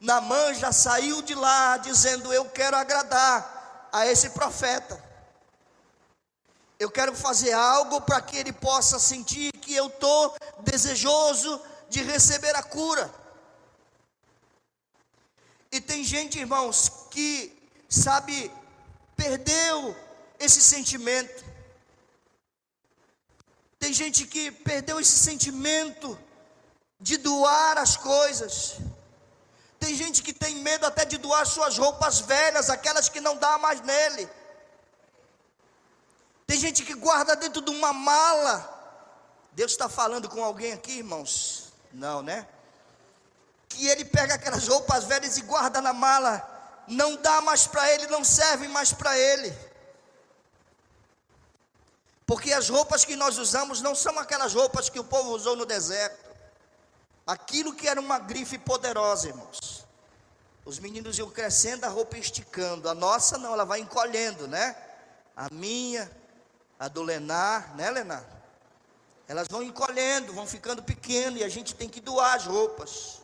Namã 0.00 0.54
já 0.54 0.72
saiu 0.72 1.20
de 1.20 1.34
lá 1.34 1.76
dizendo: 1.76 2.32
Eu 2.32 2.46
quero 2.46 2.74
agradar 2.76 3.88
a 3.92 4.06
esse 4.06 4.30
profeta. 4.30 5.02
Eu 6.78 6.90
quero 6.90 7.14
fazer 7.14 7.52
algo 7.52 8.00
para 8.00 8.20
que 8.22 8.36
ele 8.36 8.52
possa 8.52 8.98
sentir 8.98 9.52
que 9.52 9.74
eu 9.74 9.88
estou 9.88 10.34
desejoso 10.60 11.60
de 11.90 12.02
receber 12.02 12.56
a 12.56 12.62
cura. 12.62 13.10
E 15.70 15.80
tem 15.80 16.02
gente, 16.02 16.38
irmãos, 16.38 16.90
que, 17.10 17.53
sabe, 17.94 18.50
perdeu 19.16 19.96
esse 20.38 20.60
sentimento. 20.60 21.44
Tem 23.78 23.92
gente 23.92 24.26
que 24.26 24.50
perdeu 24.50 24.98
esse 24.98 25.16
sentimento 25.16 26.18
de 27.00 27.16
doar 27.16 27.78
as 27.78 27.96
coisas. 27.96 28.76
Tem 29.78 29.94
gente 29.94 30.22
que 30.22 30.32
tem 30.32 30.56
medo 30.56 30.86
até 30.86 31.04
de 31.04 31.18
doar 31.18 31.46
suas 31.46 31.76
roupas 31.76 32.20
velhas, 32.20 32.70
aquelas 32.70 33.08
que 33.08 33.20
não 33.20 33.36
dá 33.36 33.58
mais 33.58 33.80
nele. 33.82 34.28
Tem 36.46 36.58
gente 36.58 36.82
que 36.84 36.94
guarda 36.94 37.36
dentro 37.36 37.60
de 37.60 37.70
uma 37.70 37.92
mala. 37.92 38.70
Deus 39.52 39.72
está 39.72 39.88
falando 39.88 40.28
com 40.28 40.42
alguém 40.42 40.72
aqui, 40.72 40.98
irmãos? 40.98 41.72
Não, 41.92 42.22
né? 42.22 42.46
Que 43.68 43.86
ele 43.86 44.04
pega 44.04 44.34
aquelas 44.34 44.66
roupas 44.66 45.04
velhas 45.04 45.36
e 45.36 45.42
guarda 45.42 45.80
na 45.80 45.92
mala. 45.92 46.53
Não 46.86 47.16
dá 47.16 47.40
mais 47.40 47.66
para 47.66 47.90
ele, 47.92 48.06
não 48.08 48.22
serve 48.22 48.68
mais 48.68 48.92
para 48.92 49.18
ele. 49.18 49.56
Porque 52.26 52.52
as 52.52 52.68
roupas 52.68 53.04
que 53.04 53.16
nós 53.16 53.38
usamos 53.38 53.80
não 53.80 53.94
são 53.94 54.18
aquelas 54.18 54.54
roupas 54.54 54.88
que 54.88 54.98
o 54.98 55.04
povo 55.04 55.30
usou 55.30 55.56
no 55.56 55.66
deserto. 55.66 56.24
Aquilo 57.26 57.74
que 57.74 57.88
era 57.88 58.00
uma 58.00 58.18
grife 58.18 58.58
poderosa, 58.58 59.28
irmãos. 59.28 59.86
Os 60.64 60.78
meninos 60.78 61.18
iam 61.18 61.30
crescendo, 61.30 61.84
a 61.84 61.88
roupa 61.88 62.16
esticando. 62.16 62.88
A 62.88 62.94
nossa 62.94 63.36
não, 63.36 63.52
ela 63.52 63.64
vai 63.64 63.80
encolhendo, 63.80 64.48
né? 64.48 64.76
A 65.36 65.48
minha, 65.52 66.10
a 66.78 66.88
do 66.88 67.02
Lenar, 67.02 67.74
né, 67.76 67.90
Lenar? 67.90 68.24
Elas 69.26 69.48
vão 69.48 69.62
encolhendo, 69.62 70.32
vão 70.32 70.46
ficando 70.46 70.82
pequenas 70.82 71.40
e 71.40 71.44
a 71.44 71.48
gente 71.48 71.74
tem 71.74 71.88
que 71.88 72.00
doar 72.00 72.34
as 72.34 72.44
roupas. 72.44 73.20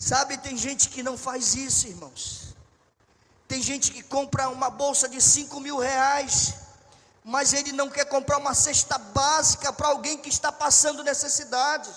Sabe, 0.00 0.36
tem 0.38 0.56
gente 0.56 0.88
que 0.88 1.00
não 1.00 1.16
faz 1.16 1.54
isso, 1.54 1.86
irmãos. 1.86 2.56
Tem 3.46 3.62
gente 3.62 3.92
que 3.92 4.02
compra 4.02 4.48
uma 4.48 4.70
bolsa 4.70 5.08
de 5.08 5.20
5 5.20 5.60
mil 5.60 5.78
reais 5.78 6.54
mas 7.24 7.52
ele 7.52 7.72
não 7.72 7.88
quer 7.88 8.06
comprar 8.06 8.38
uma 8.38 8.54
cesta 8.54 8.96
básica 8.98 9.72
para 9.72 9.88
alguém 9.88 10.16
que 10.18 10.28
está 10.28 10.50
passando 10.50 11.04
necessidade. 11.04 11.90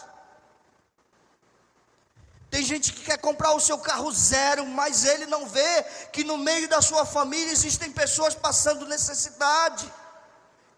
Tem 2.50 2.64
gente 2.64 2.94
que 2.94 3.02
quer 3.04 3.18
comprar 3.18 3.54
o 3.54 3.60
seu 3.60 3.80
carro 3.80 4.12
zero, 4.12 4.66
mas 4.68 5.06
ele 5.06 5.26
não 5.26 5.48
vê 5.48 5.84
que 6.12 6.24
no 6.24 6.38
meio 6.38 6.70
da 6.70 6.82
sua 6.82 7.06
família 7.06 7.52
existem 7.52 7.92
pessoas 7.92 8.36
passando 8.36 8.86
necessidade. 8.86 9.92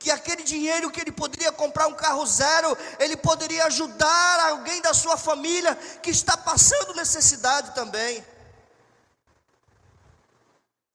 Que 0.06 0.12
aquele 0.12 0.44
dinheiro 0.44 0.92
que 0.92 1.02
ele 1.02 1.12
poderia 1.12 1.52
comprar 1.52 1.88
um 1.88 1.96
carro 1.96 2.24
zero, 2.28 2.78
ele 3.00 3.18
poderia 3.18 3.66
ajudar 3.66 4.52
alguém 4.52 4.80
da 4.80 4.94
sua 4.94 5.18
família 5.18 5.76
que 6.04 6.12
está 6.12 6.38
passando 6.38 6.94
necessidade 6.94 7.74
também. 7.74 8.24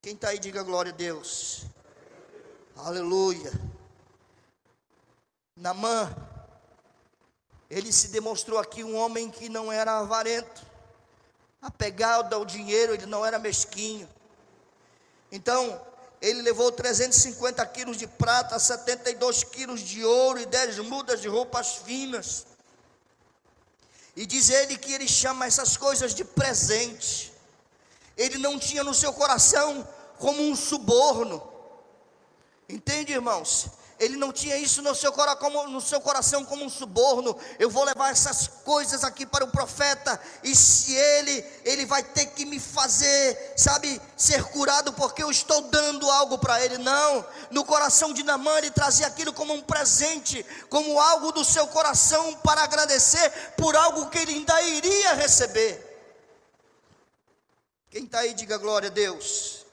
Quem 0.00 0.14
está 0.14 0.28
aí, 0.28 0.38
diga 0.38 0.62
glória 0.62 0.92
a 0.92 0.94
Deus. 0.94 1.62
Aleluia. 2.76 3.50
Namã, 5.56 6.14
ele 7.68 7.92
se 7.92 8.10
demonstrou 8.10 8.60
aqui 8.60 8.84
um 8.84 8.94
homem 8.94 9.28
que 9.28 9.48
não 9.48 9.72
era 9.72 9.98
avarento, 9.98 10.64
apegado 11.60 12.32
ao 12.32 12.44
dinheiro, 12.44 12.94
ele 12.94 13.06
não 13.06 13.26
era 13.26 13.40
mesquinho. 13.40 14.08
Então, 15.32 15.84
ele 16.20 16.42
levou 16.42 16.70
350 16.70 17.64
quilos 17.66 17.96
de 17.96 18.06
prata, 18.06 18.58
72 18.58 19.42
quilos 19.44 19.80
de 19.80 20.04
ouro 20.04 20.38
e 20.38 20.46
10 20.46 20.80
mudas 20.80 21.20
de 21.20 21.28
roupas 21.28 21.76
finas. 21.76 22.46
E 24.14 24.26
diz 24.26 24.50
ele 24.50 24.76
que 24.76 24.92
ele 24.92 25.08
chama 25.08 25.46
essas 25.46 25.76
coisas 25.78 26.14
de 26.14 26.24
presente. 26.24 27.32
Ele 28.16 28.36
não 28.36 28.58
tinha 28.58 28.84
no 28.84 28.92
seu 28.92 29.14
coração 29.14 29.88
como 30.18 30.42
um 30.42 30.54
suborno. 30.54 31.42
Entende, 32.68 33.12
irmãos? 33.12 33.66
Ele 34.00 34.16
não 34.16 34.32
tinha 34.32 34.56
isso 34.56 34.80
no 34.80 34.94
seu, 34.94 35.12
coração 35.12 36.42
como 36.42 36.64
um 36.64 36.70
suborno. 36.70 37.36
Eu 37.58 37.68
vou 37.68 37.84
levar 37.84 38.10
essas 38.10 38.48
coisas 38.48 39.04
aqui 39.04 39.26
para 39.26 39.44
o 39.44 39.50
profeta, 39.50 40.18
e 40.42 40.56
se 40.56 40.94
ele, 40.94 41.44
ele 41.66 41.84
vai 41.84 42.02
ter 42.02 42.24
que 42.26 42.46
me 42.46 42.58
fazer, 42.58 43.52
sabe, 43.58 44.00
ser 44.16 44.42
curado, 44.44 44.94
porque 44.94 45.22
eu 45.22 45.30
estou 45.30 45.60
dando 45.68 46.10
algo 46.10 46.38
para 46.38 46.64
ele. 46.64 46.78
Não, 46.78 47.26
no 47.50 47.62
coração 47.62 48.14
de 48.14 48.22
Namã, 48.22 48.56
ele 48.56 48.70
trazia 48.70 49.06
aquilo 49.06 49.34
como 49.34 49.52
um 49.52 49.60
presente, 49.60 50.46
como 50.70 50.98
algo 50.98 51.30
do 51.30 51.44
seu 51.44 51.66
coração 51.66 52.34
para 52.36 52.62
agradecer 52.62 53.30
por 53.58 53.76
algo 53.76 54.08
que 54.08 54.18
ele 54.18 54.32
ainda 54.32 54.62
iria 54.62 55.12
receber. 55.12 55.86
Quem 57.90 58.04
está 58.04 58.20
aí, 58.20 58.32
diga 58.32 58.56
glória 58.56 58.88
a 58.88 58.92
Deus. 58.92 59.66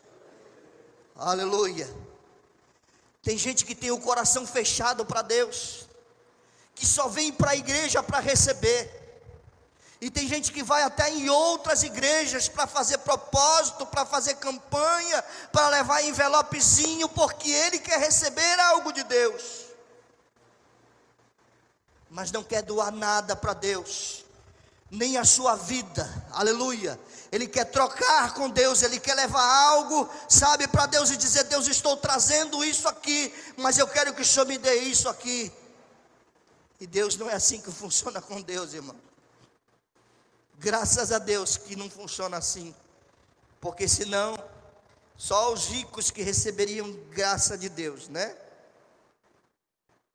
Aleluia. 1.16 2.07
Tem 3.22 3.38
gente 3.38 3.66
que 3.66 3.76
tem 3.76 3.92
o 3.92 4.00
coração 4.00 4.46
fechado 4.46 5.06
para 5.06 5.22
Deus, 5.22 5.88
que 6.74 6.86
só 6.86 7.08
vem 7.08 7.32
para 7.32 7.52
a 7.52 7.56
igreja 7.56 8.02
para 8.02 8.20
receber. 8.20 8.98
E 10.00 10.12
tem 10.12 10.28
gente 10.28 10.52
que 10.52 10.62
vai 10.62 10.84
até 10.84 11.10
em 11.10 11.28
outras 11.28 11.82
igrejas 11.82 12.48
para 12.48 12.68
fazer 12.68 13.00
propósito, 13.00 13.86
para 13.88 14.06
fazer 14.06 14.36
campanha, 14.36 15.24
para 15.52 15.70
levar 15.70 16.04
envelopezinho, 16.04 17.10
porque 17.10 17.50
ele 17.50 17.80
quer 17.80 18.00
receber 18.00 18.60
algo 18.60 18.94
de 18.94 19.04
Deus. 19.04 19.66
Mas 22.10 22.32
não 22.32 22.44
quer 22.44 22.62
doar 22.62 22.92
nada 22.92 23.36
para 23.36 23.54
Deus, 23.54 24.24
nem 24.90 25.18
a 25.18 25.26
sua 25.26 25.56
vida, 25.56 26.08
aleluia, 26.32 26.98
ele 27.32 27.48
quer 27.48 27.66
trocar 27.66 28.34
com 28.34 28.50
Deus, 28.50 28.82
ele 28.82 29.00
quer 29.00 29.14
levar 29.14 29.44
algo, 29.44 30.10
sabe, 30.30 30.68
para 30.68 30.86
Deus 30.86 31.12
e 31.12 31.18
dizer: 31.18 31.44
Deus, 31.46 31.68
estou 31.68 31.98
trazendo 31.98 32.64
isso 32.64 32.88
aqui, 32.88 33.34
mas 33.58 33.78
eu 33.78 33.88
quero 33.88 34.14
que 34.14 34.22
o 34.22 34.26
Senhor 34.26 34.46
me 34.46 34.58
dê 34.58 34.76
isso 34.76 35.10
aqui. 35.10 35.52
E 36.80 36.88
Deus 36.88 37.18
não 37.18 37.30
é 37.30 37.34
assim 37.34 37.60
que 37.60 37.72
funciona 37.72 38.22
com 38.22 38.42
Deus, 38.42 38.74
irmão. 38.74 38.96
Graças 40.58 41.12
a 41.12 41.20
Deus 41.20 41.58
que 41.58 41.76
não 41.76 41.90
funciona 41.90 42.38
assim, 42.38 42.74
porque 43.60 43.88
senão 43.88 44.38
só 45.16 45.54
os 45.54 45.68
ricos 45.68 46.10
que 46.10 46.24
receberiam 46.24 46.92
graça 47.12 47.58
de 47.58 47.70
Deus, 47.70 48.08
né? 48.08 48.36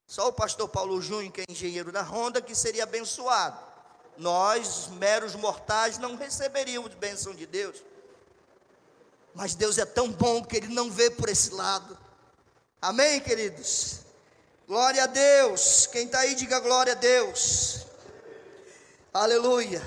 Só 0.07 0.29
o 0.29 0.33
pastor 0.33 0.69
Paulo 0.69 1.01
Júnior, 1.01 1.33
que 1.33 1.41
é 1.43 1.45
engenheiro 1.49 1.93
da 1.93 2.03
Honda, 2.03 2.43
que 2.43 2.55
seria 2.55 2.83
abençoado 2.83 3.72
nós, 4.23 4.89
meros 4.93 5.35
mortais, 5.35 5.99
não 5.99 6.17
receberíamos 6.17 6.95
bênção 6.95 7.35
de 7.35 7.45
Deus. 7.45 7.83
Mas 9.35 9.55
Deus 9.55 9.77
é 9.79 9.85
tão 9.85 10.11
bom 10.11 10.45
que 10.45 10.57
Ele 10.57 10.69
não 10.69 10.91
vê 10.91 11.11
por 11.11 11.29
esse 11.29 11.51
lado. 11.51 11.99
Amém, 12.81 13.21
queridos? 13.21 14.01
Glória 14.67 15.05
a 15.05 15.07
Deus. 15.07 15.87
Quem 15.87 16.07
está 16.07 16.21
aí, 16.21 16.35
diga 16.35 16.61
glória 16.61 16.93
a 16.93 16.97
Deus. 16.97 17.85
Aleluia. 19.13 19.83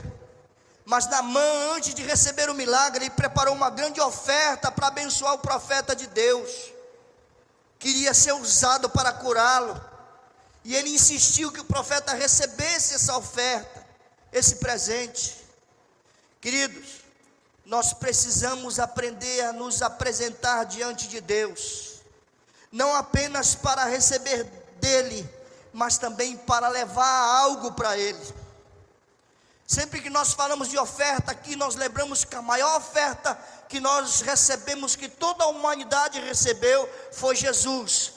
Mas 0.84 1.08
Namã, 1.08 1.74
antes 1.76 1.96
de 1.96 2.04
receber 2.04 2.50
o 2.50 2.54
milagre, 2.54 3.06
ele 3.06 3.10
preparou 3.10 3.56
uma 3.56 3.70
grande 3.70 4.00
oferta 4.00 4.72
para 4.72 4.88
abençoar 4.88 5.34
o 5.34 5.40
profeta 5.40 5.96
de 5.96 6.06
Deus. 6.08 6.72
Queria 7.80 8.14
ser 8.14 8.34
usado 8.34 8.90
para 8.90 9.12
curá-lo. 9.14 9.80
E 10.64 10.76
ele 10.76 10.90
insistiu 10.90 11.52
que 11.52 11.60
o 11.60 11.66
profeta 11.66 12.14
recebesse 12.14 12.96
essa 12.96 13.16
oferta, 13.16 13.85
esse 14.36 14.58
presente. 14.58 15.38
Queridos, 16.42 17.06
nós 17.66 17.94
precisamos 17.94 18.80
aprender 18.80 19.42
a 19.46 19.54
nos 19.54 19.82
apresentar 19.82 20.66
diante 20.66 21.08
de 21.08 21.22
Deus, 21.22 22.02
não 22.70 22.94
apenas 22.94 23.56
para 23.56 23.86
receber 23.86 24.44
dele, 24.82 25.28
mas 25.72 25.98
também 25.98 26.36
para 26.36 26.68
levar 26.68 27.40
algo 27.40 27.72
para 27.72 27.98
ele. 27.98 28.36
Sempre 29.66 30.02
que 30.02 30.10
nós 30.10 30.34
falamos 30.34 30.68
de 30.68 30.78
oferta 30.78 31.32
aqui, 31.32 31.56
nós 31.56 31.76
lembramos 31.76 32.26
que 32.26 32.36
a 32.36 32.42
maior 32.42 32.76
oferta 32.76 33.40
que 33.70 33.80
nós 33.80 34.20
recebemos, 34.20 34.98
que 34.98 35.08
toda 35.08 35.46
a 35.46 35.48
humanidade 35.48 36.20
recebeu, 36.20 36.88
foi 37.14 37.36
Jesus. 37.36 38.15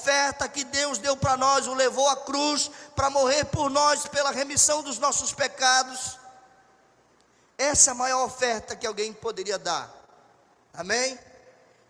Oferta 0.00 0.48
que 0.48 0.64
Deus 0.64 0.96
deu 0.96 1.14
para 1.14 1.36
nós, 1.36 1.66
o 1.66 1.74
levou 1.74 2.08
à 2.08 2.16
cruz 2.16 2.70
para 2.96 3.10
morrer 3.10 3.44
por 3.44 3.68
nós, 3.68 4.06
pela 4.06 4.30
remissão 4.30 4.82
dos 4.82 4.98
nossos 4.98 5.30
pecados. 5.34 6.18
Essa 7.58 7.90
é 7.90 7.92
a 7.92 7.94
maior 7.94 8.24
oferta 8.24 8.74
que 8.74 8.86
alguém 8.86 9.12
poderia 9.12 9.58
dar. 9.58 9.94
Amém? 10.72 11.18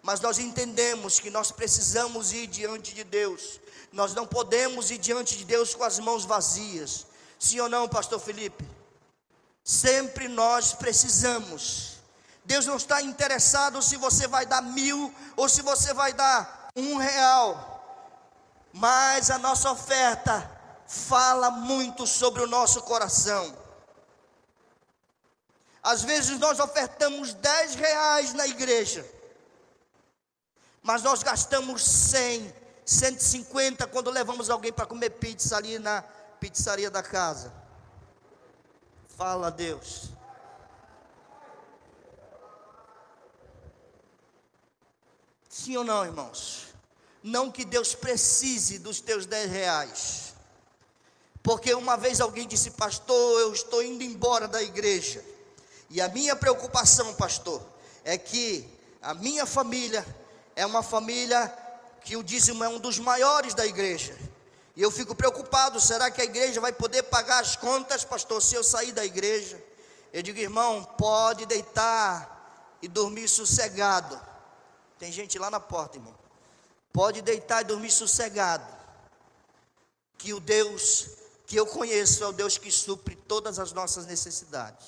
Mas 0.02 0.20
nós 0.20 0.40
entendemos 0.40 1.20
que 1.20 1.30
nós 1.30 1.52
precisamos 1.52 2.32
ir 2.32 2.48
diante 2.48 2.92
de 2.92 3.04
Deus. 3.04 3.61
Nós 3.92 4.12
não 4.12 4.26
podemos 4.26 4.90
ir 4.90 4.98
diante 4.98 5.36
de 5.36 5.44
Deus 5.44 5.72
com 5.72 5.84
as 5.84 6.00
mãos 6.00 6.24
vazias. 6.24 7.06
Sim 7.38 7.61
ou 7.61 7.68
não, 7.68 7.88
pastor 7.88 8.18
Felipe? 8.18 8.68
Sempre 9.62 10.26
nós 10.26 10.72
precisamos. 10.72 11.98
Deus 12.44 12.66
não 12.66 12.76
está 12.76 13.00
interessado 13.02 13.80
se 13.80 13.96
você 13.96 14.26
vai 14.26 14.46
dar 14.46 14.62
mil 14.62 15.14
ou 15.36 15.48
se 15.48 15.62
você 15.62 15.94
vai 15.94 16.12
dar 16.12 16.70
um 16.74 16.96
real. 16.96 17.69
Mas 18.72 19.30
a 19.30 19.38
nossa 19.38 19.70
oferta 19.70 20.58
fala 20.86 21.50
muito 21.50 22.06
sobre 22.06 22.42
o 22.42 22.46
nosso 22.46 22.82
coração. 22.82 23.56
Às 25.82 26.02
vezes 26.02 26.38
nós 26.38 26.60
ofertamos 26.60 27.32
10 27.32 27.74
reais 27.74 28.34
na 28.34 28.46
igreja, 28.46 29.08
mas 30.82 31.02
nós 31.02 31.22
gastamos 31.22 31.82
100, 31.84 32.54
150 32.84 33.86
quando 33.86 34.10
levamos 34.10 34.50
alguém 34.50 34.72
para 34.72 34.86
comer 34.86 35.10
pizza 35.10 35.56
ali 35.56 35.78
na 35.78 36.02
pizzaria 36.38 36.90
da 36.90 37.02
casa. 37.02 37.52
Fala 39.16 39.46
a 39.46 39.50
Deus. 39.50 40.10
Sim 45.48 45.76
ou 45.76 45.84
não, 45.84 46.04
irmãos? 46.04 46.69
Não 47.22 47.50
que 47.50 47.64
Deus 47.64 47.94
precise 47.94 48.78
dos 48.78 49.00
teus 49.00 49.26
10 49.26 49.50
reais. 49.50 50.34
Porque 51.42 51.72
uma 51.74 51.96
vez 51.96 52.20
alguém 52.20 52.46
disse, 52.46 52.70
pastor, 52.72 53.40
eu 53.40 53.52
estou 53.52 53.82
indo 53.82 54.02
embora 54.02 54.46
da 54.46 54.62
igreja. 54.62 55.24
E 55.88 56.00
a 56.00 56.08
minha 56.08 56.36
preocupação, 56.36 57.14
pastor, 57.14 57.62
é 58.04 58.16
que 58.16 58.68
a 59.02 59.14
minha 59.14 59.46
família 59.46 60.06
é 60.54 60.64
uma 60.64 60.82
família 60.82 61.52
que 62.04 62.16
o 62.16 62.22
dízimo 62.22 62.62
é 62.62 62.68
um 62.68 62.78
dos 62.78 62.98
maiores 62.98 63.54
da 63.54 63.66
igreja. 63.66 64.16
E 64.76 64.82
eu 64.82 64.90
fico 64.90 65.14
preocupado: 65.14 65.80
será 65.80 66.10
que 66.10 66.20
a 66.20 66.24
igreja 66.24 66.60
vai 66.60 66.72
poder 66.72 67.04
pagar 67.04 67.40
as 67.40 67.56
contas, 67.56 68.04
pastor, 68.04 68.40
se 68.40 68.54
eu 68.54 68.62
sair 68.62 68.92
da 68.92 69.04
igreja? 69.04 69.62
Eu 70.12 70.22
digo, 70.22 70.38
irmão, 70.38 70.84
pode 70.98 71.46
deitar 71.46 72.78
e 72.82 72.88
dormir 72.88 73.28
sossegado. 73.28 74.20
Tem 74.98 75.10
gente 75.10 75.38
lá 75.38 75.50
na 75.50 75.60
porta, 75.60 75.96
irmão. 75.96 76.19
Pode 76.93 77.22
deitar 77.22 77.62
e 77.62 77.64
dormir 77.64 77.91
sossegado. 77.91 78.66
Que 80.18 80.34
o 80.34 80.41
Deus 80.41 81.09
que 81.51 81.57
eu 81.57 81.66
conheço 81.66 82.22
é 82.22 82.28
o 82.28 82.32
Deus 82.32 82.57
que 82.57 82.70
supre 82.70 83.16
todas 83.16 83.59
as 83.59 83.72
nossas 83.72 84.07
necessidades. 84.07 84.86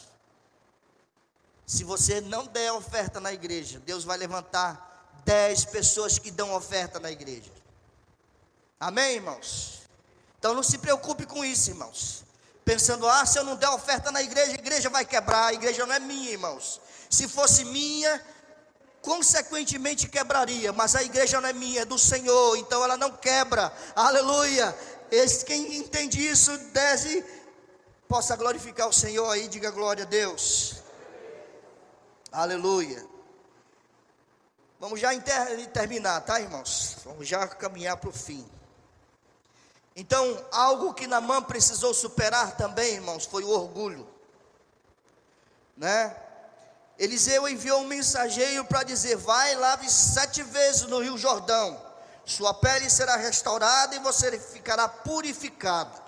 Se 1.67 1.83
você 1.83 2.21
não 2.21 2.47
der 2.47 2.73
oferta 2.73 3.19
na 3.19 3.33
igreja, 3.33 3.81
Deus 3.81 4.05
vai 4.05 4.17
levantar 4.17 5.11
dez 5.25 5.65
pessoas 5.65 6.19
que 6.19 6.31
dão 6.31 6.55
oferta 6.55 7.01
na 7.01 7.11
igreja. 7.11 7.51
Amém, 8.79 9.17
irmãos? 9.17 9.83
Então 10.39 10.55
não 10.55 10.63
se 10.63 10.79
preocupe 10.79 11.27
com 11.27 11.45
isso, 11.45 11.71
irmãos. 11.71 12.23
Pensando, 12.65 13.09
ah, 13.09 13.27
se 13.27 13.41
eu 13.41 13.45
não 13.45 13.57
der 13.57 13.71
oferta 13.71 14.13
na 14.13 14.23
igreja, 14.23 14.53
a 14.53 14.55
igreja 14.55 14.89
vai 14.89 15.05
quebrar. 15.05 15.47
A 15.47 15.55
igreja 15.55 15.85
não 15.85 15.95
é 15.95 15.99
minha, 15.99 16.31
irmãos. 16.31 16.81
Se 17.11 17.27
fosse 17.27 17.65
minha, 17.65 18.25
consequentemente 19.03 20.09
quebraria. 20.09 20.73
Mas 20.73 20.95
a 20.95 21.03
igreja 21.03 21.41
não 21.41 21.49
é 21.49 21.53
minha, 21.53 21.83
é 21.83 21.85
do 21.85 21.99
Senhor. 21.99 22.57
Então 22.57 22.83
ela 22.83 22.97
não 22.97 23.11
quebra. 23.11 23.73
Aleluia. 23.95 24.75
Esse, 25.11 25.45
quem 25.45 25.77
entende 25.77 26.27
isso, 26.27 26.57
desce, 26.73 27.23
possa 28.09 28.35
glorificar 28.37 28.89
o 28.89 28.93
Senhor 28.93 29.29
aí, 29.29 29.47
diga 29.49 29.71
glória 29.71 30.05
a 30.05 30.07
Deus. 30.07 30.77
Aleluia. 32.31 33.07
Vamos 34.81 34.99
já 34.99 35.11
terminar, 35.73 36.23
tá, 36.23 36.41
irmãos? 36.41 36.97
Vamos 37.05 37.29
já 37.29 37.47
caminhar 37.47 37.99
para 37.99 38.09
o 38.09 38.13
fim. 38.13 38.45
Então, 39.95 40.45
algo 40.51 40.95
que 40.95 41.07
Namã 41.07 41.43
precisou 41.43 41.93
superar 41.93 42.57
também, 42.57 42.95
irmãos, 42.95 43.27
foi 43.27 43.45
o 43.45 43.51
orgulho. 43.51 44.09
Né? 45.77 46.17
Eliseu 47.03 47.49
enviou 47.49 47.81
um 47.81 47.89
mensageiro 47.89 48.65
para 48.65 48.85
dizer: 48.85 49.17
Vai, 49.17 49.57
lave 49.57 49.91
sete 49.91 50.41
vezes 50.45 50.83
no 50.83 51.01
Rio 51.01 51.19
Jordão, 51.19 51.85
sua 52.25 52.55
pele 52.55 52.89
será 52.89 53.17
restaurada 53.17 53.97
e 53.97 53.99
você 53.99 54.39
ficará 54.39 54.87
purificado. 54.87 56.01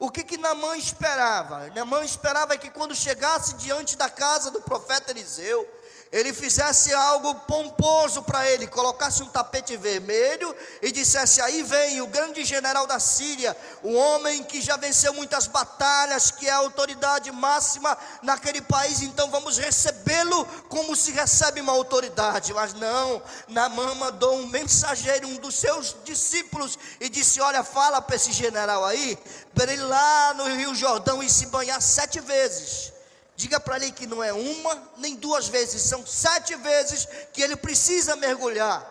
O 0.00 0.10
que 0.10 0.24
que 0.24 0.36
Namã 0.36 0.76
esperava? 0.76 1.68
Namã 1.68 2.04
esperava 2.04 2.58
que 2.58 2.70
quando 2.70 2.92
chegasse 2.92 3.54
diante 3.54 3.96
da 3.96 4.10
casa 4.10 4.50
do 4.50 4.60
profeta 4.62 5.12
Eliseu, 5.12 5.64
ele 6.12 6.32
fizesse 6.32 6.94
algo 6.94 7.34
pomposo 7.34 8.22
para 8.22 8.48
ele, 8.50 8.66
colocasse 8.68 9.22
um 9.22 9.26
tapete 9.26 9.76
vermelho 9.76 10.54
e 10.80 10.92
dissesse: 10.92 11.40
Aí 11.40 11.62
vem 11.64 12.00
o 12.00 12.06
grande 12.06 12.44
general 12.44 12.86
da 12.86 13.00
Síria, 13.00 13.56
o 13.82 13.92
homem 13.92 14.44
que 14.44 14.60
já 14.60 14.76
venceu 14.76 15.12
muitas 15.12 15.46
batalhas, 15.46 16.30
que 16.30 16.48
é 16.48 16.52
a 16.52 16.58
autoridade 16.58 17.30
máxima 17.32 17.96
naquele 18.22 18.62
país, 18.62 19.02
então 19.02 19.30
vamos 19.30 19.58
recebê-lo 19.58 20.44
como 20.68 20.94
se 20.94 21.10
recebe 21.10 21.60
uma 21.60 21.72
autoridade. 21.72 22.54
Mas 22.54 22.72
não, 22.72 23.20
Namã 23.48 23.94
mandou 23.96 24.36
um 24.36 24.46
mensageiro, 24.46 25.26
um 25.26 25.36
dos 25.36 25.56
seus 25.56 25.96
discípulos, 26.04 26.78
e 27.00 27.08
disse: 27.08 27.40
Olha, 27.40 27.64
fala 27.64 28.00
para 28.00 28.16
esse 28.16 28.32
general 28.32 28.84
aí, 28.84 29.18
para 29.54 29.72
ele 29.72 29.82
lá 29.82 30.34
no 30.34 30.44
Rio 30.56 30.74
Jordão 30.74 31.20
e 31.22 31.28
se 31.28 31.46
banhar 31.46 31.82
sete 31.82 32.20
vezes. 32.20 32.95
Diga 33.36 33.60
para 33.60 33.76
ele 33.76 33.92
que 33.92 34.06
não 34.06 34.24
é 34.24 34.32
uma 34.32 34.90
nem 34.96 35.14
duas 35.14 35.46
vezes, 35.48 35.82
são 35.82 36.06
sete 36.06 36.54
vezes 36.56 37.06
que 37.34 37.42
ele 37.42 37.54
precisa 37.54 38.16
mergulhar. 38.16 38.90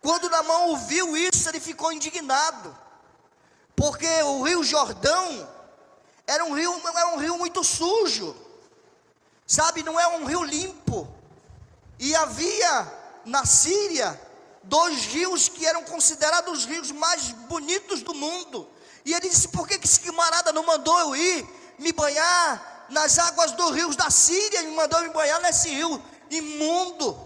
Quando 0.00 0.28
Namão 0.28 0.70
ouviu 0.70 1.16
isso, 1.16 1.48
ele 1.48 1.60
ficou 1.60 1.92
indignado, 1.92 2.76
porque 3.76 4.08
o 4.24 4.42
rio 4.42 4.64
Jordão 4.64 5.48
era 6.26 6.44
um 6.44 6.52
rio, 6.54 6.82
era 6.84 7.08
um 7.14 7.18
rio 7.18 7.38
muito 7.38 7.62
sujo, 7.62 8.34
sabe, 9.46 9.84
não 9.84 9.98
é 9.98 10.08
um 10.08 10.24
rio 10.24 10.42
limpo. 10.42 11.08
E 12.00 12.16
havia 12.16 12.92
na 13.24 13.46
Síria 13.46 14.20
dois 14.64 15.04
rios 15.04 15.48
que 15.48 15.64
eram 15.64 15.84
considerados 15.84 16.58
os 16.58 16.64
rios 16.64 16.90
mais 16.90 17.30
bonitos 17.30 18.02
do 18.02 18.12
mundo. 18.12 18.68
E 19.04 19.14
ele 19.14 19.28
disse: 19.28 19.46
Por 19.48 19.68
que 19.68 19.74
esse 19.74 20.00
camarada 20.00 20.52
não 20.52 20.64
mandou 20.66 20.98
eu 20.98 21.14
ir 21.14 21.46
me 21.78 21.92
banhar 21.92 22.71
nas 22.88 23.18
águas 23.18 23.52
dos 23.52 23.70
rios 23.72 23.96
da 23.96 24.10
Síria 24.10 24.62
e 24.62 24.74
mandou 24.74 25.00
me 25.02 25.10
banhar 25.10 25.40
nesse 25.40 25.68
rio 25.68 26.02
imundo. 26.30 27.18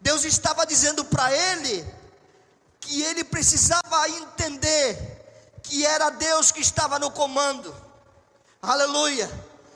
Deus 0.00 0.24
estava 0.24 0.66
dizendo 0.66 1.04
para 1.04 1.32
ele 1.32 1.86
que 2.80 3.02
ele 3.02 3.22
precisava 3.22 4.08
entender 4.08 5.22
que 5.62 5.86
era 5.86 6.10
Deus 6.10 6.50
que 6.50 6.60
estava 6.60 6.98
no 6.98 7.10
comando. 7.10 7.74
Aleluia. 8.60 9.30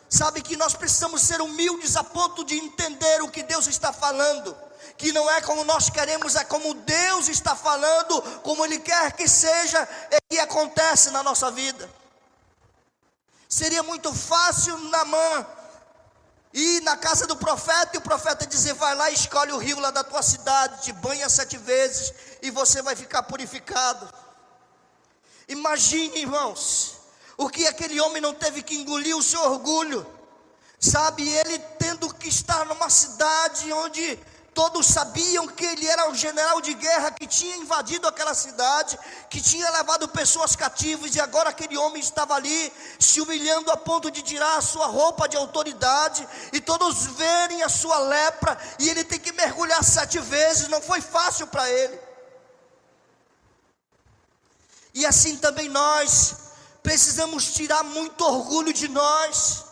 Sabe 0.08 0.42
que 0.42 0.56
nós 0.56 0.74
precisamos 0.74 1.22
ser 1.22 1.40
humildes 1.40 1.96
a 1.96 2.04
ponto 2.04 2.44
de 2.44 2.56
entender 2.56 3.22
o 3.22 3.30
que 3.30 3.42
Deus 3.42 3.66
está 3.66 3.92
falando. 3.92 4.56
Que 4.96 5.12
não 5.12 5.30
é 5.30 5.40
como 5.40 5.64
nós 5.64 5.90
queremos, 5.90 6.36
é 6.36 6.44
como 6.44 6.74
Deus 6.74 7.28
está 7.28 7.54
falando, 7.54 8.22
como 8.42 8.64
Ele 8.64 8.78
quer 8.78 9.12
que 9.12 9.28
seja, 9.28 9.86
e 10.10 10.34
que 10.34 10.40
acontece 10.40 11.10
na 11.10 11.22
nossa 11.22 11.50
vida. 11.50 11.88
Seria 13.48 13.82
muito 13.82 14.12
fácil 14.12 14.76
Namã 14.88 15.46
E 16.52 16.80
na 16.80 16.96
casa 16.96 17.26
do 17.26 17.36
profeta, 17.36 17.90
e 17.94 17.98
o 17.98 18.02
profeta 18.02 18.46
dizer: 18.46 18.74
Vai 18.74 18.94
lá, 18.94 19.10
escolhe 19.10 19.52
o 19.52 19.58
rio 19.58 19.78
lá 19.78 19.90
da 19.90 20.02
tua 20.02 20.22
cidade, 20.22 20.82
te 20.82 20.92
banha 20.92 21.28
sete 21.28 21.56
vezes 21.56 22.12
e 22.42 22.50
você 22.50 22.82
vai 22.82 22.96
ficar 22.96 23.22
purificado. 23.24 24.08
Imagine, 25.48 26.20
irmãos, 26.20 26.96
o 27.36 27.48
que 27.48 27.66
aquele 27.66 28.00
homem 28.00 28.22
não 28.22 28.34
teve 28.34 28.62
que 28.62 28.74
engolir 28.74 29.16
o 29.16 29.22
seu 29.22 29.40
orgulho, 29.42 30.06
sabe? 30.80 31.28
Ele 31.28 31.58
tendo 31.78 32.12
que 32.14 32.28
estar 32.28 32.64
numa 32.66 32.90
cidade 32.90 33.72
onde 33.72 34.18
Todos 34.56 34.86
sabiam 34.86 35.46
que 35.46 35.66
ele 35.66 35.86
era 35.86 36.08
o 36.10 36.14
general 36.14 36.62
de 36.62 36.72
guerra 36.72 37.10
que 37.10 37.26
tinha 37.26 37.58
invadido 37.58 38.08
aquela 38.08 38.32
cidade, 38.32 38.98
que 39.28 39.38
tinha 39.38 39.70
levado 39.70 40.08
pessoas 40.08 40.56
cativas, 40.56 41.14
e 41.14 41.20
agora 41.20 41.50
aquele 41.50 41.76
homem 41.76 42.00
estava 42.00 42.32
ali 42.34 42.72
se 42.98 43.20
humilhando 43.20 43.70
a 43.70 43.76
ponto 43.76 44.10
de 44.10 44.22
tirar 44.22 44.56
a 44.56 44.62
sua 44.62 44.86
roupa 44.86 45.28
de 45.28 45.36
autoridade, 45.36 46.26
e 46.54 46.58
todos 46.58 47.04
verem 47.04 47.62
a 47.64 47.68
sua 47.68 47.98
lepra, 47.98 48.58
e 48.78 48.88
ele 48.88 49.04
tem 49.04 49.20
que 49.20 49.30
mergulhar 49.32 49.84
sete 49.84 50.18
vezes, 50.20 50.68
não 50.68 50.80
foi 50.80 51.02
fácil 51.02 51.46
para 51.48 51.68
ele. 51.70 52.00
E 54.94 55.04
assim 55.04 55.36
também 55.36 55.68
nós 55.68 56.34
precisamos 56.82 57.52
tirar 57.52 57.82
muito 57.82 58.24
orgulho 58.24 58.72
de 58.72 58.88
nós. 58.88 59.65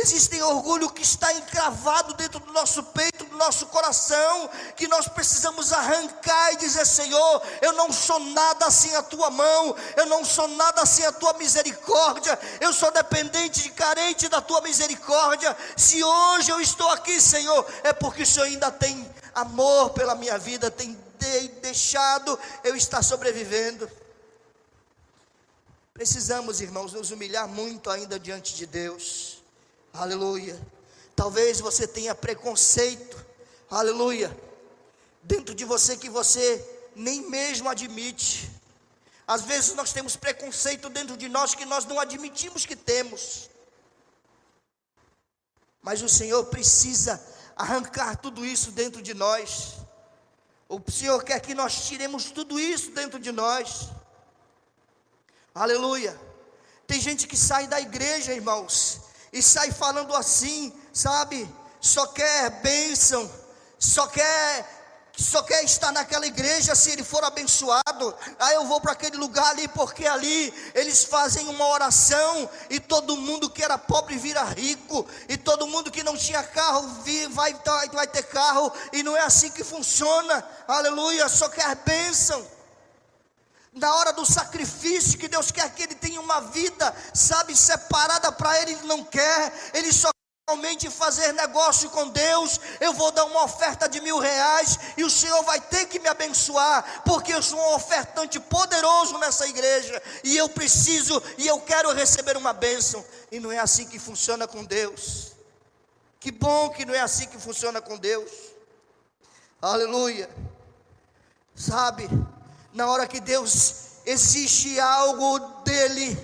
Existem 0.00 0.40
orgulho 0.42 0.90
que 0.90 1.02
está 1.02 1.32
encravado 1.32 2.14
dentro 2.14 2.38
do 2.38 2.52
nosso 2.52 2.84
peito, 2.84 3.24
do 3.24 3.36
nosso 3.36 3.66
coração, 3.66 4.48
que 4.76 4.86
nós 4.86 5.08
precisamos 5.08 5.72
arrancar 5.72 6.52
e 6.52 6.56
dizer: 6.56 6.86
Senhor, 6.86 7.42
eu 7.60 7.72
não 7.72 7.92
sou 7.92 8.20
nada 8.20 8.70
sem 8.70 8.94
a 8.94 9.02
tua 9.02 9.28
mão, 9.28 9.74
eu 9.96 10.06
não 10.06 10.24
sou 10.24 10.46
nada 10.46 10.86
sem 10.86 11.04
a 11.04 11.10
tua 11.10 11.32
misericórdia, 11.32 12.38
eu 12.60 12.72
sou 12.72 12.92
dependente 12.92 13.66
e 13.66 13.70
carente 13.70 14.28
da 14.28 14.40
tua 14.40 14.60
misericórdia. 14.60 15.56
Se 15.76 16.02
hoje 16.04 16.52
eu 16.52 16.60
estou 16.60 16.88
aqui, 16.90 17.20
Senhor, 17.20 17.66
é 17.82 17.92
porque 17.92 18.22
o 18.22 18.26
Senhor 18.26 18.46
ainda 18.46 18.70
tem 18.70 19.10
amor 19.34 19.90
pela 19.90 20.14
minha 20.14 20.38
vida, 20.38 20.70
tem 20.70 20.96
deixado 21.60 22.38
eu 22.62 22.76
estar 22.76 23.02
sobrevivendo. 23.02 23.90
Precisamos, 25.92 26.60
irmãos, 26.60 26.92
nos 26.92 27.10
humilhar 27.10 27.48
muito 27.48 27.90
ainda 27.90 28.20
diante 28.20 28.54
de 28.54 28.64
Deus. 28.64 29.37
Aleluia. 29.98 30.56
Talvez 31.16 31.58
você 31.58 31.84
tenha 31.84 32.14
preconceito, 32.14 33.16
aleluia, 33.68 34.30
dentro 35.24 35.52
de 35.52 35.64
você 35.64 35.96
que 35.96 36.08
você 36.08 36.64
nem 36.94 37.28
mesmo 37.28 37.68
admite. 37.68 38.48
Às 39.26 39.42
vezes 39.42 39.74
nós 39.74 39.92
temos 39.92 40.14
preconceito 40.14 40.88
dentro 40.88 41.16
de 41.16 41.28
nós 41.28 41.52
que 41.52 41.64
nós 41.64 41.84
não 41.84 41.98
admitimos 41.98 42.64
que 42.64 42.76
temos. 42.76 43.50
Mas 45.82 46.00
o 46.00 46.08
Senhor 46.08 46.44
precisa 46.44 47.20
arrancar 47.56 48.18
tudo 48.18 48.46
isso 48.46 48.70
dentro 48.70 49.02
de 49.02 49.14
nós. 49.14 49.78
O 50.68 50.80
Senhor 50.88 51.24
quer 51.24 51.40
que 51.40 51.54
nós 51.54 51.88
tiremos 51.88 52.30
tudo 52.30 52.60
isso 52.60 52.92
dentro 52.92 53.18
de 53.18 53.32
nós. 53.32 53.88
Aleluia. 55.52 56.16
Tem 56.86 57.00
gente 57.00 57.26
que 57.26 57.36
sai 57.36 57.66
da 57.66 57.80
igreja, 57.80 58.32
irmãos, 58.32 59.07
e 59.32 59.42
sai 59.42 59.70
falando 59.70 60.14
assim, 60.14 60.72
sabe? 60.92 61.48
Só 61.80 62.06
quer 62.08 62.50
bênção, 62.62 63.30
só 63.78 64.06
quer 64.06 64.78
só 65.18 65.42
quer 65.42 65.64
estar 65.64 65.90
naquela 65.90 66.28
igreja 66.28 66.76
se 66.76 66.92
ele 66.92 67.02
for 67.02 67.24
abençoado. 67.24 68.14
Aí 68.38 68.54
eu 68.54 68.64
vou 68.66 68.80
para 68.80 68.92
aquele 68.92 69.16
lugar 69.16 69.50
ali, 69.50 69.66
porque 69.66 70.06
ali 70.06 70.54
eles 70.76 71.02
fazem 71.02 71.48
uma 71.48 71.66
oração 71.66 72.48
e 72.70 72.78
todo 72.78 73.16
mundo 73.16 73.50
que 73.50 73.64
era 73.64 73.76
pobre 73.76 74.16
vira 74.16 74.44
rico, 74.44 75.04
e 75.28 75.36
todo 75.36 75.66
mundo 75.66 75.90
que 75.90 76.04
não 76.04 76.16
tinha 76.16 76.40
carro 76.44 76.88
vai, 77.30 77.52
vai 77.92 78.06
ter 78.06 78.22
carro, 78.24 78.72
e 78.92 79.02
não 79.02 79.16
é 79.16 79.22
assim 79.22 79.50
que 79.50 79.64
funciona. 79.64 80.46
Aleluia, 80.68 81.28
só 81.28 81.48
quer 81.48 81.74
bênção 81.74 82.57
na 83.78 83.94
hora 83.94 84.12
do 84.12 84.26
sacrifício, 84.26 85.18
que 85.18 85.28
Deus 85.28 85.50
quer 85.50 85.72
que 85.72 85.82
ele 85.82 85.94
tenha 85.94 86.20
uma 86.20 86.40
vida, 86.40 86.94
sabe, 87.14 87.56
separada 87.56 88.30
para 88.32 88.60
ele, 88.60 88.72
ele 88.72 88.86
não 88.86 89.04
quer, 89.04 89.70
ele 89.72 89.92
só 89.92 90.10
realmente 90.48 90.88
fazer 90.88 91.32
negócio 91.32 91.90
com 91.90 92.08
Deus, 92.08 92.58
eu 92.80 92.94
vou 92.94 93.12
dar 93.12 93.26
uma 93.26 93.44
oferta 93.44 93.86
de 93.86 94.00
mil 94.00 94.18
reais 94.18 94.78
e 94.96 95.04
o 95.04 95.10
Senhor 95.10 95.42
vai 95.44 95.60
ter 95.60 95.86
que 95.86 95.98
me 95.98 96.08
abençoar, 96.08 97.02
porque 97.04 97.34
eu 97.34 97.42
sou 97.42 97.58
um 97.58 97.74
ofertante 97.74 98.40
poderoso 98.40 99.18
nessa 99.18 99.46
igreja 99.46 100.02
e 100.24 100.36
eu 100.36 100.48
preciso 100.48 101.22
e 101.36 101.46
eu 101.46 101.60
quero 101.60 101.92
receber 101.92 102.36
uma 102.36 102.54
bênção, 102.54 103.04
e 103.30 103.38
não 103.38 103.52
é 103.52 103.58
assim 103.58 103.86
que 103.86 103.98
funciona 103.98 104.48
com 104.48 104.64
Deus. 104.64 105.32
Que 106.18 106.32
bom 106.32 106.70
que 106.70 106.84
não 106.84 106.94
é 106.94 107.00
assim 107.00 107.26
que 107.26 107.38
funciona 107.38 107.80
com 107.80 107.96
Deus, 107.96 108.30
aleluia, 109.60 110.28
sabe, 111.54 112.08
na 112.72 112.86
hora 112.88 113.06
que 113.06 113.20
Deus 113.20 113.88
existe 114.04 114.78
algo 114.78 115.38
dele, 115.64 116.16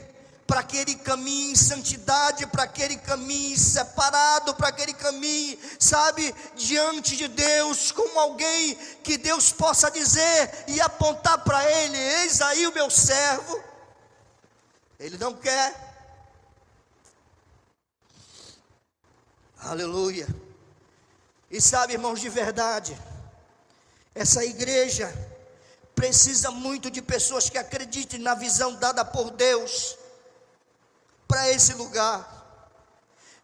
para 0.46 0.62
que 0.62 0.76
ele 0.76 0.94
caminhe 0.96 1.52
em 1.52 1.56
santidade, 1.56 2.46
para 2.46 2.66
que 2.66 2.82
ele 2.82 2.96
caminhe 2.96 3.56
separado, 3.56 4.54
para 4.54 4.70
que 4.72 4.82
ele 4.82 4.92
caminhe, 4.92 5.58
sabe, 5.78 6.34
diante 6.54 7.16
de 7.16 7.28
Deus, 7.28 7.90
como 7.90 8.18
alguém 8.20 8.74
que 9.02 9.16
Deus 9.16 9.52
possa 9.52 9.90
dizer 9.90 10.64
e 10.68 10.80
apontar 10.80 11.42
para 11.44 11.64
ele: 11.70 11.96
Eis 11.96 12.40
aí 12.40 12.66
o 12.66 12.74
meu 12.74 12.90
servo. 12.90 13.62
Ele 14.98 15.18
não 15.18 15.34
quer. 15.34 15.74
Aleluia. 19.58 20.28
E 21.50 21.60
sabe, 21.60 21.94
irmãos, 21.94 22.20
de 22.20 22.28
verdade, 22.28 22.98
essa 24.14 24.44
igreja, 24.44 25.12
precisa 25.94 26.50
muito 26.50 26.90
de 26.90 27.00
pessoas 27.00 27.48
que 27.48 27.58
acreditem 27.58 28.20
na 28.20 28.34
visão 28.34 28.74
dada 28.74 29.04
por 29.04 29.30
Deus 29.30 29.96
para 31.28 31.50
esse 31.50 31.74
lugar. 31.74 32.30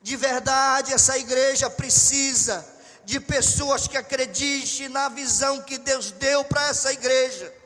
De 0.02 0.16
verdade, 0.16 0.92
essa 0.92 1.16
igreja 1.18 1.68
precisa 1.68 2.66
de 3.04 3.20
pessoas 3.20 3.86
que 3.86 3.96
acreditem 3.96 4.88
na 4.88 5.08
visão 5.08 5.62
que 5.62 5.78
Deus 5.78 6.10
deu 6.12 6.44
para 6.44 6.68
essa 6.68 6.92
igreja 6.92 7.59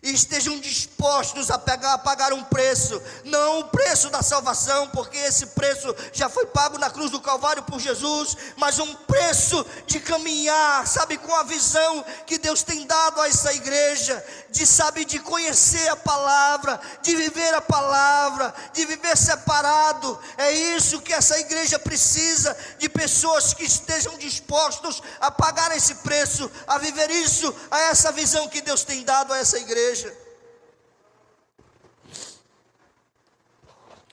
e 0.00 0.12
estejam 0.12 0.60
dispostos 0.60 1.50
a, 1.50 1.56
a 1.56 1.98
pagar 1.98 2.32
um 2.32 2.44
preço, 2.44 3.02
não 3.24 3.60
o 3.60 3.64
preço 3.64 4.08
da 4.10 4.22
salvação, 4.22 4.88
porque 4.90 5.18
esse 5.18 5.46
preço 5.46 5.94
já 6.12 6.28
foi 6.28 6.46
pago 6.46 6.78
na 6.78 6.88
cruz 6.88 7.10
do 7.10 7.20
Calvário 7.20 7.64
por 7.64 7.80
Jesus, 7.80 8.36
mas 8.56 8.78
um 8.78 8.94
preço 8.94 9.66
de 9.86 9.98
caminhar, 9.98 10.86
sabe, 10.86 11.16
com 11.18 11.34
a 11.34 11.42
visão 11.42 12.04
que 12.26 12.38
Deus 12.38 12.62
tem 12.62 12.86
dado 12.86 13.20
a 13.20 13.28
essa 13.28 13.52
igreja, 13.52 14.24
de 14.50 14.64
sabe, 14.64 15.04
de 15.04 15.18
conhecer 15.18 15.88
a 15.88 15.96
palavra, 15.96 16.80
de 17.02 17.16
viver 17.16 17.52
a 17.54 17.60
palavra, 17.60 18.54
de 18.72 18.84
viver 18.84 19.16
separado. 19.16 20.18
É 20.36 20.52
isso 20.52 21.00
que 21.00 21.12
essa 21.12 21.38
igreja 21.40 21.78
precisa 21.78 22.56
de 22.78 22.88
pessoas 22.88 23.52
que 23.52 23.64
estejam 23.64 24.16
dispostos 24.16 25.02
a 25.20 25.30
pagar 25.30 25.76
esse 25.76 25.96
preço, 25.96 26.48
a 26.68 26.78
viver 26.78 27.10
isso, 27.10 27.52
a 27.68 27.80
essa 27.80 28.12
visão 28.12 28.46
que 28.48 28.60
Deus 28.60 28.84
tem 28.84 29.02
dado 29.02 29.32
a 29.32 29.38
essa 29.38 29.58
igreja 29.58 29.87
igreja. 29.88 30.14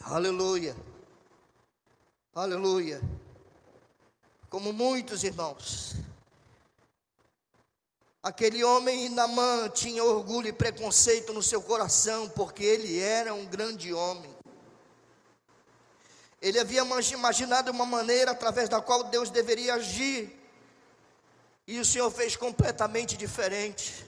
Aleluia. 0.01 0.75
Aleluia. 2.33 3.01
Como 4.49 4.71
muitos 4.71 5.23
irmãos. 5.23 5.95
Aquele 8.23 8.63
homem 8.63 9.09
Namã 9.09 9.69
tinha 9.69 10.03
orgulho 10.03 10.47
e 10.47 10.53
preconceito 10.53 11.33
no 11.33 11.43
seu 11.43 11.61
coração, 11.61 12.29
porque 12.29 12.63
ele 12.63 12.99
era 12.99 13.33
um 13.33 13.45
grande 13.45 13.93
homem. 13.93 14.33
Ele 16.41 16.59
havia 16.59 16.83
imaginado 17.11 17.71
uma 17.71 17.85
maneira 17.85 18.31
através 18.31 18.69
da 18.69 18.81
qual 18.81 19.05
Deus 19.05 19.29
deveria 19.29 19.75
agir, 19.75 20.35
e 21.67 21.79
o 21.79 21.85
Senhor 21.85 22.09
fez 22.11 22.35
completamente 22.35 23.17
diferente. 23.17 24.05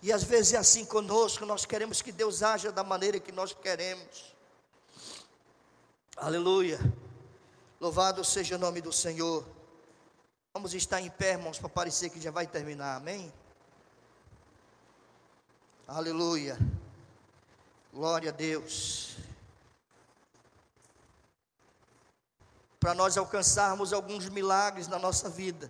E 0.00 0.12
às 0.12 0.22
vezes 0.22 0.54
é 0.54 0.56
assim 0.56 0.84
conosco, 0.84 1.44
nós 1.44 1.64
queremos 1.64 2.00
que 2.00 2.12
Deus 2.12 2.42
haja 2.42 2.70
da 2.70 2.84
maneira 2.84 3.18
que 3.18 3.32
nós 3.32 3.52
queremos. 3.52 4.34
Aleluia. 6.16 6.78
Louvado 7.80 8.24
seja 8.24 8.54
o 8.54 8.58
nome 8.58 8.80
do 8.80 8.92
Senhor. 8.92 9.44
Vamos 10.54 10.72
estar 10.72 11.00
em 11.00 11.10
pé, 11.10 11.32
irmãos, 11.32 11.58
para 11.58 11.68
parecer 11.68 12.10
que 12.10 12.20
já 12.20 12.30
vai 12.30 12.46
terminar. 12.46 12.96
Amém? 12.96 13.32
Aleluia. 15.86 16.58
Glória 17.92 18.30
a 18.30 18.32
Deus. 18.32 19.16
Para 22.78 22.94
nós 22.94 23.18
alcançarmos 23.18 23.92
alguns 23.92 24.28
milagres 24.28 24.86
na 24.86 24.98
nossa 24.98 25.28
vida 25.28 25.68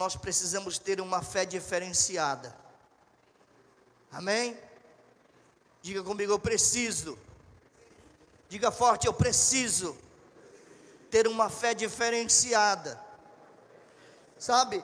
nós 0.00 0.16
precisamos 0.16 0.78
ter 0.78 0.98
uma 0.98 1.20
fé 1.20 1.44
diferenciada. 1.44 2.56
Amém? 4.10 4.58
Diga 5.82 6.02
comigo, 6.02 6.32
eu 6.32 6.38
preciso. 6.38 7.18
Diga 8.48 8.70
forte, 8.70 9.06
eu 9.06 9.12
preciso 9.12 9.94
ter 11.10 11.28
uma 11.28 11.50
fé 11.50 11.74
diferenciada. 11.74 12.98
Sabe? 14.38 14.82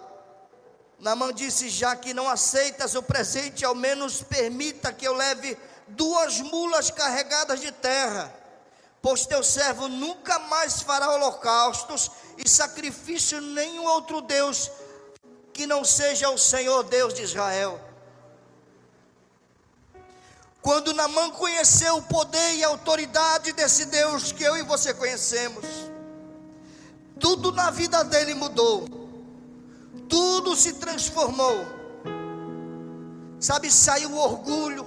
Namã 0.99 1.33
disse: 1.33 1.71
Já 1.71 1.97
que 1.97 2.13
não 2.13 2.29
aceitas 2.29 2.95
o 2.95 3.03
presente, 3.03 3.65
ao 3.65 3.75
menos 3.75 4.23
permita 4.23 4.93
que 4.93 5.09
eu 5.09 5.15
leve 5.15 5.57
duas 5.89 6.43
mulas 6.43 6.91
carregadas 6.91 7.63
de 7.63 7.73
terra, 7.73 8.31
pois 9.01 9.25
teu 9.25 9.43
servo 9.43 9.89
nunca 9.89 10.39
mais 10.41 10.83
fará 10.83 11.11
holocaustos 11.15 12.11
e 12.37 12.47
sacrifício 12.47 13.41
nenhum 13.41 13.85
outro 13.85 14.21
Deus 14.21 14.71
que 15.57 15.67
não 15.67 15.83
seja 15.83 16.29
o 16.29 16.37
Senhor 16.37 16.85
Deus 16.85 17.15
de 17.15 17.23
Israel. 17.23 17.81
Quando 20.61 20.93
Namã 20.93 21.31
conheceu 21.31 21.97
o 21.97 22.03
poder 22.03 22.57
e 22.57 22.63
a 22.63 22.69
autoridade 22.69 23.53
desse 23.53 23.87
Deus 23.87 24.33
que 24.33 24.45
eu 24.45 24.55
e 24.59 24.63
você 24.63 24.93
conhecemos, 24.93 25.65
tudo 27.19 27.53
na 27.53 27.71
vida 27.71 28.05
dele 28.05 28.35
mudou, 28.35 28.87
tudo 30.07 30.55
se 30.55 30.75
transformou. 30.75 31.65
Sabe, 33.41 33.71
saiu 33.71 34.11
o 34.11 34.19
orgulho, 34.19 34.87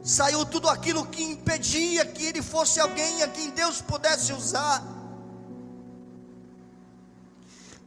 saiu 0.00 0.46
tudo 0.46 0.68
aquilo 0.68 1.06
que 1.06 1.24
impedia 1.24 2.06
que 2.06 2.24
ele 2.24 2.40
fosse 2.40 2.78
alguém 2.78 3.24
a 3.24 3.28
quem 3.28 3.50
Deus 3.50 3.80
pudesse 3.80 4.32
usar. 4.32 4.97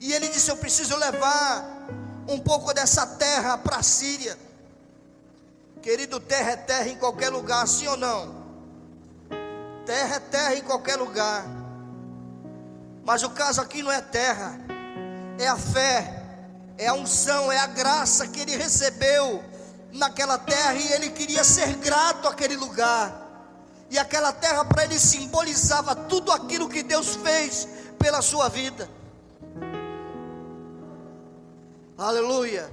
E 0.01 0.11
ele 0.11 0.27
disse: 0.29 0.49
Eu 0.49 0.57
preciso 0.57 0.97
levar 0.97 1.63
um 2.27 2.39
pouco 2.39 2.73
dessa 2.73 3.05
terra 3.05 3.55
para 3.59 3.77
a 3.77 3.83
Síria. 3.83 4.35
Querido, 5.79 6.19
terra 6.19 6.51
é 6.51 6.57
terra 6.57 6.87
em 6.89 6.97
qualquer 6.97 7.29
lugar, 7.29 7.67
sim 7.67 7.87
ou 7.87 7.95
não? 7.95 8.41
Terra 9.85 10.15
é 10.15 10.19
terra 10.19 10.55
em 10.55 10.61
qualquer 10.63 10.95
lugar. 10.95 11.45
Mas 13.05 13.21
o 13.21 13.29
caso 13.29 13.61
aqui 13.61 13.83
não 13.83 13.91
é 13.91 14.01
terra, 14.01 14.59
é 15.39 15.47
a 15.47 15.57
fé, 15.57 16.23
é 16.77 16.87
a 16.87 16.93
unção, 16.93 17.51
é 17.51 17.59
a 17.59 17.67
graça 17.67 18.27
que 18.27 18.39
ele 18.39 18.55
recebeu 18.55 19.43
naquela 19.91 20.37
terra 20.37 20.75
e 20.75 20.93
ele 20.93 21.09
queria 21.11 21.43
ser 21.43 21.75
grato 21.75 22.27
àquele 22.27 22.55
lugar. 22.55 23.19
E 23.89 23.99
aquela 23.99 24.31
terra 24.31 24.65
para 24.65 24.83
ele 24.83 24.99
simbolizava 24.99 25.95
tudo 25.95 26.31
aquilo 26.31 26.69
que 26.69 26.81
Deus 26.81 27.15
fez 27.17 27.67
pela 27.99 28.21
sua 28.21 28.49
vida. 28.49 28.89
Aleluia. 32.01 32.67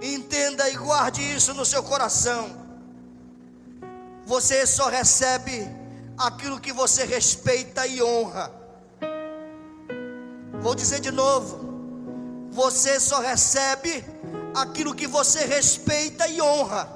Entenda 0.00 0.66
e 0.70 0.76
guarde 0.76 1.20
isso 1.20 1.52
no 1.52 1.62
seu 1.62 1.82
coração. 1.82 2.48
Você 4.24 4.66
só 4.66 4.88
recebe 4.88 5.68
aquilo 6.16 6.58
que 6.58 6.72
você 6.72 7.04
respeita 7.04 7.86
e 7.86 8.02
honra. 8.02 8.50
Vou 10.58 10.74
dizer 10.74 11.00
de 11.00 11.10
novo. 11.10 12.48
Você 12.50 12.98
só 12.98 13.20
recebe 13.20 14.02
aquilo 14.56 14.94
que 14.94 15.06
você 15.06 15.44
respeita 15.44 16.26
e 16.26 16.40
honra. 16.40 16.88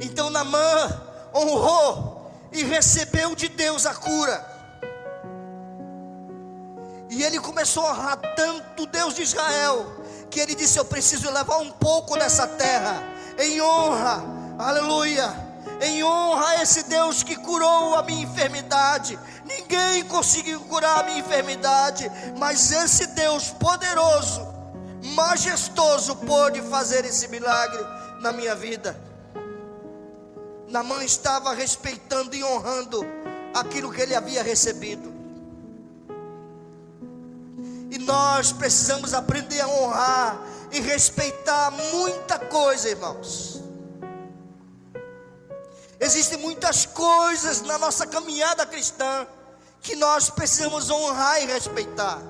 Então 0.00 0.30
Namã 0.30 1.02
honrou 1.34 2.30
e 2.52 2.62
recebeu 2.62 3.34
de 3.34 3.48
Deus 3.48 3.86
a 3.86 3.94
cura. 3.96 4.53
E 7.14 7.22
ele 7.22 7.38
começou 7.38 7.86
a 7.86 7.92
honrar 7.92 8.16
tanto 8.34 8.86
Deus 8.86 9.14
de 9.14 9.22
Israel 9.22 9.86
que 10.28 10.40
ele 10.40 10.52
disse: 10.52 10.80
Eu 10.80 10.84
preciso 10.84 11.30
levar 11.30 11.58
um 11.58 11.70
pouco 11.70 12.18
dessa 12.18 12.44
terra, 12.44 13.00
em 13.38 13.62
honra, 13.62 14.20
aleluia, 14.58 15.32
em 15.80 16.02
honra 16.02 16.48
a 16.48 16.62
esse 16.62 16.82
Deus 16.82 17.22
que 17.22 17.36
curou 17.36 17.94
a 17.94 18.02
minha 18.02 18.24
enfermidade. 18.24 19.16
Ninguém 19.44 20.02
conseguiu 20.06 20.58
curar 20.62 20.98
a 20.98 21.02
minha 21.04 21.20
enfermidade, 21.20 22.10
mas 22.36 22.72
esse 22.72 23.06
Deus 23.06 23.50
poderoso, 23.50 24.44
majestoso, 25.14 26.16
pôde 26.16 26.60
fazer 26.62 27.04
esse 27.04 27.28
milagre 27.28 27.80
na 28.20 28.32
minha 28.32 28.56
vida. 28.56 29.00
Na 30.66 30.82
mãe 30.82 31.06
estava 31.06 31.54
respeitando 31.54 32.34
e 32.34 32.42
honrando 32.42 33.06
aquilo 33.54 33.92
que 33.92 34.00
ele 34.00 34.16
havia 34.16 34.42
recebido. 34.42 35.13
Nós 38.04 38.52
precisamos 38.52 39.14
aprender 39.14 39.60
a 39.60 39.68
honrar 39.68 40.38
e 40.70 40.80
respeitar 40.80 41.70
muita 41.70 42.38
coisa, 42.38 42.88
irmãos. 42.88 43.62
Existem 45.98 46.38
muitas 46.38 46.84
coisas 46.84 47.62
na 47.62 47.78
nossa 47.78 48.06
caminhada 48.06 48.66
cristã 48.66 49.26
que 49.80 49.96
nós 49.96 50.28
precisamos 50.28 50.90
honrar 50.90 51.42
e 51.42 51.46
respeitar. 51.46 52.20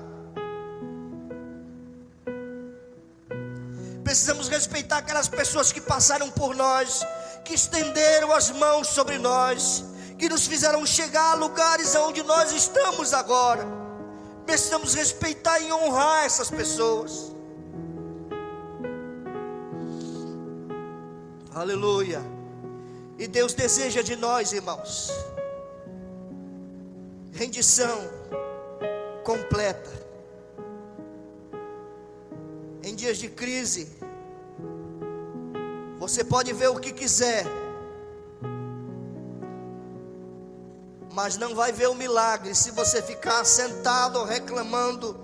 Precisamos 4.03 4.47
respeitar 4.47 4.99
aquelas 4.99 5.27
pessoas 5.27 5.71
que 5.73 5.81
passaram 5.81 6.29
por 6.29 6.55
nós, 6.55 7.01
que 7.43 7.53
estenderam 7.53 8.31
as 8.31 8.49
mãos 8.51 8.87
sobre 8.87 9.17
nós, 9.17 9.83
que 10.17 10.29
nos 10.29 10.47
fizeram 10.47 10.85
chegar 10.85 11.33
a 11.33 11.35
lugares 11.35 11.95
onde 11.95 12.23
nós 12.23 12.53
estamos 12.53 13.13
agora 13.13 13.84
precisamos 14.45 14.93
respeitar 14.93 15.59
e 15.59 15.71
honrar 15.71 16.25
essas 16.25 16.49
pessoas. 16.49 17.35
Aleluia. 21.53 22.21
E 23.17 23.27
Deus 23.27 23.53
deseja 23.53 24.01
de 24.01 24.15
nós, 24.15 24.51
irmãos, 24.51 25.09
rendição 27.31 27.97
completa. 29.23 29.89
Em 32.83 32.93
dias 32.93 33.17
de 33.17 33.29
crise, 33.29 33.89
você 35.97 36.23
pode 36.23 36.51
ver 36.53 36.67
o 36.67 36.79
que 36.79 36.91
quiser, 36.91 37.45
mas 41.15 41.37
não 41.37 41.55
vai 41.55 41.71
ver 41.71 41.87
o 41.87 41.95
milagre 41.95 42.53
se 42.53 42.71
você 42.71 43.01
ficar 43.01 43.45
sentado 43.45 44.25
reclamando 44.25 45.17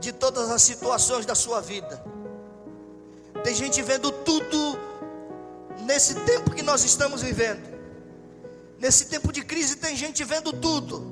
de 0.00 0.12
todas 0.12 0.50
as 0.50 0.62
situações 0.62 1.26
da 1.26 1.34
sua 1.34 1.60
vida. 1.60 2.02
Tem 3.44 3.54
gente 3.54 3.82
vendo 3.82 4.10
tudo 4.10 4.78
nesse 5.82 6.14
tempo 6.20 6.52
que 6.52 6.62
nós 6.62 6.84
estamos 6.84 7.20
vivendo. 7.20 7.68
Nesse 8.78 9.08
tempo 9.08 9.30
de 9.30 9.44
crise 9.44 9.76
tem 9.76 9.94
gente 9.94 10.24
vendo 10.24 10.54
tudo. 10.54 11.04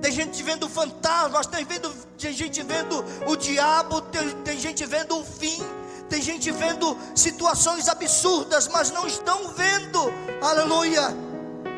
Tem 0.00 0.10
gente 0.10 0.42
vendo 0.42 0.66
fantasmas, 0.66 1.46
tem, 1.46 1.66
vendo, 1.66 1.90
tem 2.18 2.32
gente 2.32 2.62
vendo 2.62 3.04
o 3.26 3.36
diabo, 3.36 4.00
tem, 4.00 4.30
tem 4.42 4.58
gente 4.58 4.86
vendo 4.86 5.18
o 5.18 5.24
fim, 5.24 5.62
tem 6.08 6.22
gente 6.22 6.50
vendo 6.50 6.96
situações 7.14 7.88
absurdas, 7.88 8.68
mas 8.68 8.90
não 8.90 9.06
estão 9.06 9.48
vendo, 9.48 10.00
aleluia, 10.40 11.08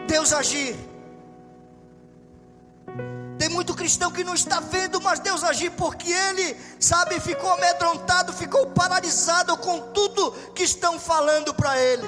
Deus 0.06 0.32
agir. 0.32 0.95
Tem 3.46 3.54
muito 3.54 3.76
cristão 3.76 4.10
que 4.10 4.24
não 4.24 4.34
está 4.34 4.58
vendo, 4.58 5.00
mas 5.00 5.20
Deus 5.20 5.44
agir 5.44 5.70
porque 5.70 6.10
ele, 6.10 6.56
sabe, 6.80 7.20
ficou 7.20 7.48
amedrontado, 7.52 8.32
ficou 8.32 8.66
paralisado 8.66 9.56
com 9.58 9.92
tudo 9.92 10.32
que 10.52 10.64
estão 10.64 10.98
falando 10.98 11.54
para 11.54 11.80
ele. 11.80 12.02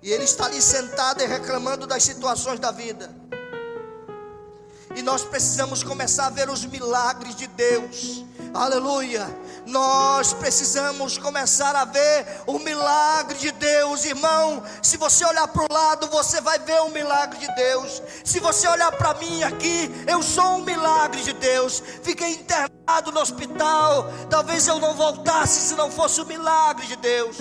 E 0.00 0.12
ele 0.12 0.22
está 0.22 0.44
ali 0.46 0.62
sentado 0.62 1.20
e 1.20 1.26
reclamando 1.26 1.84
das 1.84 2.04
situações 2.04 2.60
da 2.60 2.70
vida. 2.70 3.12
E 4.94 5.02
nós 5.02 5.24
precisamos 5.24 5.82
começar 5.82 6.26
a 6.26 6.30
ver 6.30 6.48
os 6.48 6.64
milagres 6.64 7.34
de 7.34 7.48
Deus. 7.48 8.24
Aleluia. 8.54 9.26
Nós 9.66 10.32
precisamos 10.32 11.16
começar 11.16 11.74
a 11.74 11.84
ver 11.84 12.26
o 12.46 12.58
milagre 12.58 13.38
de 13.38 13.50
Deus, 13.52 14.04
irmão. 14.04 14.62
Se 14.82 14.96
você 14.96 15.24
olhar 15.24 15.48
para 15.48 15.62
o 15.62 15.72
lado, 15.72 16.06
você 16.08 16.40
vai 16.40 16.58
ver 16.58 16.80
o 16.82 16.90
milagre 16.90 17.38
de 17.38 17.54
Deus. 17.54 18.02
Se 18.24 18.40
você 18.40 18.68
olhar 18.68 18.92
para 18.92 19.14
mim 19.14 19.42
aqui, 19.42 19.90
eu 20.06 20.22
sou 20.22 20.56
um 20.56 20.64
milagre 20.64 21.22
de 21.22 21.32
Deus. 21.32 21.82
Fiquei 22.02 22.32
internado 22.32 23.10
no 23.10 23.20
hospital. 23.20 24.10
Talvez 24.28 24.68
eu 24.68 24.78
não 24.78 24.94
voltasse 24.94 25.68
se 25.68 25.74
não 25.74 25.90
fosse 25.90 26.20
o 26.20 26.26
milagre 26.26 26.86
de 26.86 26.96
Deus. 26.96 27.36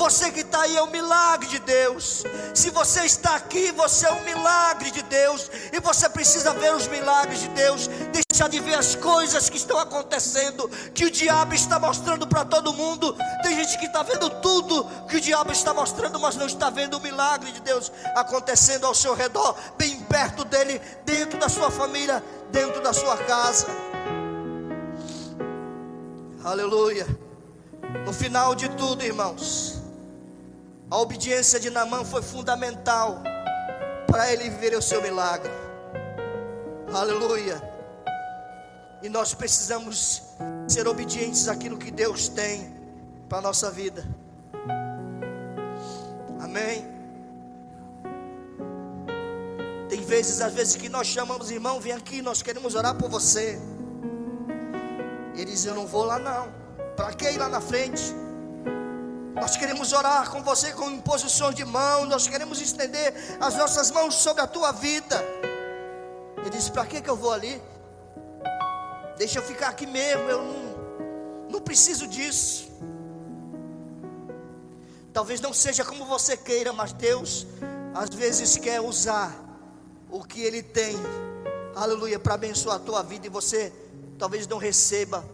Você 0.00 0.30
que 0.30 0.40
está 0.40 0.62
aí 0.62 0.78
é 0.78 0.82
um 0.82 0.90
milagre 0.90 1.46
de 1.46 1.58
Deus. 1.58 2.24
Se 2.54 2.70
você 2.70 3.00
está 3.00 3.36
aqui, 3.36 3.70
você 3.72 4.06
é 4.06 4.12
um 4.12 4.24
milagre 4.24 4.90
de 4.90 5.02
Deus. 5.02 5.50
E 5.70 5.78
você 5.78 6.08
precisa 6.08 6.54
ver 6.54 6.74
os 6.74 6.88
milagres 6.88 7.40
de 7.40 7.48
Deus. 7.48 7.86
Deixar 8.10 8.48
de 8.48 8.60
ver 8.60 8.76
as 8.76 8.94
coisas 8.94 9.50
que 9.50 9.58
estão 9.58 9.78
acontecendo, 9.78 10.70
que 10.94 11.04
o 11.04 11.10
diabo 11.10 11.54
está 11.54 11.78
mostrando 11.78 12.26
para 12.26 12.46
todo 12.46 12.72
mundo. 12.72 13.14
Tem 13.42 13.54
gente 13.54 13.78
que 13.78 13.84
está 13.84 14.02
vendo 14.02 14.30
tudo 14.40 14.86
que 15.06 15.18
o 15.18 15.20
diabo 15.20 15.52
está 15.52 15.74
mostrando, 15.74 16.18
mas 16.18 16.34
não 16.34 16.46
está 16.46 16.70
vendo 16.70 16.96
o 16.96 17.00
milagre 17.00 17.52
de 17.52 17.60
Deus 17.60 17.92
acontecendo 18.16 18.86
ao 18.86 18.94
seu 18.94 19.14
redor, 19.14 19.54
bem 19.76 20.00
perto 20.04 20.46
dele, 20.46 20.80
dentro 21.04 21.38
da 21.38 21.50
sua 21.50 21.70
família, 21.70 22.24
dentro 22.50 22.80
da 22.80 22.94
sua 22.94 23.18
casa. 23.18 23.66
Aleluia. 26.42 27.06
No 28.06 28.14
final 28.14 28.54
de 28.54 28.66
tudo, 28.70 29.04
irmãos 29.04 29.79
A 30.90 30.98
obediência 30.98 31.60
de 31.60 31.70
Namã 31.70 32.04
foi 32.04 32.20
fundamental 32.20 33.22
para 34.08 34.32
ele 34.32 34.50
viver 34.50 34.76
o 34.76 34.82
seu 34.82 35.00
milagre. 35.00 35.52
Aleluia. 36.92 37.62
E 39.00 39.08
nós 39.08 39.32
precisamos 39.32 40.22
ser 40.66 40.88
obedientes 40.88 41.46
àquilo 41.46 41.78
que 41.78 41.92
Deus 41.92 42.28
tem 42.28 42.74
para 43.28 43.38
a 43.38 43.40
nossa 43.40 43.70
vida. 43.70 44.04
Amém. 46.40 46.84
Tem 49.88 50.04
vezes, 50.04 50.40
às 50.40 50.52
vezes, 50.52 50.74
que 50.74 50.88
nós 50.88 51.06
chamamos, 51.06 51.52
irmão, 51.52 51.80
vem 51.80 51.92
aqui, 51.92 52.20
nós 52.20 52.42
queremos 52.42 52.74
orar 52.74 52.96
por 52.96 53.08
você. 53.08 53.60
Ele 55.36 55.44
diz: 55.44 55.64
Eu 55.64 55.74
não 55.76 55.86
vou 55.86 56.04
lá, 56.04 56.18
não. 56.18 56.52
Para 56.96 57.12
que 57.12 57.30
ir 57.30 57.38
lá 57.38 57.48
na 57.48 57.60
frente? 57.60 58.12
Nós 59.40 59.56
queremos 59.56 59.94
orar 59.94 60.30
com 60.30 60.42
você 60.42 60.70
com 60.72 60.90
imposições 60.90 61.54
de 61.54 61.64
mão. 61.64 62.04
Nós 62.04 62.28
queremos 62.28 62.60
estender 62.60 63.14
as 63.40 63.54
nossas 63.56 63.90
mãos 63.90 64.14
sobre 64.14 64.42
a 64.42 64.46
tua 64.46 64.70
vida. 64.70 65.24
Ele 66.36 66.50
disse: 66.50 66.70
Para 66.70 66.84
que, 66.84 67.00
que 67.00 67.08
eu 67.08 67.16
vou 67.16 67.32
ali? 67.32 67.60
Deixa 69.16 69.38
eu 69.38 69.42
ficar 69.42 69.68
aqui 69.68 69.86
mesmo. 69.86 70.22
Eu 70.28 70.42
não, 70.42 71.48
não 71.52 71.60
preciso 71.60 72.06
disso. 72.06 72.70
Talvez 75.10 75.40
não 75.40 75.54
seja 75.54 75.84
como 75.86 76.04
você 76.04 76.36
queira, 76.36 76.72
mas 76.72 76.92
Deus 76.92 77.46
às 77.94 78.10
vezes 78.10 78.58
quer 78.58 78.80
usar 78.80 79.34
o 80.10 80.22
que 80.22 80.42
Ele 80.42 80.62
tem, 80.62 80.96
aleluia, 81.74 82.18
para 82.18 82.34
abençoar 82.34 82.76
a 82.76 82.78
tua 82.78 83.02
vida 83.02 83.26
e 83.26 83.30
você 83.30 83.72
talvez 84.18 84.46
não 84.46 84.58
receba 84.58 85.24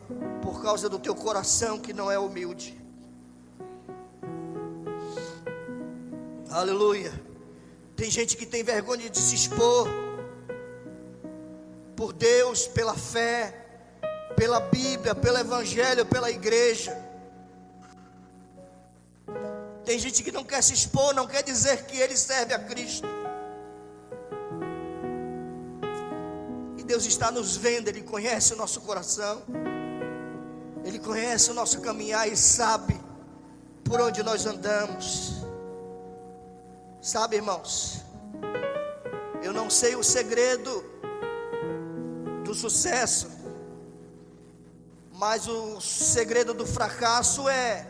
por 0.42 0.62
causa 0.62 0.88
do 0.88 0.98
teu 0.98 1.14
coração 1.14 1.78
que 1.78 1.92
não 1.92 2.10
é 2.10 2.18
humilde. 2.18 2.85
Aleluia. 6.50 7.12
Tem 7.96 8.10
gente 8.10 8.36
que 8.36 8.46
tem 8.46 8.62
vergonha 8.62 9.10
de 9.10 9.18
se 9.18 9.34
expor 9.34 9.88
por 11.96 12.12
Deus, 12.12 12.68
pela 12.68 12.94
fé, 12.94 13.66
pela 14.36 14.60
Bíblia, 14.60 15.14
pelo 15.14 15.38
Evangelho, 15.38 16.04
pela 16.04 16.30
igreja. 16.30 16.96
Tem 19.84 19.98
gente 19.98 20.22
que 20.22 20.30
não 20.30 20.44
quer 20.44 20.62
se 20.62 20.74
expor, 20.74 21.14
não 21.14 21.26
quer 21.26 21.42
dizer 21.42 21.84
que 21.86 21.96
ele 21.96 22.16
serve 22.16 22.52
a 22.52 22.58
Cristo. 22.58 23.06
E 26.76 26.82
Deus 26.82 27.06
está 27.06 27.30
nos 27.30 27.56
vendo, 27.56 27.88
Ele 27.88 28.02
conhece 28.02 28.52
o 28.52 28.56
nosso 28.56 28.80
coração, 28.80 29.42
Ele 30.84 30.98
conhece 30.98 31.50
o 31.50 31.54
nosso 31.54 31.80
caminhar 31.80 32.28
e 32.28 32.36
sabe 32.36 33.00
por 33.84 34.00
onde 34.00 34.22
nós 34.22 34.44
andamos. 34.44 35.45
Sabe, 37.06 37.36
irmãos, 37.36 38.02
eu 39.40 39.52
não 39.52 39.70
sei 39.70 39.94
o 39.94 40.02
segredo 40.02 40.84
do 42.44 42.52
sucesso, 42.52 43.30
mas 45.12 45.46
o 45.46 45.80
segredo 45.80 46.52
do 46.52 46.66
fracasso 46.66 47.48
é 47.48 47.86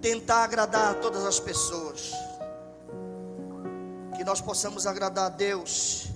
tentar 0.00 0.44
agradar 0.44 0.94
todas 1.00 1.26
as 1.26 1.40
pessoas. 1.40 2.12
Que 4.16 4.22
nós 4.22 4.40
possamos 4.40 4.86
agradar 4.86 5.26
a 5.26 5.30
Deus, 5.30 6.06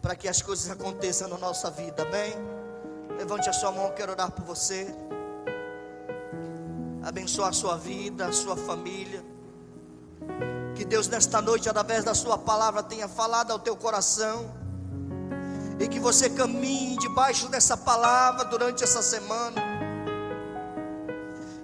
para 0.00 0.16
que 0.16 0.26
as 0.26 0.40
coisas 0.40 0.70
aconteçam 0.70 1.28
na 1.28 1.36
nossa 1.36 1.70
vida, 1.70 2.02
amém? 2.02 2.32
Levante 3.18 3.46
a 3.50 3.52
sua 3.52 3.70
mão, 3.70 3.92
quero 3.92 4.12
orar 4.12 4.32
por 4.32 4.46
você. 4.46 4.86
Abençoar 7.02 7.50
a 7.50 7.52
sua 7.52 7.76
vida, 7.76 8.26
a 8.26 8.32
sua 8.32 8.56
família. 8.56 9.22
Que 10.78 10.84
Deus 10.84 11.08
nesta 11.08 11.42
noite, 11.42 11.68
através 11.68 12.04
da 12.04 12.14
Sua 12.14 12.38
palavra, 12.38 12.84
tenha 12.84 13.08
falado 13.08 13.50
ao 13.50 13.58
teu 13.58 13.74
coração. 13.74 14.48
E 15.80 15.88
que 15.88 15.98
você 15.98 16.30
caminhe 16.30 16.96
debaixo 16.96 17.48
dessa 17.48 17.76
palavra 17.76 18.44
durante 18.44 18.84
essa 18.84 19.02
semana. 19.02 19.60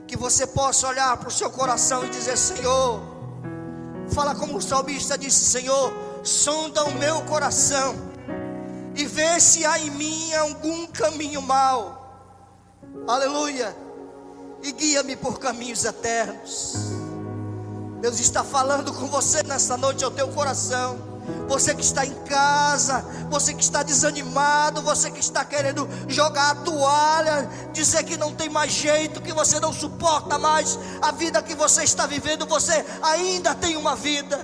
Que 0.04 0.16
você 0.16 0.48
possa 0.48 0.88
olhar 0.88 1.16
para 1.16 1.28
o 1.28 1.30
seu 1.30 1.48
coração 1.48 2.04
e 2.04 2.10
dizer: 2.10 2.36
Senhor, 2.36 3.00
fala 4.12 4.34
como 4.34 4.56
o 4.56 4.60
salmista 4.60 5.16
disse: 5.16 5.44
Senhor, 5.44 5.92
sonda 6.24 6.84
o 6.84 6.94
meu 6.98 7.22
coração 7.22 7.94
e 8.96 9.04
vê 9.06 9.38
se 9.38 9.64
há 9.64 9.78
em 9.78 9.90
mim 9.90 10.34
algum 10.34 10.88
caminho 10.88 11.40
mau. 11.40 12.18
Aleluia. 13.06 13.76
E 14.60 14.72
guia-me 14.72 15.14
por 15.14 15.38
caminhos 15.38 15.84
eternos. 15.84 17.03
Deus 18.05 18.20
está 18.20 18.44
falando 18.44 18.92
com 18.92 19.07
você 19.07 19.42
nessa 19.44 19.78
noite 19.78 20.05
ao 20.05 20.11
teu 20.11 20.28
coração. 20.28 20.98
Você 21.48 21.74
que 21.74 21.82
está 21.82 22.05
em 22.05 22.12
casa, 22.24 23.02
você 23.30 23.55
que 23.55 23.62
está 23.62 23.82
desanimado, 23.82 24.82
você 24.82 25.11
que 25.11 25.20
está 25.20 25.42
querendo 25.42 25.88
jogar 26.07 26.50
a 26.50 26.55
toalha, 26.57 27.48
dizer 27.72 28.05
que 28.05 28.18
não 28.18 28.34
tem 28.34 28.50
mais 28.50 28.72
jeito, 28.72 29.22
que 29.22 29.32
você 29.32 29.59
não 29.59 29.72
suporta 29.72 30.38
mais 30.38 30.78
a 31.00 31.12
vida 31.12 31.42
que 31.42 31.55
você 31.55 31.82
está 31.82 32.05
vivendo, 32.05 32.44
você 32.44 32.84
ainda 33.00 33.55
tem 33.55 33.74
uma 33.74 33.96
vida. 33.96 34.38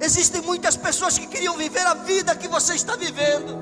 Existem 0.00 0.40
muitas 0.40 0.76
pessoas 0.76 1.18
que 1.18 1.26
queriam 1.26 1.56
viver 1.56 1.84
a 1.88 1.94
vida 1.94 2.36
que 2.36 2.46
você 2.46 2.74
está 2.74 2.94
vivendo, 2.94 3.58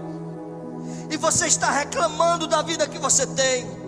e 1.11 1.17
você 1.17 1.47
está 1.47 1.71
reclamando 1.71 2.47
da 2.47 2.61
vida 2.61 2.87
que 2.87 2.99
você 2.99 3.27
tem. 3.27 3.87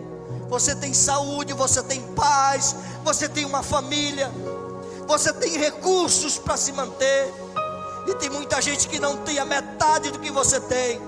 Você 0.49 0.75
tem 0.75 0.95
saúde, 0.95 1.53
você 1.53 1.83
tem 1.83 2.01
paz, 2.15 2.75
você 3.05 3.29
tem 3.29 3.45
uma 3.45 3.63
família 3.63 4.33
você 5.09 5.33
tem 5.33 5.57
recursos 5.57 6.37
para 6.39 6.55
se 6.59 6.71
manter, 6.71 7.33
e 8.07 8.15
tem 8.17 8.29
muita 8.29 8.61
gente 8.61 8.87
que 8.87 9.01
não 9.01 9.17
tem 9.17 9.39
a 9.39 9.45
metade 9.45 10.11
do 10.11 10.19
que 10.19 10.31
você 10.31 10.61
tem, 10.61 11.01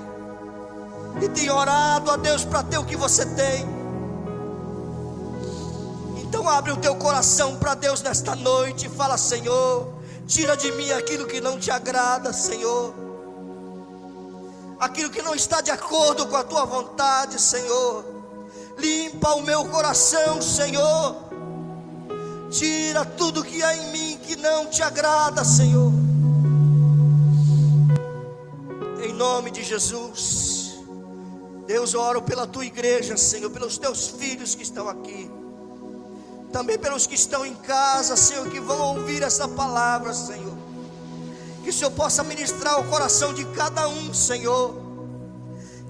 e 1.21 1.29
tem 1.29 1.51
orado 1.51 2.11
a 2.11 2.17
Deus 2.17 2.43
para 2.43 2.63
ter 2.63 2.79
o 2.79 2.85
que 2.85 2.97
você 2.97 3.27
tem. 3.27 3.69
Então 6.17 6.49
abre 6.49 6.73
o 6.73 6.79
teu 6.79 6.97
coração 6.97 7.57
para 7.57 7.75
Deus 7.75 8.01
nesta 8.01 8.35
noite 8.35 8.87
e 8.87 8.89
fala: 8.89 9.19
Senhor, 9.19 9.93
tira 10.27 10.57
de 10.57 10.73
mim 10.73 10.91
aquilo 10.93 11.27
que 11.27 11.39
não 11.39 11.59
te 11.59 11.71
agrada, 11.71 12.33
Senhor. 12.33 12.95
Aquilo 14.79 15.11
que 15.11 15.21
não 15.21 15.35
está 15.35 15.61
de 15.61 15.71
acordo 15.71 16.27
com 16.27 16.37
a 16.37 16.45
tua 16.45 16.65
vontade, 16.65 17.39
Senhor. 17.39 18.03
Limpa 18.79 19.35
o 19.35 19.43
meu 19.43 19.67
coração, 19.67 20.41
Senhor 20.41 21.30
Tira 22.51 23.05
tudo 23.05 23.45
que 23.45 23.63
há 23.63 23.77
em 23.77 23.93
mim 23.93 24.19
que 24.19 24.35
não 24.35 24.67
te 24.67 24.83
agrada, 24.83 25.45
Senhor. 25.45 25.93
Em 29.05 29.13
nome 29.13 29.53
de 29.53 29.63
Jesus. 29.63 30.81
Deus, 31.67 31.95
oro 31.95 32.21
pela 32.21 32.49
tua 32.49 32.67
igreja, 32.67 33.17
Senhor, 33.17 33.51
pelos 33.51 33.79
teus 33.79 34.09
filhos 34.09 34.57
que 34.57 34.65
estão 34.65 34.89
aqui. 34.89 35.31
Também 36.53 36.77
pelos 36.77 37.07
que 37.07 37.15
estão 37.15 37.47
em 37.47 37.55
casa, 37.55 38.17
Senhor, 38.17 38.49
que 38.51 38.59
vão 38.59 38.97
ouvir 38.97 39.23
essa 39.23 39.47
palavra, 39.47 40.13
Senhor. 40.13 40.59
Que 41.63 41.71
o 41.71 41.73
Senhor 41.73 41.93
possa 41.93 42.25
ministrar 42.25 42.81
o 42.81 42.89
coração 42.89 43.33
de 43.33 43.45
cada 43.45 43.87
um, 43.87 44.13
Senhor 44.13 44.80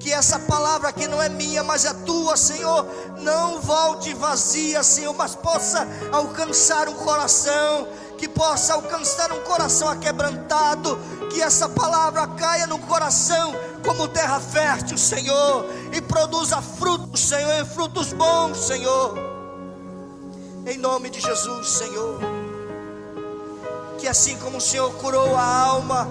que 0.01 0.11
essa 0.11 0.39
palavra 0.39 0.93
que 0.95 1.07
não 1.07 1.23
é 1.23 1.29
minha, 1.29 1.63
mas 1.63 1.85
é 1.85 1.93
tua, 1.93 2.35
Senhor, 2.35 2.87
não 3.19 3.61
volte 3.61 4.15
vazia, 4.15 4.83
Senhor, 4.83 5.15
mas 5.15 5.37
possa 5.37 5.87
alcançar 6.11 6.89
um 6.89 6.95
coração, 6.95 7.87
que 8.17 8.27
possa 8.27 8.73
alcançar 8.73 9.31
um 9.31 9.41
coração 9.41 9.89
aquebrantado, 9.89 10.99
que 11.29 11.43
essa 11.43 11.69
palavra 11.69 12.27
caia 12.29 12.67
no 12.67 12.79
coração 12.79 13.55
como 13.85 14.09
terra 14.09 14.41
fértil, 14.41 14.97
Senhor, 14.97 15.67
e 15.93 16.01
produza 16.01 16.63
frutos, 16.63 17.21
Senhor, 17.21 17.61
e 17.61 17.65
frutos 17.67 18.15
bons, 18.15 18.57
Senhor. 18.57 19.19
Em 20.67 20.79
nome 20.79 21.11
de 21.11 21.21
Jesus, 21.21 21.69
Senhor. 21.69 22.19
Que 23.99 24.09
assim 24.09 24.39
como 24.39 24.57
o 24.57 24.61
Senhor 24.63 24.91
curou 24.95 25.37
a 25.37 25.45
alma 25.45 26.09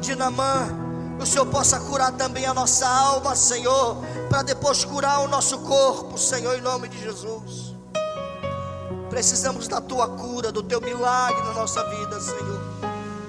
de 0.00 0.14
Namã, 0.14 0.81
o 1.22 1.26
Senhor 1.26 1.46
possa 1.46 1.78
curar 1.78 2.12
também 2.12 2.44
a 2.46 2.52
nossa 2.52 2.86
alma, 2.86 3.36
Senhor, 3.36 3.96
para 4.28 4.42
depois 4.42 4.84
curar 4.84 5.20
o 5.20 5.28
nosso 5.28 5.58
corpo, 5.60 6.18
Senhor, 6.18 6.58
em 6.58 6.60
nome 6.60 6.88
de 6.88 6.98
Jesus. 6.98 7.76
Precisamos 9.08 9.68
da 9.68 9.80
tua 9.80 10.08
cura, 10.08 10.50
do 10.50 10.62
teu 10.62 10.80
milagre 10.80 11.40
na 11.44 11.52
nossa 11.52 11.84
vida, 11.84 12.20
Senhor. 12.20 12.60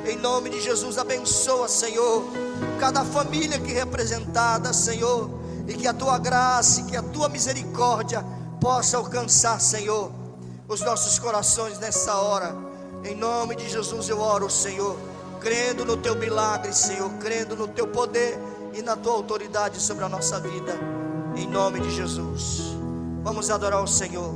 Em 0.06 0.18
nome 0.18 0.50
de 0.50 0.60
Jesus, 0.60 0.98
abençoa, 0.98 1.68
Senhor, 1.68 2.24
cada 2.80 3.06
família 3.06 3.58
aqui 3.58 3.72
representada, 3.72 4.74
Senhor, 4.74 5.30
e 5.68 5.76
que 5.76 5.88
a 5.88 5.94
tua 5.94 6.18
graça, 6.18 6.82
e 6.82 6.84
que 6.86 6.98
a 6.98 7.04
tua 7.04 7.30
misericórdia 7.30 8.26
possa 8.60 8.98
alcançar, 8.98 9.62
Senhor, 9.62 10.12
os 10.68 10.82
nossos 10.82 11.20
corações 11.20 11.78
nessa 11.78 12.16
hora. 12.16 12.56
Em 13.06 13.16
nome 13.16 13.56
de 13.56 13.70
Jesus 13.70 14.10
eu 14.10 14.20
oro, 14.20 14.50
Senhor 14.50 15.12
crendo 15.44 15.84
no 15.84 15.98
teu 15.98 16.16
milagre, 16.16 16.74
Senhor, 16.74 17.12
crendo 17.20 17.56
no 17.56 17.68
teu 17.68 17.86
poder 17.88 18.39
e 18.74 18.82
na 18.82 18.96
tua 18.96 19.14
autoridade 19.14 19.80
sobre 19.80 20.06
a 20.06 20.10
nossa 20.10 20.39
vida, 20.39 20.74
em 21.36 21.46
nome 21.46 21.82
de 21.82 21.91
Jesus. 21.91 22.62
Vamos 23.22 23.52
adorar 23.52 23.84
o 23.84 23.88
Senhor. 23.88 24.34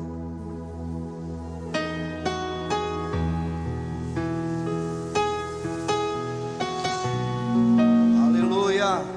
Aleluia. 8.28 9.17